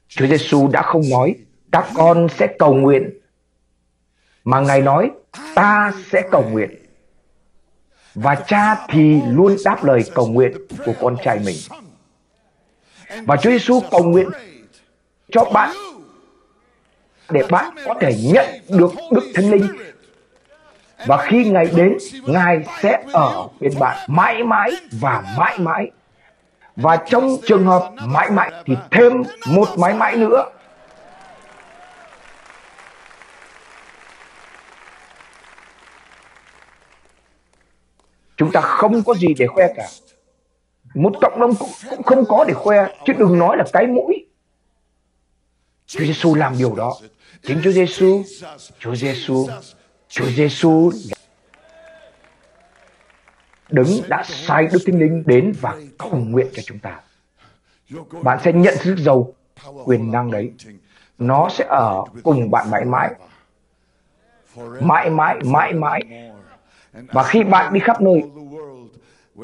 Chúa 0.09 0.27
Giêsu 0.27 0.69
đã 0.69 0.83
không 0.83 1.03
nói 1.11 1.35
các 1.73 1.91
con 1.95 2.27
sẽ 2.39 2.57
cầu 2.59 2.75
nguyện. 2.75 3.11
Mà 4.45 4.61
Ngài 4.61 4.83
nói 4.83 5.11
ta 5.55 5.93
sẽ 6.11 6.29
cầu 6.31 6.51
nguyện 6.51 6.82
và 8.15 8.35
cha 8.35 8.87
thì 8.89 9.21
luôn 9.31 9.57
đáp 9.65 9.85
lời 9.85 10.03
cầu 10.15 10.27
nguyện 10.27 10.53
của 10.87 10.93
con 11.01 11.17
trai 11.25 11.39
mình. 11.45 11.57
Và 13.27 13.37
Chúa 13.37 13.51
Giêsu 13.51 13.81
cầu 13.91 14.05
nguyện 14.05 14.29
cho 15.33 15.45
bạn 15.45 15.71
để 17.31 17.43
bạn 17.51 17.75
có 17.87 17.95
thể 18.01 18.15
nhận 18.23 18.47
được 18.69 18.93
Đức 19.11 19.33
Thánh 19.35 19.51
Linh. 19.51 19.67
Và 21.07 21.17
khi 21.17 21.45
Ngài 21.45 21.67
đến, 21.67 21.97
Ngài 22.27 22.65
sẽ 22.83 23.03
ở 23.13 23.49
bên 23.61 23.73
bạn 23.79 23.97
mãi 24.09 24.43
mãi 24.43 24.71
và 25.01 25.25
mãi 25.39 25.59
mãi. 25.59 25.91
Và 26.77 26.97
trong 26.97 27.37
trường 27.47 27.67
hợp 27.67 27.93
mãi 28.07 28.31
mãi 28.31 28.53
thì 28.67 28.77
thêm 28.91 29.13
một 29.47 29.69
mãi 29.79 29.95
mãi 29.95 30.17
nữa 30.17 30.45
Chúng 38.43 38.53
ta 38.53 38.61
không 38.61 39.03
có 39.03 39.15
gì 39.15 39.29
để 39.39 39.47
khoe 39.47 39.73
cả. 39.77 39.89
Một 40.95 41.13
cộng 41.21 41.41
đồng 41.41 41.55
cũng, 41.55 41.69
cũng 41.97 42.03
không 42.03 42.25
có 42.29 42.45
để 42.49 42.55
khoe, 42.55 42.89
chứ 43.07 43.13
đừng 43.13 43.39
nói 43.39 43.57
là 43.57 43.65
cái 43.73 43.87
mũi. 43.87 44.27
Chúa 45.87 46.05
Giêsu 46.05 46.35
làm 46.35 46.59
điều 46.59 46.75
đó. 46.75 46.97
Chính 47.43 47.61
Chúa 47.65 47.71
Giêsu, 47.71 48.23
Chúa 48.79 48.95
Giêsu, 48.95 49.47
Chúa 50.09 50.27
Giêsu 50.27 50.91
đứng 53.71 53.89
đã 54.09 54.23
sai 54.27 54.69
Đức 54.73 54.79
Thánh 54.87 54.99
Linh 54.99 55.23
đến 55.27 55.53
và 55.61 55.77
cầu 55.99 56.11
nguyện 56.13 56.47
cho 56.53 56.63
chúng 56.67 56.79
ta. 56.79 57.01
Bạn 58.23 58.39
sẽ 58.45 58.53
nhận 58.53 58.75
sức 58.77 58.97
giàu 58.99 59.35
quyền 59.85 60.13
năng 60.13 60.31
đấy. 60.31 60.53
Nó 61.19 61.49
sẽ 61.49 61.65
ở 61.69 62.05
cùng 62.23 62.51
bạn 62.51 62.71
mãi 62.71 62.85
mãi. 62.85 63.11
Mãi 64.81 65.11
mãi, 65.11 65.37
mãi 65.45 65.73
mãi 65.73 66.03
và 66.93 67.23
khi 67.23 67.43
bạn 67.43 67.73
đi 67.73 67.81
khắp 67.81 68.01
nơi, 68.01 68.23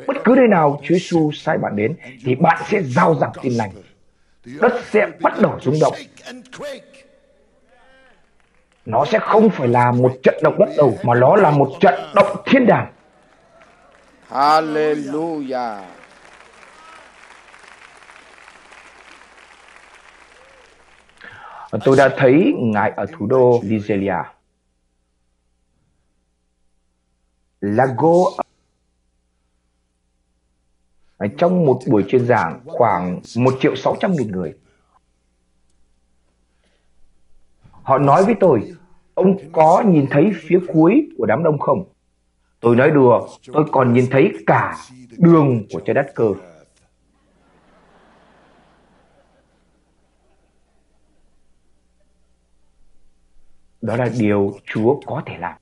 bất 0.06 0.16
cứ 0.24 0.34
nơi 0.36 0.48
nào 0.48 0.80
Chúa 0.82 0.94
Giêsu 0.94 1.30
sai 1.32 1.58
bạn 1.58 1.76
đến, 1.76 1.96
thì 2.24 2.34
bạn 2.34 2.62
sẽ 2.68 2.82
giao 2.82 3.14
giảng 3.14 3.32
tin 3.42 3.52
lành. 3.52 3.70
Đất 4.60 4.72
sẽ 4.90 5.06
bắt 5.20 5.32
đầu 5.40 5.58
rung 5.60 5.74
động. 5.80 5.94
Nó 8.86 9.04
sẽ 9.04 9.18
không 9.18 9.50
phải 9.50 9.68
là 9.68 9.92
một 9.92 10.12
trận 10.22 10.34
động 10.42 10.58
đất 10.58 10.68
đầu, 10.76 10.98
mà 11.02 11.14
nó 11.14 11.36
là 11.36 11.50
một 11.50 11.70
trận 11.80 11.94
động 12.14 12.36
thiên 12.46 12.66
đàng. 12.66 12.92
Hallelujah. 14.30 15.80
Tôi 21.84 21.96
đã 21.96 22.08
thấy 22.16 22.54
Ngài 22.58 22.92
ở 22.96 23.06
thủ 23.18 23.26
đô 23.26 23.60
Nigeria. 23.62 24.37
Lago 27.60 28.14
trong 31.38 31.66
một 31.66 31.80
buổi 31.86 32.04
chuyên 32.08 32.26
giảng 32.26 32.60
khoảng 32.66 33.20
1 33.36 33.54
triệu 33.60 33.76
600 33.76 34.12
nghìn 34.12 34.32
người. 34.32 34.54
Họ 37.82 37.98
nói 37.98 38.24
với 38.24 38.34
tôi, 38.40 38.72
ông 39.14 39.36
có 39.52 39.84
nhìn 39.86 40.06
thấy 40.10 40.30
phía 40.34 40.58
cuối 40.68 41.08
của 41.18 41.26
đám 41.26 41.42
đông 41.42 41.58
không? 41.58 41.84
Tôi 42.60 42.76
nói 42.76 42.90
đùa, 42.90 43.28
tôi 43.52 43.64
còn 43.72 43.92
nhìn 43.92 44.06
thấy 44.10 44.32
cả 44.46 44.76
đường 45.18 45.66
của 45.72 45.80
trái 45.80 45.94
đất 45.94 46.06
cơ. 46.14 46.28
Đó 53.82 53.96
là 53.96 54.08
điều 54.18 54.58
Chúa 54.64 55.00
có 55.06 55.22
thể 55.26 55.38
làm. 55.38 55.56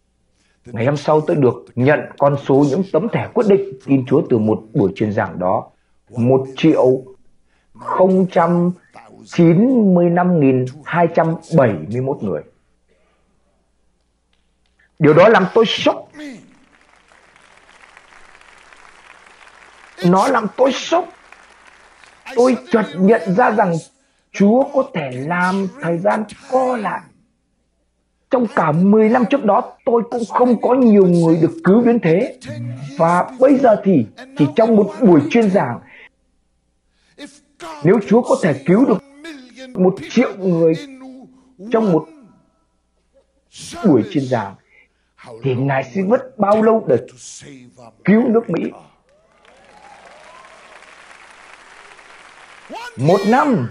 Ngày 0.66 0.86
hôm 0.86 0.96
sau 0.96 1.20
tôi 1.20 1.36
được 1.36 1.64
nhận 1.74 2.00
con 2.18 2.36
số 2.46 2.64
những 2.70 2.82
tấm 2.92 3.08
thẻ 3.12 3.28
quyết 3.34 3.46
định 3.48 3.78
tin 3.86 4.06
Chúa 4.06 4.22
từ 4.30 4.38
một 4.38 4.62
buổi 4.74 4.92
truyền 4.94 5.12
giảng 5.12 5.38
đó. 5.38 5.70
Một 6.10 6.46
triệu 6.56 7.02
không 7.78 8.26
trăm 8.32 8.72
chín 9.24 9.94
mươi 9.94 10.10
năm 10.10 10.40
nghìn 10.40 10.64
hai 10.84 11.08
trăm 11.14 11.34
bảy 11.56 11.74
mươi 11.90 12.00
mốt 12.00 12.22
người. 12.22 12.42
Điều 14.98 15.14
đó 15.14 15.28
làm 15.28 15.46
tôi 15.54 15.64
sốc. 15.66 16.08
Nó 20.04 20.28
làm 20.28 20.46
tôi 20.56 20.72
sốc. 20.72 21.08
Tôi 22.36 22.56
chợt 22.70 22.84
nhận 22.96 23.34
ra 23.34 23.50
rằng 23.50 23.74
Chúa 24.32 24.64
có 24.74 24.90
thể 24.94 25.10
làm 25.12 25.66
thời 25.80 25.98
gian 25.98 26.24
co 26.50 26.76
lại 26.76 27.00
trong 28.30 28.46
cả 28.54 28.72
10 28.72 29.08
năm 29.08 29.24
trước 29.30 29.44
đó, 29.44 29.72
tôi 29.84 30.02
cũng 30.10 30.22
không 30.28 30.60
có 30.60 30.74
nhiều 30.74 31.06
người 31.06 31.38
được 31.42 31.52
cứu 31.64 31.82
đến 31.82 31.98
thế. 32.02 32.38
Và 32.98 33.30
bây 33.40 33.58
giờ 33.58 33.76
thì, 33.84 34.06
chỉ 34.38 34.46
trong 34.56 34.76
một 34.76 34.92
buổi 35.00 35.20
chuyên 35.30 35.50
giảng, 35.50 35.80
nếu 37.84 37.98
Chúa 38.08 38.22
có 38.22 38.36
thể 38.42 38.62
cứu 38.66 38.84
được 38.84 38.98
một 39.74 39.94
triệu 40.10 40.36
người 40.36 40.74
trong 41.72 41.92
một 41.92 42.08
buổi 43.84 44.02
chuyên 44.10 44.24
giảng, 44.24 44.54
thì 45.42 45.54
Ngài 45.54 45.84
sẽ 45.94 46.02
mất 46.02 46.38
bao 46.38 46.62
lâu 46.62 46.84
để 46.88 46.96
cứu 48.04 48.28
nước 48.28 48.50
Mỹ? 48.50 48.70
Một 52.96 53.20
năm. 53.28 53.70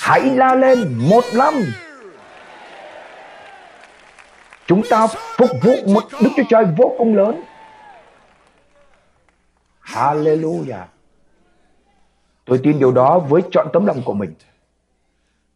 Hãy 0.00 0.20
la 0.20 0.54
lên, 0.54 0.94
một 1.10 1.24
năm. 1.34 1.54
Chúng 4.66 4.82
ta 4.90 5.06
phục 5.36 5.50
vụ 5.62 5.72
một 5.86 6.02
Đức 6.22 6.30
Chúa 6.36 6.42
Trời 6.48 6.64
vô 6.76 6.94
cùng 6.98 7.14
lớn. 7.14 7.42
Hallelujah. 9.82 10.84
Tôi 12.44 12.60
tin 12.62 12.78
điều 12.78 12.92
đó 12.92 13.18
với 13.18 13.42
chọn 13.52 13.66
tấm 13.72 13.86
lòng 13.86 14.02
của 14.04 14.14
mình. 14.14 14.34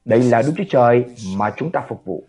Đây 0.05 0.23
là 0.23 0.43
Đức 0.43 0.53
Chúa 0.57 0.65
Trời 0.71 1.05
mà 1.37 1.55
chúng 1.57 1.71
ta 1.73 1.85
phục 1.89 2.05
vụ. 2.05 2.25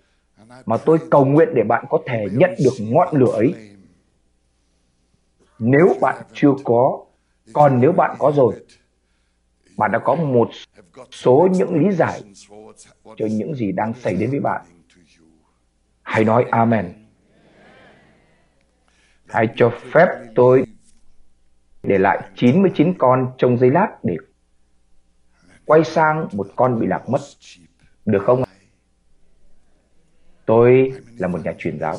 Mà 0.65 0.77
tôi 0.77 0.97
cầu 1.11 1.25
nguyện 1.25 1.49
để 1.55 1.63
bạn 1.63 1.85
có 1.89 1.99
thể 2.05 2.25
nhận 2.31 2.51
được 2.63 2.73
ngọn 2.79 3.15
lửa 3.15 3.31
ấy. 3.31 3.53
Nếu 5.59 5.95
bạn 6.01 6.23
chưa 6.33 6.51
có, 6.63 7.05
còn 7.53 7.81
nếu 7.81 7.91
bạn 7.91 8.15
có 8.19 8.31
rồi, 8.35 8.53
bạn 9.77 9.91
đã 9.91 9.99
có 9.99 10.15
một 10.15 10.49
số 11.11 11.47
những 11.51 11.75
lý 11.75 11.95
giải 11.95 12.21
cho 13.03 13.25
những 13.31 13.55
gì 13.55 13.71
đang 13.71 13.93
xảy 13.93 14.15
đến 14.15 14.31
với 14.31 14.39
bạn. 14.39 14.61
Hãy 16.11 16.23
nói 16.23 16.45
Amen. 16.51 16.93
Hãy 19.27 19.47
cho 19.55 19.71
phép 19.93 20.07
tôi 20.35 20.65
để 21.83 21.97
lại 21.97 22.29
99 22.35 22.93
con 22.97 23.31
trong 23.37 23.57
giây 23.57 23.71
lát 23.71 23.87
để 24.03 24.17
quay 25.65 25.83
sang 25.83 26.27
một 26.33 26.47
con 26.55 26.79
bị 26.79 26.87
lạc 26.87 27.09
mất. 27.09 27.19
Được 28.05 28.23
không? 28.25 28.43
Tôi 30.45 30.93
là 31.17 31.27
một 31.27 31.39
nhà 31.43 31.53
truyền 31.57 31.79
giáo. 31.79 31.95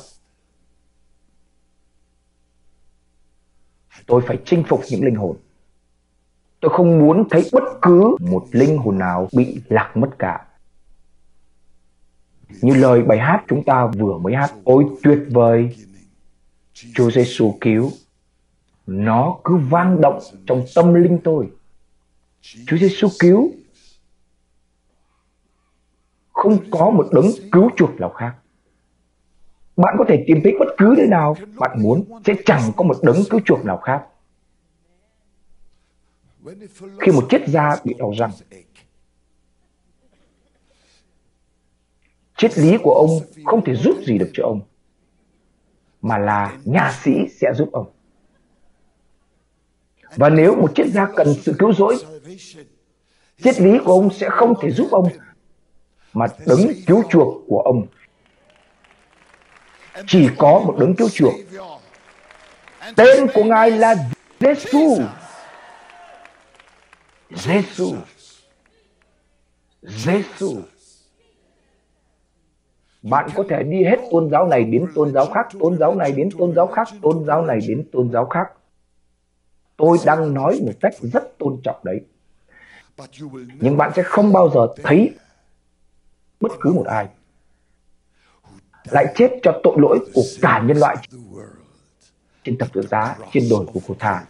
Tôi 4.06 4.22
phải 4.26 4.38
chinh 4.44 4.64
phục 4.68 4.80
những 4.90 5.04
linh 5.04 5.16
hồn. 5.16 5.36
Tôi 6.60 6.70
không 6.74 6.98
muốn 6.98 7.28
thấy 7.30 7.48
bất 7.52 7.64
cứ 7.82 8.16
một 8.20 8.44
linh 8.50 8.78
hồn 8.78 8.98
nào 8.98 9.28
bị 9.36 9.62
lạc 9.68 9.92
mất 9.96 10.10
cả. 10.18 10.46
Như 12.60 12.74
lời 12.74 13.02
bài 13.02 13.18
hát 13.18 13.44
chúng 13.48 13.64
ta 13.64 13.86
vừa 13.86 14.18
mới 14.18 14.34
hát, 14.34 14.52
ôi 14.64 14.84
tuyệt 15.02 15.18
vời, 15.30 15.76
Chúa 16.94 17.10
Giêsu 17.10 17.54
cứu. 17.60 17.90
Nó 18.86 19.36
cứ 19.44 19.56
vang 19.56 20.00
động 20.00 20.18
trong 20.46 20.64
tâm 20.74 20.94
linh 20.94 21.18
tôi. 21.24 21.46
Chúa 22.66 22.76
Giêsu 22.76 23.08
cứu. 23.18 23.50
Không 26.32 26.58
có 26.70 26.90
một 26.90 27.08
đấng 27.12 27.26
cứu 27.52 27.70
chuộc 27.76 28.00
nào 28.00 28.10
khác. 28.10 28.34
Bạn 29.76 29.94
có 29.98 30.04
thể 30.08 30.24
tìm 30.26 30.40
thấy 30.44 30.52
bất 30.58 30.74
cứ 30.78 30.94
nơi 30.98 31.06
nào 31.06 31.36
bạn 31.56 31.82
muốn 31.82 32.04
sẽ 32.26 32.34
chẳng 32.44 32.72
có 32.76 32.84
một 32.84 32.96
đấng 33.02 33.16
cứu 33.30 33.40
chuộc 33.44 33.64
nào 33.64 33.76
khác. 33.76 34.02
Khi 37.00 37.12
một 37.12 37.26
chiếc 37.30 37.46
da 37.46 37.76
bị 37.84 37.94
đau 37.98 38.12
răng, 38.18 38.30
triết 42.42 42.58
lý 42.58 42.76
của 42.82 42.94
ông 42.94 43.20
không 43.44 43.64
thể 43.64 43.74
giúp 43.74 43.96
gì 44.06 44.18
được 44.18 44.30
cho 44.32 44.44
ông, 44.44 44.60
mà 46.02 46.18
là 46.18 46.58
nhà 46.64 46.92
sĩ 47.02 47.10
sẽ 47.40 47.52
giúp 47.54 47.68
ông. 47.72 47.90
Và 50.16 50.28
nếu 50.28 50.54
một 50.54 50.72
triết 50.74 50.86
gia 50.86 51.06
cần 51.16 51.34
sự 51.42 51.54
cứu 51.58 51.72
rỗi, 51.72 51.96
triết 53.42 53.60
lý 53.60 53.78
của 53.84 53.92
ông 53.92 54.10
sẽ 54.12 54.28
không 54.30 54.54
thể 54.62 54.70
giúp 54.70 54.88
ông, 54.90 55.08
mà 56.12 56.26
đấng 56.46 56.72
cứu 56.86 57.02
chuộc 57.10 57.42
của 57.48 57.60
ông 57.60 57.86
chỉ 60.06 60.28
có 60.38 60.62
một 60.66 60.76
đấng 60.78 60.94
cứu 60.94 61.08
chuộc. 61.08 61.34
Tên 62.96 63.26
của 63.34 63.44
Ngài 63.44 63.70
là 63.70 63.94
Giêsu. 64.40 64.98
Giêsu. 67.30 67.94
Giêsu. 69.82 70.62
Bạn 73.02 73.28
có 73.34 73.44
thể 73.48 73.62
đi 73.62 73.84
hết 73.84 73.96
tôn 74.10 74.30
giáo 74.30 74.46
này 74.46 74.64
đến 74.64 74.86
tôn 74.94 75.12
giáo 75.12 75.26
khác, 75.26 75.46
tôn 75.60 75.78
giáo 75.78 75.94
này 75.94 76.12
đến 76.12 76.28
tôn 76.38 76.54
giáo 76.54 76.66
khác, 76.66 76.88
tôn 77.02 77.24
giáo 77.26 77.42
này 77.42 77.58
đến 77.68 77.88
tôn 77.92 78.10
giáo 78.12 78.26
khác. 78.26 78.52
Tôi 79.76 79.98
đang 80.04 80.34
nói 80.34 80.60
một 80.66 80.72
cách 80.80 80.92
rất 81.12 81.38
tôn 81.38 81.60
trọng 81.64 81.80
đấy. 81.84 82.00
Nhưng 83.60 83.76
bạn 83.76 83.92
sẽ 83.96 84.02
không 84.02 84.32
bao 84.32 84.50
giờ 84.50 84.66
thấy 84.82 85.14
bất 86.40 86.52
cứ 86.60 86.72
một 86.72 86.86
ai 86.86 87.08
lại 88.90 89.06
chết 89.14 89.30
cho 89.42 89.60
tội 89.62 89.74
lỗi 89.78 89.98
của 90.14 90.22
cả 90.42 90.62
nhân 90.66 90.76
loại 90.76 90.96
trên 92.44 92.58
thập 92.58 92.72
tự 92.72 92.82
giá, 92.82 93.16
trên 93.32 93.48
đồi 93.50 93.66
của 93.72 93.80
cô 93.88 93.94
Thà. 93.98 94.24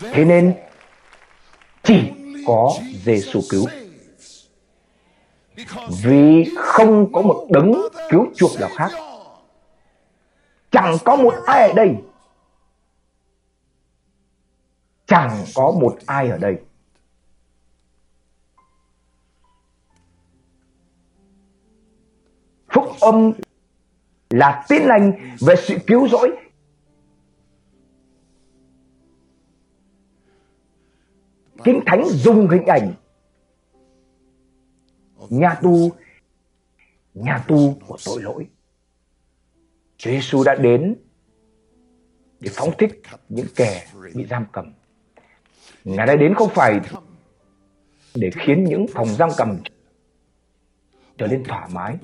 Thế 0.00 0.24
nên 0.24 0.54
chỉ 1.88 2.12
có 2.46 2.74
Giêsu 3.04 3.40
cứu. 3.50 3.66
Vì 6.02 6.44
không 6.56 7.12
có 7.12 7.22
một 7.22 7.46
đấng 7.50 7.72
cứu 8.10 8.26
chuộc 8.36 8.50
nào 8.60 8.68
khác. 8.76 8.90
Chẳng 10.70 10.96
có 11.04 11.16
một 11.16 11.34
ai 11.46 11.68
ở 11.68 11.74
đây. 11.74 11.96
Chẳng 15.06 15.44
có 15.54 15.70
một 15.80 15.98
ai 16.06 16.28
ở 16.28 16.38
đây. 16.38 16.56
Phúc 22.72 22.84
âm 23.00 23.32
là 24.30 24.64
tin 24.68 24.82
lành 24.82 25.36
về 25.40 25.54
sự 25.56 25.76
cứu 25.86 26.08
rỗi 26.08 26.47
Kinh 31.64 31.80
Thánh 31.86 32.04
dùng 32.08 32.48
hình 32.48 32.66
ảnh 32.66 32.92
nhà 35.30 35.54
tù 35.62 35.90
nhà 37.14 37.44
tù 37.48 37.74
của 37.86 37.96
tội 38.06 38.22
lỗi. 38.22 38.46
Chúa 39.96 40.10
Giêsu 40.10 40.44
đã 40.44 40.54
đến 40.54 40.96
để 42.40 42.50
phóng 42.52 42.70
thích 42.78 43.02
những 43.28 43.46
kẻ 43.56 43.86
bị 44.14 44.26
giam 44.26 44.44
cầm. 44.52 44.72
Ngài 45.84 46.06
đã 46.06 46.16
đến 46.16 46.34
không 46.34 46.48
phải 46.54 46.80
để 48.14 48.30
khiến 48.34 48.64
những 48.64 48.86
phòng 48.94 49.08
giam 49.08 49.30
cầm 49.36 49.58
trở 51.18 51.26
nên 51.26 51.44
thoải 51.44 51.68
mái 51.72 51.96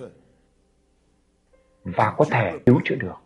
và 1.84 2.14
có 2.18 2.24
thể 2.30 2.59
cứu 2.66 2.80
chữa 2.84 2.94
được. 2.94 3.23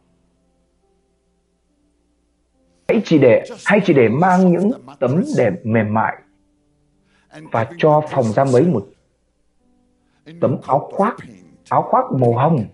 Hãy 2.88 3.02
chỉ 3.04 3.18
để 3.18 3.44
hay 3.66 3.80
chỉ 3.84 3.92
để 3.92 4.08
mang 4.08 4.52
những 4.52 4.70
tấm 4.98 5.24
đệm 5.36 5.54
mềm 5.64 5.94
mại 5.94 6.16
và 7.52 7.70
cho 7.78 8.02
phòng 8.10 8.24
giam 8.24 8.52
ấy 8.52 8.66
một 8.66 8.86
tấm 10.40 10.56
áo 10.66 10.90
khoác, 10.92 11.16
áo 11.68 11.82
khoác 11.82 12.04
màu 12.12 12.32
hồng. 12.32 12.64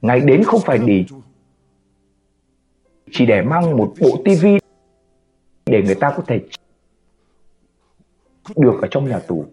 Ngài 0.00 0.20
đến 0.20 0.42
không 0.44 0.60
phải 0.64 0.78
để 0.78 1.04
chỉ 3.10 3.26
để 3.26 3.42
mang 3.42 3.76
một 3.76 3.94
bộ 4.00 4.22
tivi 4.24 4.58
để 5.66 5.82
người 5.82 5.94
ta 5.94 6.14
có 6.16 6.22
thể 6.26 6.40
được 8.56 8.78
ở 8.82 8.88
trong 8.90 9.08
nhà 9.08 9.18
tù. 9.18 9.44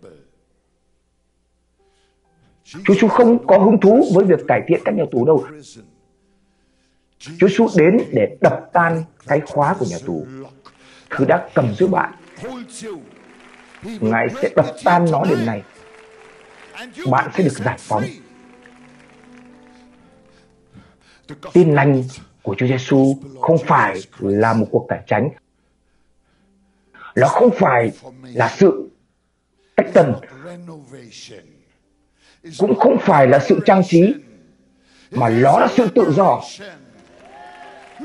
Chúa 2.64 2.94
Giêsu 2.94 3.08
không 3.08 3.48
có 3.48 3.58
hứng 3.58 3.80
thú 3.82 4.04
với 4.16 4.26
việc 4.26 4.40
cải 4.48 4.62
thiện 4.68 4.82
các 4.86 4.96
nhà 4.96 5.04
tù 5.12 5.26
đâu. 5.26 5.44
Chúa 7.24 7.48
Giêsu 7.48 7.68
đến 7.76 7.98
để 8.12 8.38
đập 8.42 8.70
tan 8.74 9.04
cái 9.28 9.42
khóa 9.48 9.76
của 9.80 9.86
nhà 9.90 9.98
tù, 10.06 10.26
thứ 11.10 11.26
đã 11.26 11.50
cầm 11.54 11.74
giữ 11.76 11.88
bạn. 11.88 12.14
Ngài 13.84 14.28
sẽ 14.42 14.50
đập 14.56 14.66
tan 14.84 15.06
nó 15.12 15.24
đêm 15.30 15.46
nay. 15.46 15.64
Bạn 17.12 17.32
sẽ 17.38 17.44
được 17.44 17.58
giải 17.66 17.78
phóng. 17.80 18.04
Tin 21.54 21.74
lành 21.74 22.04
của 22.42 22.56
Chúa 22.58 22.68
Giêsu 22.68 23.16
không 23.42 23.58
phải 23.68 24.02
là 24.20 24.54
một 24.54 24.66
cuộc 24.72 24.86
cải 24.90 25.00
tránh. 25.08 25.30
Nó 27.16 27.28
không 27.28 27.50
phải 27.60 27.92
là 28.24 28.50
sự 28.58 28.90
tách 29.76 29.88
tần, 29.94 30.14
cũng 32.58 32.76
không 32.80 32.98
phải 33.02 33.28
là 33.28 33.40
sự 33.40 33.60
trang 33.66 33.82
trí 33.88 34.14
mà 35.12 35.30
nó 35.30 35.60
là 35.60 35.68
sự 35.76 35.88
tự 35.96 36.14
do 36.14 36.42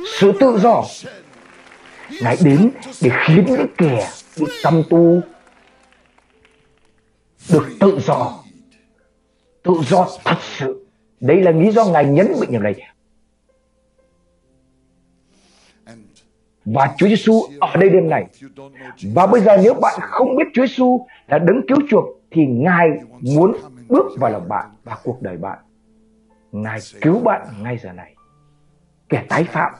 sự 0.06 0.32
tự 0.40 0.58
do 0.58 0.84
ngài 2.22 2.36
đến 2.44 2.70
để 3.02 3.10
khiến 3.26 3.44
những 3.48 3.66
kẻ 3.78 4.08
bị 4.40 4.46
tâm 4.62 4.82
tu 4.90 5.20
được 7.52 7.66
tự 7.80 7.98
do 8.06 8.44
tự 9.62 9.72
do 9.88 10.08
thật 10.24 10.36
sự 10.40 10.86
đây 11.20 11.42
là 11.42 11.50
lý 11.50 11.70
do 11.70 11.84
ngài 11.84 12.04
nhấn 12.04 12.26
mạnh 12.40 12.50
điều 12.50 12.60
này 12.60 12.74
và 16.74 16.94
Chúa 16.96 17.08
Giêsu 17.08 17.42
ở 17.60 17.76
đây 17.76 17.90
đêm 17.90 18.08
này. 18.08 18.26
Và 19.14 19.26
bây 19.26 19.40
giờ 19.40 19.56
nếu 19.62 19.74
bạn 19.74 20.00
không 20.00 20.36
biết 20.36 20.44
Chúa 20.54 20.66
Giêsu 20.66 21.06
là 21.26 21.38
đấng 21.38 21.60
cứu 21.68 21.78
chuộc, 21.90 22.04
thì 22.30 22.46
Ngài 22.46 22.88
muốn 23.20 23.56
bước 23.88 24.06
vào 24.18 24.30
lòng 24.30 24.48
bạn 24.48 24.66
và 24.84 24.96
cuộc 25.04 25.22
đời 25.22 25.36
bạn. 25.36 25.58
Ngài 26.52 26.78
cứu 27.00 27.20
bạn 27.20 27.46
ngay 27.62 27.78
giờ 27.78 27.92
này. 27.92 28.14
Kẻ 29.08 29.24
tái 29.28 29.44
phạm. 29.44 29.72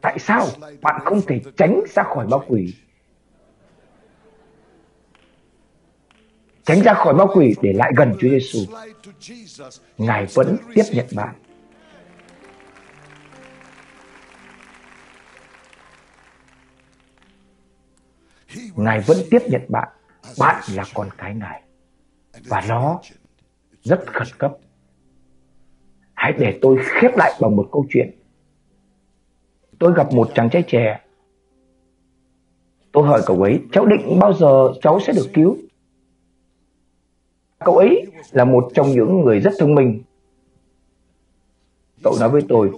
Tại 0.00 0.18
sao 0.18 0.46
bạn 0.82 1.00
không 1.04 1.20
thể 1.26 1.40
tránh 1.56 1.80
ra 1.94 2.02
khỏi 2.02 2.26
ma 2.26 2.36
quỷ? 2.48 2.74
Tránh 6.64 6.82
ra 6.82 6.94
khỏi 6.94 7.14
ma 7.14 7.24
quỷ 7.34 7.54
để 7.62 7.72
lại 7.72 7.92
gần 7.96 8.12
Chúa 8.20 8.28
Giêsu. 8.28 8.58
Ngài 9.98 10.26
vẫn 10.34 10.56
tiếp 10.74 10.84
nhận 10.92 11.06
bạn. 11.14 11.34
Ngài 18.76 19.00
vẫn 19.00 19.18
tiếp 19.30 19.42
nhận 19.46 19.62
bạn. 19.68 19.88
Bạn 20.38 20.64
là 20.74 20.84
con 20.94 21.08
cái 21.18 21.34
Ngài. 21.34 21.62
Và 22.48 22.64
nó 22.68 23.00
rất 23.82 24.00
khẩn 24.06 24.28
cấp. 24.38 24.52
Hãy 26.14 26.32
để 26.38 26.58
tôi 26.62 26.78
khép 26.82 27.16
lại 27.16 27.32
bằng 27.40 27.56
một 27.56 27.68
câu 27.72 27.86
chuyện. 27.90 28.19
Tôi 29.80 29.92
gặp 29.96 30.12
một 30.12 30.30
chàng 30.34 30.50
trai 30.50 30.62
trẻ. 30.62 31.00
Tôi 32.92 33.06
hỏi 33.06 33.22
cậu 33.26 33.42
ấy, 33.42 33.60
cháu 33.72 33.86
định 33.86 34.18
bao 34.20 34.32
giờ 34.32 34.72
cháu 34.82 35.00
sẽ 35.00 35.12
được 35.12 35.26
cứu? 35.34 35.56
Cậu 37.58 37.76
ấy 37.76 38.06
là 38.32 38.44
một 38.44 38.70
trong 38.74 38.90
những 38.90 39.20
người 39.20 39.40
rất 39.40 39.50
thông 39.58 39.74
minh. 39.74 40.02
Cậu 42.02 42.14
nói 42.20 42.28
với 42.28 42.42
tôi, 42.48 42.70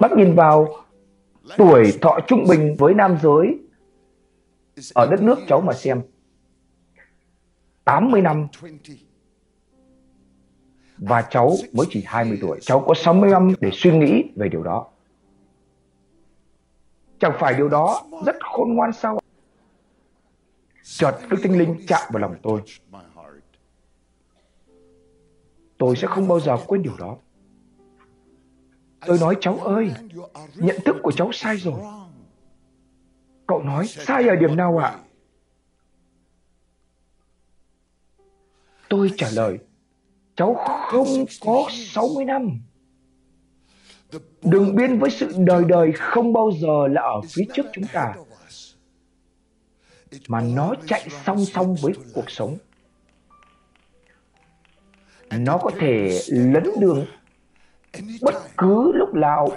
bắt 0.00 0.10
nhìn 0.16 0.34
vào 0.34 0.68
tuổi 1.56 1.92
thọ 2.00 2.18
trung 2.26 2.44
bình 2.48 2.74
với 2.78 2.94
nam 2.94 3.16
giới 3.22 3.58
ở 4.94 5.06
đất 5.10 5.22
nước 5.22 5.38
cháu 5.48 5.60
mà 5.60 5.72
xem. 5.72 6.02
80 7.84 8.22
năm 8.22 8.46
và 10.98 11.22
cháu 11.22 11.52
mới 11.72 11.86
chỉ 11.90 12.02
20 12.06 12.38
tuổi. 12.40 12.58
Cháu 12.60 12.80
có 12.80 12.94
60 12.94 13.30
năm 13.30 13.52
để 13.60 13.70
suy 13.72 13.98
nghĩ 13.98 14.24
về 14.36 14.48
điều 14.48 14.62
đó. 14.62 14.86
Chẳng 17.20 17.36
phải 17.40 17.54
điều 17.54 17.68
đó 17.68 18.02
rất 18.26 18.36
khôn 18.40 18.74
ngoan 18.74 18.92
sao? 18.92 19.18
Chợt 20.82 21.18
Đức 21.30 21.36
Tinh 21.42 21.58
Linh 21.58 21.80
chạm 21.88 22.02
vào 22.12 22.20
lòng 22.20 22.36
tôi. 22.42 22.62
Tôi 25.78 25.96
sẽ 25.96 26.06
không 26.08 26.28
bao 26.28 26.40
giờ 26.40 26.56
quên 26.66 26.82
điều 26.82 26.96
đó. 26.98 27.16
Tôi 29.06 29.18
nói 29.20 29.36
cháu 29.40 29.58
ơi, 29.58 29.92
nhận 30.54 30.76
thức 30.84 30.96
của 31.02 31.12
cháu 31.12 31.32
sai 31.32 31.56
rồi. 31.56 31.80
Cậu 33.46 33.62
nói 33.62 33.86
sai 33.86 34.28
ở 34.28 34.36
điểm 34.36 34.56
nào 34.56 34.78
ạ? 34.78 34.98
Tôi 38.88 39.12
trả 39.16 39.30
lời, 39.30 39.58
cháu 40.36 40.54
không 40.90 41.06
có 41.40 41.66
60 41.70 42.24
năm. 42.24 42.60
Đường 44.42 44.76
biên 44.76 44.98
với 44.98 45.10
sự 45.10 45.34
đời 45.38 45.64
đời 45.68 45.92
không 45.92 46.32
bao 46.32 46.50
giờ 46.60 46.88
là 46.90 47.02
ở 47.02 47.20
phía 47.28 47.44
trước 47.54 47.66
chúng 47.72 47.84
ta, 47.92 48.14
mà 50.28 50.40
nó 50.40 50.74
chạy 50.86 51.08
song 51.24 51.44
song 51.44 51.76
với 51.82 51.92
cuộc 52.14 52.30
sống. 52.30 52.56
Nó 55.30 55.58
có 55.58 55.70
thể 55.78 56.20
lấn 56.28 56.64
đường 56.80 57.06
bất 58.22 58.34
cứ 58.56 58.92
lúc 58.94 59.14
nào 59.14 59.48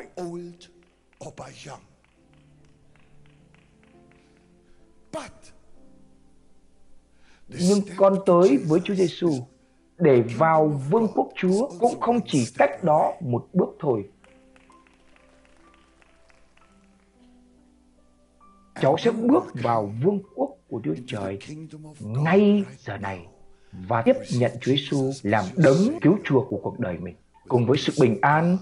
nhưng 7.47 7.79
con 7.97 8.15
tới 8.25 8.57
với 8.67 8.79
Chúa 8.83 8.93
Giêsu 8.93 9.29
để 9.97 10.21
vào 10.37 10.81
vương 10.89 11.07
quốc 11.15 11.29
Chúa 11.35 11.69
cũng 11.79 11.99
không 11.99 12.19
chỉ 12.27 12.45
cách 12.57 12.83
đó 12.83 13.13
một 13.21 13.47
bước 13.53 13.69
thôi. 13.79 14.09
Cháu 18.79 18.97
sẽ 18.97 19.11
bước 19.11 19.43
vào 19.53 19.93
vương 20.03 20.19
quốc 20.35 20.49
của 20.67 20.81
Chúa 20.83 20.95
Trời 21.07 21.39
ngay 21.99 22.63
giờ 22.79 22.97
này 22.97 23.27
và 23.71 24.01
tiếp 24.01 24.15
nhận 24.39 24.51
Chúa 24.61 24.71
Giêsu 24.71 25.11
làm 25.23 25.45
đấng 25.55 25.99
cứu 26.01 26.17
chuộc 26.23 26.47
của 26.49 26.59
cuộc 26.63 26.79
đời 26.79 26.97
mình 26.97 27.15
cùng 27.47 27.65
với 27.65 27.77
sự 27.77 27.93
bình 28.01 28.17
an, 28.21 28.57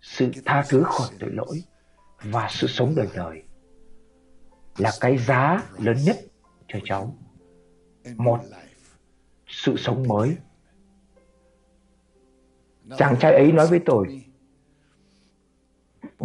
sự 0.00 0.30
tha 0.44 0.64
thứ 0.68 0.82
khỏi 0.82 1.08
tội 1.20 1.30
lỗi 1.30 1.62
và 2.22 2.48
sự 2.50 2.66
sống 2.66 2.94
đời 2.96 3.08
đời 3.14 3.42
là 4.78 4.90
cái 5.00 5.18
giá 5.18 5.62
lớn 5.78 5.96
nhất 6.04 6.16
cho 6.68 6.78
cháu. 6.84 7.14
Một 8.16 8.40
sự 9.46 9.76
sống 9.76 10.08
mới. 10.08 10.36
Chàng 12.98 13.16
trai 13.20 13.32
ấy 13.32 13.52
nói 13.52 13.66
với 13.66 13.80
tôi, 13.86 14.24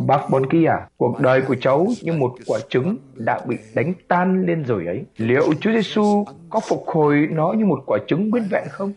Bác 0.05 0.29
Bon 0.29 0.49
kia, 0.49 0.65
à, 0.65 0.87
cuộc 0.97 1.19
đời 1.19 1.41
của 1.41 1.55
cháu 1.61 1.87
như 2.01 2.13
một 2.13 2.35
quả 2.47 2.59
trứng 2.69 2.97
đã 3.15 3.39
bị 3.47 3.57
đánh 3.73 3.93
tan 4.07 4.45
lên 4.45 4.63
rồi 4.65 4.85
ấy. 4.85 5.05
Liệu 5.17 5.53
Chúa 5.53 5.71
Giêsu 5.71 6.25
có 6.49 6.59
phục 6.59 6.83
hồi 6.87 7.27
nó 7.31 7.53
như 7.53 7.65
một 7.65 7.83
quả 7.85 7.97
trứng 8.07 8.29
nguyên 8.29 8.43
vẹn 8.51 8.63
không? 8.69 8.93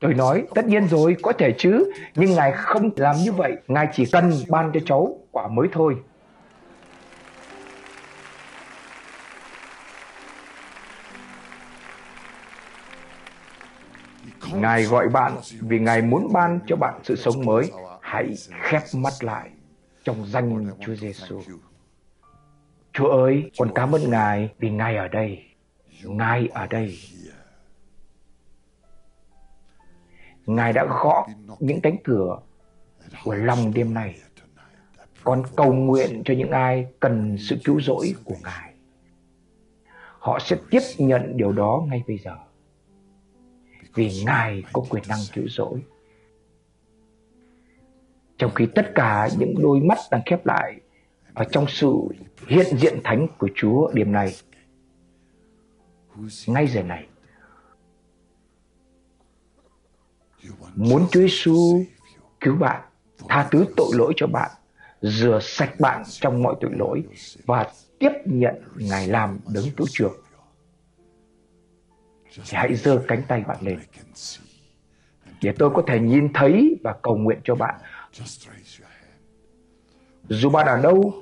Tôi 0.00 0.14
nói, 0.14 0.42
tất 0.54 0.66
nhiên 0.66 0.86
rồi, 0.88 1.16
có 1.22 1.32
thể 1.32 1.54
chứ, 1.58 1.92
nhưng 2.14 2.34
Ngài 2.34 2.52
không 2.52 2.90
làm 2.96 3.16
như 3.24 3.32
vậy. 3.32 3.52
Ngài 3.68 3.88
chỉ 3.92 4.04
cần 4.12 4.32
ban 4.48 4.70
cho 4.74 4.80
cháu 4.86 5.16
quả 5.30 5.48
mới 5.48 5.68
thôi. 5.72 5.96
Ngài 14.54 14.82
gọi 14.82 15.08
bạn 15.08 15.32
vì 15.60 15.78
Ngài 15.78 16.02
muốn 16.02 16.32
ban 16.32 16.60
cho 16.66 16.76
bạn 16.76 16.94
sự 17.02 17.16
sống 17.16 17.44
mới. 17.44 17.70
Hãy 18.00 18.34
khép 18.62 18.82
mắt 18.94 19.12
lại 19.20 19.50
trong 20.04 20.26
danh 20.26 20.70
Chúa 20.80 20.94
Giêsu. 20.94 21.42
Chúa 22.92 23.08
ơi, 23.08 23.50
con 23.58 23.72
cảm 23.74 23.94
ơn 23.94 24.10
Ngài 24.10 24.54
vì 24.58 24.70
Ngài 24.70 24.96
ở 24.96 25.08
đây. 25.08 25.44
Ngài 26.04 26.48
ở 26.48 26.66
đây. 26.66 26.98
Ngài 30.46 30.72
đã 30.72 30.84
gõ 30.84 31.26
những 31.60 31.80
cánh 31.80 31.96
cửa 32.04 32.38
của 33.24 33.34
lòng 33.34 33.74
đêm 33.74 33.94
nay. 33.94 34.20
Con 35.24 35.42
cầu 35.56 35.72
nguyện 35.72 36.22
cho 36.24 36.34
những 36.34 36.50
ai 36.50 36.86
cần 37.00 37.36
sự 37.38 37.56
cứu 37.64 37.80
rỗi 37.80 38.14
của 38.24 38.34
Ngài. 38.42 38.74
Họ 40.18 40.38
sẽ 40.38 40.56
tiếp 40.70 40.80
nhận 40.98 41.36
điều 41.36 41.52
đó 41.52 41.84
ngay 41.88 42.02
bây 42.06 42.18
giờ. 42.18 42.36
Vì 43.94 44.22
Ngài 44.24 44.62
có 44.72 44.82
quyền 44.90 45.02
năng 45.08 45.20
cứu 45.32 45.44
rỗi. 45.48 45.82
Trong 48.42 48.54
khi 48.54 48.66
tất 48.74 48.92
cả 48.94 49.28
những 49.38 49.54
đôi 49.62 49.80
mắt 49.80 49.98
đang 50.10 50.22
khép 50.26 50.46
lại 50.46 50.80
ở 51.34 51.44
trong 51.44 51.66
sự 51.68 51.92
hiện 52.46 52.76
diện 52.78 53.00
thánh 53.04 53.26
của 53.38 53.48
Chúa 53.54 53.90
điểm 53.92 54.12
này 54.12 54.34
Ngay 56.46 56.66
giờ 56.66 56.82
này, 56.82 57.06
muốn 60.74 61.06
Chúa 61.10 61.20
Giêsu 61.20 61.84
cứu 62.40 62.56
bạn, 62.56 62.82
tha 63.28 63.48
thứ 63.50 63.66
tội 63.76 63.88
lỗi 63.94 64.12
cho 64.16 64.26
bạn, 64.26 64.50
rửa 65.02 65.38
sạch 65.42 65.80
bạn 65.80 66.02
trong 66.06 66.42
mọi 66.42 66.54
tội 66.60 66.70
lỗi 66.74 67.02
và 67.46 67.72
tiếp 67.98 68.12
nhận 68.24 68.54
Ngài 68.76 69.08
làm 69.08 69.38
đấng 69.54 69.64
cứu 69.76 69.86
chuộc. 69.90 70.12
Thì 72.34 72.42
hãy 72.52 72.74
giơ 72.74 73.02
cánh 73.08 73.22
tay 73.28 73.44
bạn 73.48 73.56
lên 73.60 73.78
để 75.42 75.52
tôi 75.58 75.70
có 75.74 75.82
thể 75.86 76.00
nhìn 76.00 76.32
thấy 76.32 76.76
và 76.84 76.94
cầu 77.02 77.16
nguyện 77.16 77.38
cho 77.44 77.54
bạn. 77.54 77.80
Dù 80.28 80.50
bạn 80.50 80.66
ở 80.66 80.82
đâu, 80.82 81.14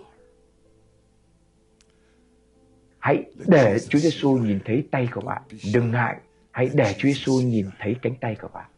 hãy 2.99 3.24
để 3.47 3.78
Chúa 3.88 3.99
Giêsu 3.99 4.36
nhìn 4.36 4.59
thấy 4.64 4.88
tay 4.91 5.09
của 5.14 5.20
bạn. 5.20 5.43
Đừng 5.74 5.91
ngại, 5.91 6.16
hãy 6.51 6.70
để 6.74 6.95
Chúa 6.99 7.09
Giêsu 7.09 7.41
nhìn 7.41 7.70
thấy 7.78 7.97
cánh 8.03 8.14
tay 8.20 8.36
của 8.41 8.49
bạn. 8.49 8.70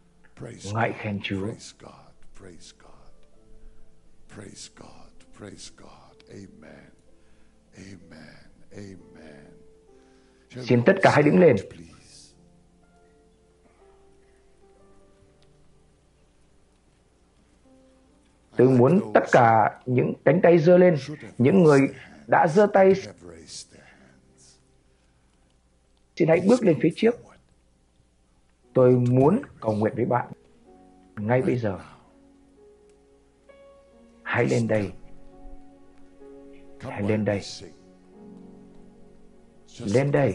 Ngợi 0.75 0.93
khen 0.99 1.21
Chúa. 1.23 1.47
Praise 1.47 1.73
God. 1.81 1.93
Praise 2.39 2.73
God. 2.79 2.93
Praise 4.37 4.71
God. 4.77 5.39
Praise 5.39 5.73
God. 5.77 6.17
Amen. 6.29 6.91
Amen. 7.77 8.43
Amen. 8.71 9.47
Xin 10.51 10.83
tất 10.87 10.97
cả 11.03 11.11
hãy 11.15 11.23
đứng 11.23 11.41
lên. 11.41 11.57
Tôi 18.57 18.69
muốn 18.69 19.13
tất 19.15 19.25
cả 19.33 19.81
những 19.87 20.13
cánh 20.25 20.41
tay 20.43 20.59
giơ 20.59 20.79
lên, 20.79 20.97
những 21.39 21.63
người 21.63 21.81
đã 22.27 22.47
giơ 22.49 22.67
tay 22.73 22.95
xin 26.17 26.29
hãy 26.29 26.41
bước 26.49 26.63
lên 26.63 26.79
phía 26.83 26.93
trước. 26.97 27.15
Tôi 28.73 28.93
muốn 28.93 29.43
cầu 29.61 29.73
nguyện 29.73 29.93
với 29.97 30.05
bạn 30.05 30.33
ngay 31.17 31.43
bây 31.43 31.57
giờ. 31.57 31.79
Hãy 34.23 34.47
lên 34.47 34.69
đây, 34.69 34.93
hãy 36.81 37.03
lên 37.03 37.25
đây, 37.25 37.41
lên 39.81 40.13
đây. 40.13 40.31